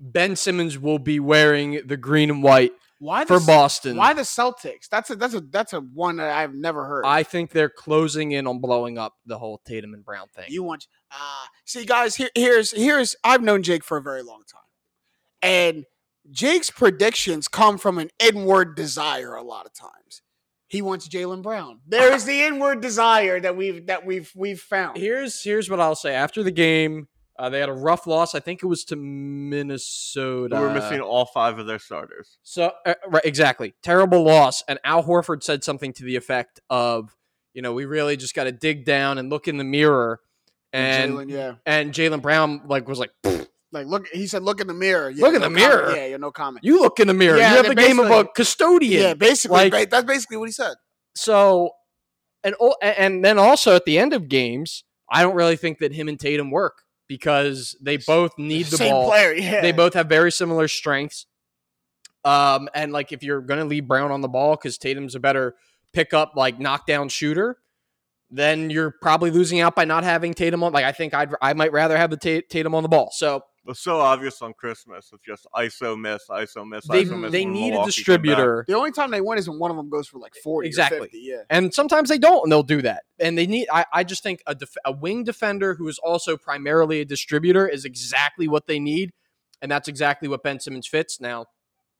[0.00, 3.96] ben Simmons will be wearing the green and white Why the for Boston.
[3.96, 4.88] Why the Celtics?
[4.90, 7.04] That's a that's a that's a one that I've never heard.
[7.06, 10.46] I think they're closing in on blowing up the whole Tatum and Brown thing.
[10.48, 14.42] You want uh see guys, here here's here's I've known Jake for a very long
[14.50, 14.62] time.
[15.40, 15.84] And
[16.30, 20.22] Jake's predictions come from an inward desire a lot of times.
[20.68, 21.80] He wants Jaylen Brown.
[21.86, 24.96] There is the inward desire that we've that we've we've found.
[24.96, 26.12] here's here's what I'll say.
[26.12, 27.06] After the game,
[27.38, 28.34] uh, they had a rough loss.
[28.34, 30.56] I think it was to Minnesota.
[30.56, 32.38] We were missing all five of their starters.
[32.42, 34.64] So uh, right, exactly, terrible loss.
[34.66, 37.16] And Al Horford said something to the effect of,
[37.54, 40.20] you know, we really just got to dig down and look in the mirror.
[40.72, 41.54] And Jalen, yeah.
[41.64, 43.46] and Jaylen Brown like was like, "Pfft,
[43.76, 45.10] Like look he said look in the mirror.
[45.10, 45.74] Yeah, Look in no the comment.
[45.84, 45.96] mirror.
[45.96, 46.64] Yeah, yeah, no comment.
[46.64, 47.36] you look in the mirror.
[47.38, 49.02] Yeah, you have the game of a custodian.
[49.02, 50.74] Yeah, basically Like- that's basically what he said.
[51.14, 51.70] So,
[52.44, 56.08] and and then also at the end of games, I don't really think that him
[56.08, 59.08] and Tatum work because they both need the Same ball.
[59.10, 59.60] player, yeah.
[59.62, 61.26] They both have very similar strengths.
[62.24, 65.54] Um, and like if you're gonna leave Brown on the ball because Tatum's a better
[65.92, 67.58] pickup, like knockdown shooter,
[68.30, 70.72] then you're probably losing out by not having Tatum on.
[70.72, 73.10] Like I think I'd I might rather have the Ta- Tatum on the ball.
[73.12, 73.42] So
[73.74, 75.10] so obvious on Christmas.
[75.12, 77.32] It's just ISO miss, ISO miss, they ISO miss.
[77.32, 78.64] they need Milwaukee a distributor.
[78.68, 80.98] the only time they win is when one of them goes for like 40 Exactly.
[80.98, 81.18] or 50.
[81.18, 81.36] Yeah.
[81.50, 83.02] And sometimes they don't, and they'll do that.
[83.18, 83.68] And they need.
[83.72, 87.66] I, I just think a, def, a wing defender who is also primarily a distributor
[87.66, 89.12] is exactly what they need,
[89.62, 91.20] and that's exactly what Ben Simmons fits.
[91.20, 91.46] Now,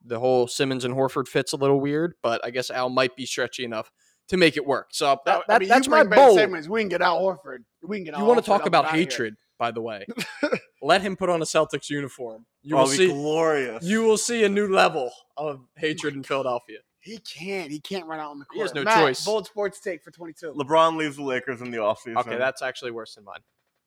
[0.05, 3.27] the whole Simmons and Horford fits a little weird, but I guess Al might be
[3.27, 3.91] stretchy enough
[4.29, 4.89] to make it work.
[4.93, 6.39] So that, I mean, that's you my bring Ben bold.
[6.39, 7.59] Simmons, we can get Al Horford.
[7.83, 8.19] We can get.
[8.19, 9.05] You want to talk about and here.
[9.05, 10.07] hatred, by the way?
[10.83, 12.45] Let him put on a Celtics uniform.
[12.63, 13.09] You Oh, will be see.
[13.09, 13.83] glorious.
[13.85, 16.79] You will see a new level of hatred in Philadelphia.
[17.01, 17.71] He can't.
[17.71, 18.57] He can't run out on the court.
[18.57, 19.25] He has no Matt, choice.
[19.25, 20.53] Bold sports take for 22.
[20.53, 22.17] LeBron leaves the Lakers in the offseason.
[22.19, 23.41] Okay, that's actually worse than mine.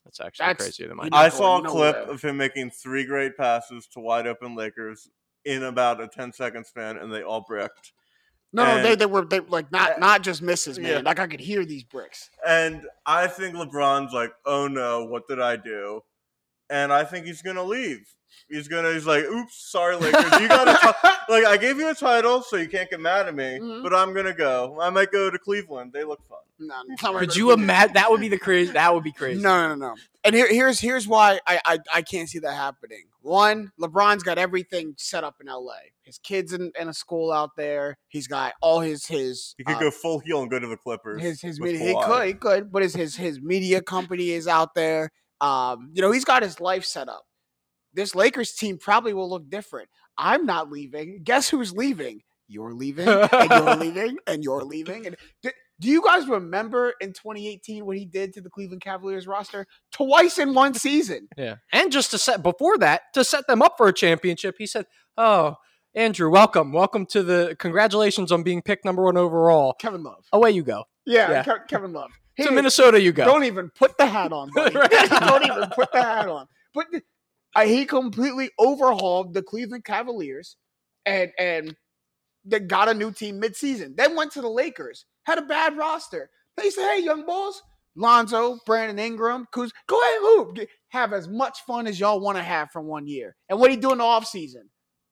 [0.06, 1.10] That's actually That's- crazier than mine.
[1.12, 1.94] I saw a nowhere.
[1.94, 5.10] clip of him making three great passes to wide open Lakers
[5.46, 7.92] in about a 10 second span, and they all bricked.
[8.52, 10.90] No, no, they, And- they were they like not not just misses, man.
[10.92, 11.02] Yeah.
[11.02, 12.30] Like I could hear these bricks.
[12.48, 16.02] And I think LeBron's like, oh no, what did I do?
[16.70, 18.08] And I think he's gonna leave.
[18.48, 18.94] He's gonna.
[18.94, 20.40] He's like, oops, sorry, Lakers.
[20.40, 21.46] You got to like.
[21.46, 23.60] I gave you a title, so you can't get mad at me.
[23.60, 23.84] Mhm.
[23.84, 24.78] But I'm gonna go.
[24.82, 25.94] I might go to Cleveland.
[25.94, 26.40] They look fun.
[26.60, 27.94] No, no, it's not Could you imagine?
[27.94, 28.72] That would be the crazy.
[28.74, 29.42] That would be crazy.
[29.42, 29.96] No, no, no.
[30.24, 33.04] And here, here's here's why I, I I can't see that happening.
[33.22, 35.74] One, LeBron's got everything set up in LA.
[36.04, 37.98] His kids in, in a school out there.
[38.08, 40.78] He's got all his his He could uh, go full heel and go to the
[40.78, 41.22] Clippers.
[41.22, 41.88] his his with media.
[41.88, 45.12] He could, he could, but his his his media company is out there.
[45.42, 47.24] Um, you know, he's got his life set up.
[47.94, 49.90] This Lakers team probably will look different.
[50.18, 51.22] I'm not leaving.
[51.24, 52.22] Guess who's leaving?
[52.48, 55.06] You're leaving, and you're leaving, and you're leaving.
[55.08, 59.28] And do, do you guys remember in 2018 what he did to the Cleveland Cavaliers
[59.28, 61.28] roster twice in one season?
[61.38, 61.56] Yeah.
[61.72, 64.86] And just to set before that, to set them up for a championship, he said,
[65.16, 65.56] Oh,
[65.96, 66.72] Andrew, welcome.
[66.74, 69.74] Welcome to the congratulations on being picked number one overall.
[69.80, 70.26] Kevin Love.
[70.34, 70.84] Away you go.
[71.06, 71.44] Yeah, Yeah.
[71.44, 72.12] Ke- Kevin Love.
[72.40, 73.26] He To Minnesota you go.
[73.26, 74.76] Don't even put the hat on, buddy.
[74.78, 74.90] Right.
[75.10, 76.48] Don't even put the hat on.
[76.74, 76.88] But
[77.56, 80.56] uh, he completely overhauled the Cleveland Cavaliers
[81.06, 81.76] and and
[82.46, 83.96] they got a new team midseason.
[83.96, 86.30] Then went to the Lakers, had a bad roster.
[86.56, 87.62] They said, "Hey, young bulls,
[87.96, 90.70] Lonzo, Brandon Ingram, Kuz, go ahead and hoop.
[90.90, 93.78] Have as much fun as y'all want to have for one year." And what he
[93.78, 94.70] do in the offseason?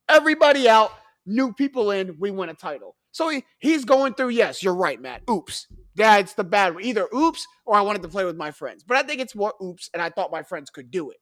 [0.08, 0.92] Everybody out,
[1.26, 2.16] new people in.
[2.20, 2.96] We win a title.
[3.12, 4.30] So he, he's going through.
[4.30, 5.24] Yes, you're right, Matt.
[5.30, 5.68] Oops.
[5.98, 6.84] That's the bad one.
[6.84, 8.84] Either oops or I wanted to play with my friends.
[8.88, 11.18] But I think it's more oops, and I thought my friends could do it.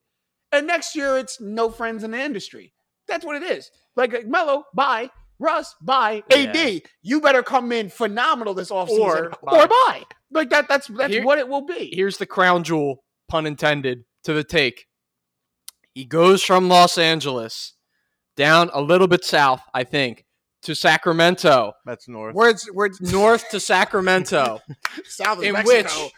[0.52, 2.72] And next year, it's no friends in the industry.
[3.08, 3.70] That's what it is.
[3.96, 5.10] Like, uh, like Melo, bye.
[5.38, 6.36] Russ, bye Yeah.
[6.54, 6.82] AD.
[7.02, 9.66] You better come in phenomenal this offseason Or or bye.
[9.66, 10.02] bye.
[10.30, 10.68] Like that.
[10.68, 11.92] That's that's Here- what it will be.
[11.94, 14.86] Here's the crown jewel, pun intended, to the take.
[15.94, 17.74] He goes from Los Angeles
[18.36, 20.25] down a little bit south, I think,
[20.66, 22.34] to Sacramento, That's north.
[22.34, 24.60] Words, words, north to Sacramento,
[25.04, 26.04] south of in Mexico.
[26.04, 26.12] which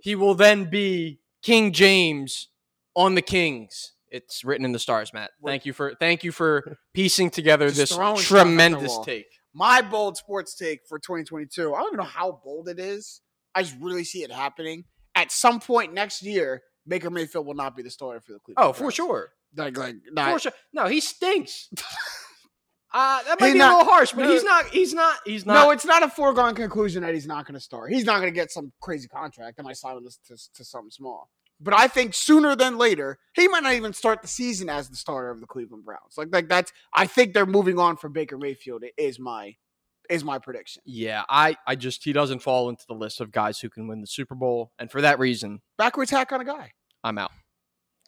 [0.00, 2.48] he will then be King James
[2.94, 3.92] on the Kings.
[4.10, 5.32] It's written in the stars, Matt.
[5.44, 8.98] Thank you for thank you for piecing together Just this throwing stuff at the tremendous
[9.04, 9.26] take.
[9.52, 11.74] my bold sports take for 2022.
[11.74, 13.20] I don't even know how bold it is.
[13.54, 14.84] I just really see it happening.
[15.16, 18.68] At some point next year, Baker Mayfield will not be the starter for the Cleveland.
[18.68, 18.94] Oh, for Browns.
[18.94, 19.30] sure.
[19.56, 20.52] Like, like, For sure.
[20.72, 21.68] No, he stinks.
[22.96, 24.30] Uh, that might He's be not- a little harsh, but no.
[24.32, 24.66] he's not.
[24.66, 25.18] He's not.
[25.26, 25.54] He's not.
[25.54, 27.90] no, it's not a foregone conclusion that he's not going to start.
[27.92, 30.92] He's not going to get some crazy contract that might sign him to, to something
[30.92, 31.28] small.
[31.60, 34.96] But I think sooner than later, he might not even start the season as the
[34.96, 36.14] starter of the Cleveland Browns.
[36.16, 36.72] Like, like that's.
[36.92, 38.84] I think they're moving on from Baker Mayfield.
[38.96, 39.56] Is my,
[40.08, 40.82] is my prediction.
[40.86, 44.02] Yeah, I, I just he doesn't fall into the list of guys who can win
[44.02, 46.70] the Super Bowl, and for that reason, Backwards hat kind of guy.
[47.02, 47.32] I'm out.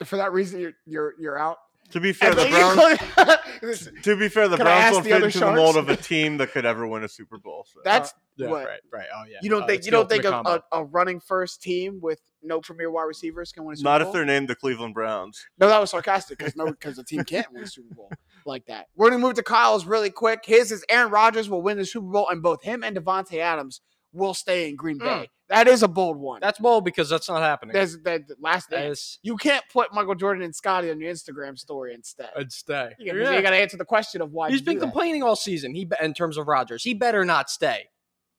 [0.05, 1.57] For that reason, you're you're you're out.
[1.91, 2.77] To be fair, And the Browns.
[2.77, 5.51] you could- Listen, To be fair, the Browns ask don't the fit other into the
[5.53, 7.65] mold of a team that could ever win a Super Bowl.
[7.71, 7.79] So.
[7.83, 9.07] That's Yeah, what right, right.
[9.15, 9.37] Oh yeah.
[9.41, 12.19] you don't Uh, think you don't think ultimate a, a, a running first team with
[12.43, 13.91] no premier wide receivers can win a Super Bowl?
[13.93, 14.09] Not Bowl?
[14.09, 15.43] if they're named the Cleveland Browns.
[15.59, 18.11] no, that was sarcastic because no, because the team can't win a Super Bowl
[18.45, 18.87] like that.
[18.95, 20.41] We're gonna move to Kyle's really quick.
[20.45, 23.81] His is Aaron Rodgers will win the Super Bowl, and both him and Davante Adams
[24.13, 25.05] will stay in Green Bay.
[25.05, 25.27] Mm.
[25.49, 26.39] That is a bold one.
[26.41, 27.73] That's bold because that's not happening.
[27.73, 28.91] There's that last thing.
[28.91, 32.29] is You can't put Michael Jordan and Scottie on your Instagram story instead.
[32.49, 32.93] Stay.
[32.99, 35.73] You gotta, you gotta answer the question of why He's been complaining all season.
[35.73, 37.85] He in terms of Rodgers, he better not stay,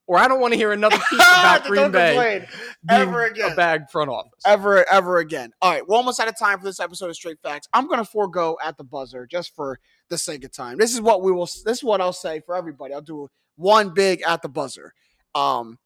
[0.06, 2.46] or I don't want to hear another piece about Green Bay
[2.90, 3.52] ever again.
[3.52, 4.42] a bag front office.
[4.44, 5.52] ever ever again.
[5.62, 7.68] All right, we're almost out of time for this episode of Straight Facts.
[7.72, 9.78] I'm gonna forego at the buzzer just for
[10.10, 10.76] the sake of time.
[10.76, 11.46] This is what we will.
[11.46, 12.92] This is what I'll say for everybody.
[12.92, 14.92] I'll do one big at the buzzer.
[15.34, 15.78] Um,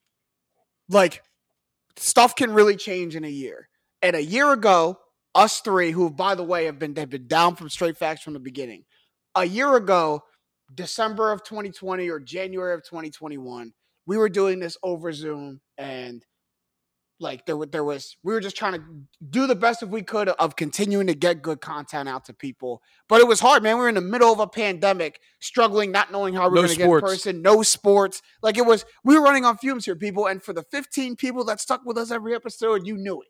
[0.89, 1.23] like
[1.97, 3.69] stuff can really change in a year.
[4.02, 4.98] And a year ago,
[5.35, 8.32] us three, who by the way have been have been down from Straight Facts from
[8.35, 8.85] the beginning,
[9.35, 10.23] a year ago,
[10.74, 13.73] December of 2020 or January of 2021,
[14.06, 16.24] we were doing this over Zoom and
[17.23, 18.82] like there, there was we were just trying to
[19.31, 22.82] do the best if we could of continuing to get good content out to people
[23.09, 26.12] but it was hard man we were in the middle of a pandemic struggling not
[26.12, 28.85] knowing how we No were going to get in person no sports like it was
[29.05, 31.97] we were running on fumes here people and for the 15 people that stuck with
[31.97, 33.28] us every episode you knew it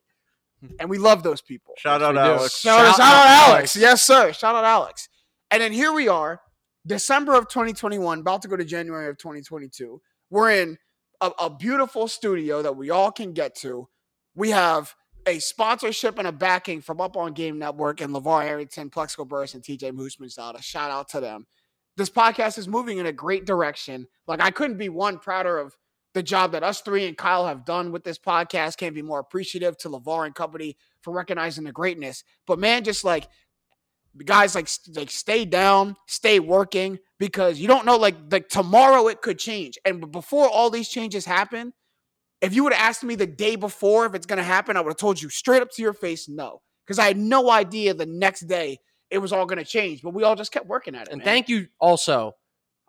[0.81, 2.21] and we love those people Shout out we.
[2.21, 2.59] Alex.
[2.59, 3.51] Shout, out, Shout shout out out Alex.
[3.51, 3.77] Alex.
[3.77, 4.33] Yes, sir.
[4.33, 5.09] Shout out Alex.
[5.51, 6.41] And then here we are,
[6.87, 10.01] December of 2021, about to go to January of 2022.
[10.31, 10.79] We're in
[11.23, 13.89] a, a beautiful studio that we all can get to.
[14.35, 14.95] We have
[15.27, 19.55] a sponsorship and a backing from Up on Game Network and LaVar Arrington, Plaxico Burress,
[19.55, 20.63] and TJ Houshmandzadeh.
[20.63, 21.47] Shout out to them.
[21.97, 24.09] This podcast is moving in a great direction.
[24.27, 25.77] Like I couldn't be one prouder of
[26.15, 28.77] the job that us three and Kyle have done with this podcast.
[28.77, 32.25] Can't be more appreciative to LaVar and company for recognizing the greatness.
[32.47, 33.29] But man, just like
[34.25, 39.23] guys like like stay down, stay working because you don't know like like tomorrow it
[39.23, 39.79] could change.
[39.85, 41.73] And before all these changes happen,
[42.41, 44.81] if you would have asked me the day before if it's going to happen, I
[44.81, 47.95] would have told you straight up to your face no because I had no idea
[47.95, 48.79] the next day
[49.11, 50.03] it was all going to change.
[50.03, 51.13] But we all just kept working at it.
[51.13, 51.25] And man.
[51.25, 52.35] thank you also.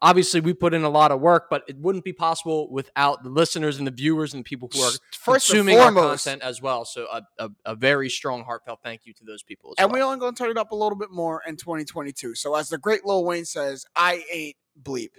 [0.03, 3.29] Obviously, we put in a lot of work, but it wouldn't be possible without the
[3.29, 6.83] listeners and the viewers and the people who are first consuming our content as well.
[6.83, 9.73] So, a, a, a very strong, heartfelt thank you to those people.
[9.77, 9.99] And well.
[9.99, 12.35] we only going to turn it up a little bit more in 2022.
[12.35, 15.11] So as the great Lil Wayne says, I ain't bleep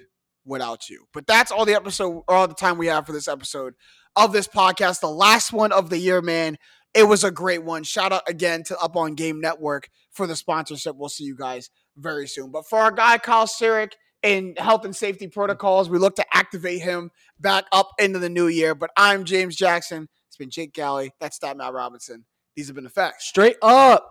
[0.45, 1.07] without you.
[1.13, 3.75] But that's all the episode or all the time we have for this episode
[4.17, 5.01] of this podcast.
[5.01, 6.59] The last one of the year, man.
[6.95, 7.83] It was a great one.
[7.83, 10.95] Shout out again to Up on Game Network for the sponsorship.
[10.95, 12.53] We'll see you guys very soon.
[12.53, 13.95] But for our guy Kyle Sirik
[14.25, 18.49] in health and safety protocols, we look to activate him back up into the new
[18.49, 18.75] year.
[18.75, 20.09] But I'm James Jackson.
[20.27, 21.13] It's been Jake Galley.
[21.21, 22.25] That's that Matt Robinson.
[22.57, 23.29] These have been the facts.
[23.29, 24.11] Straight up.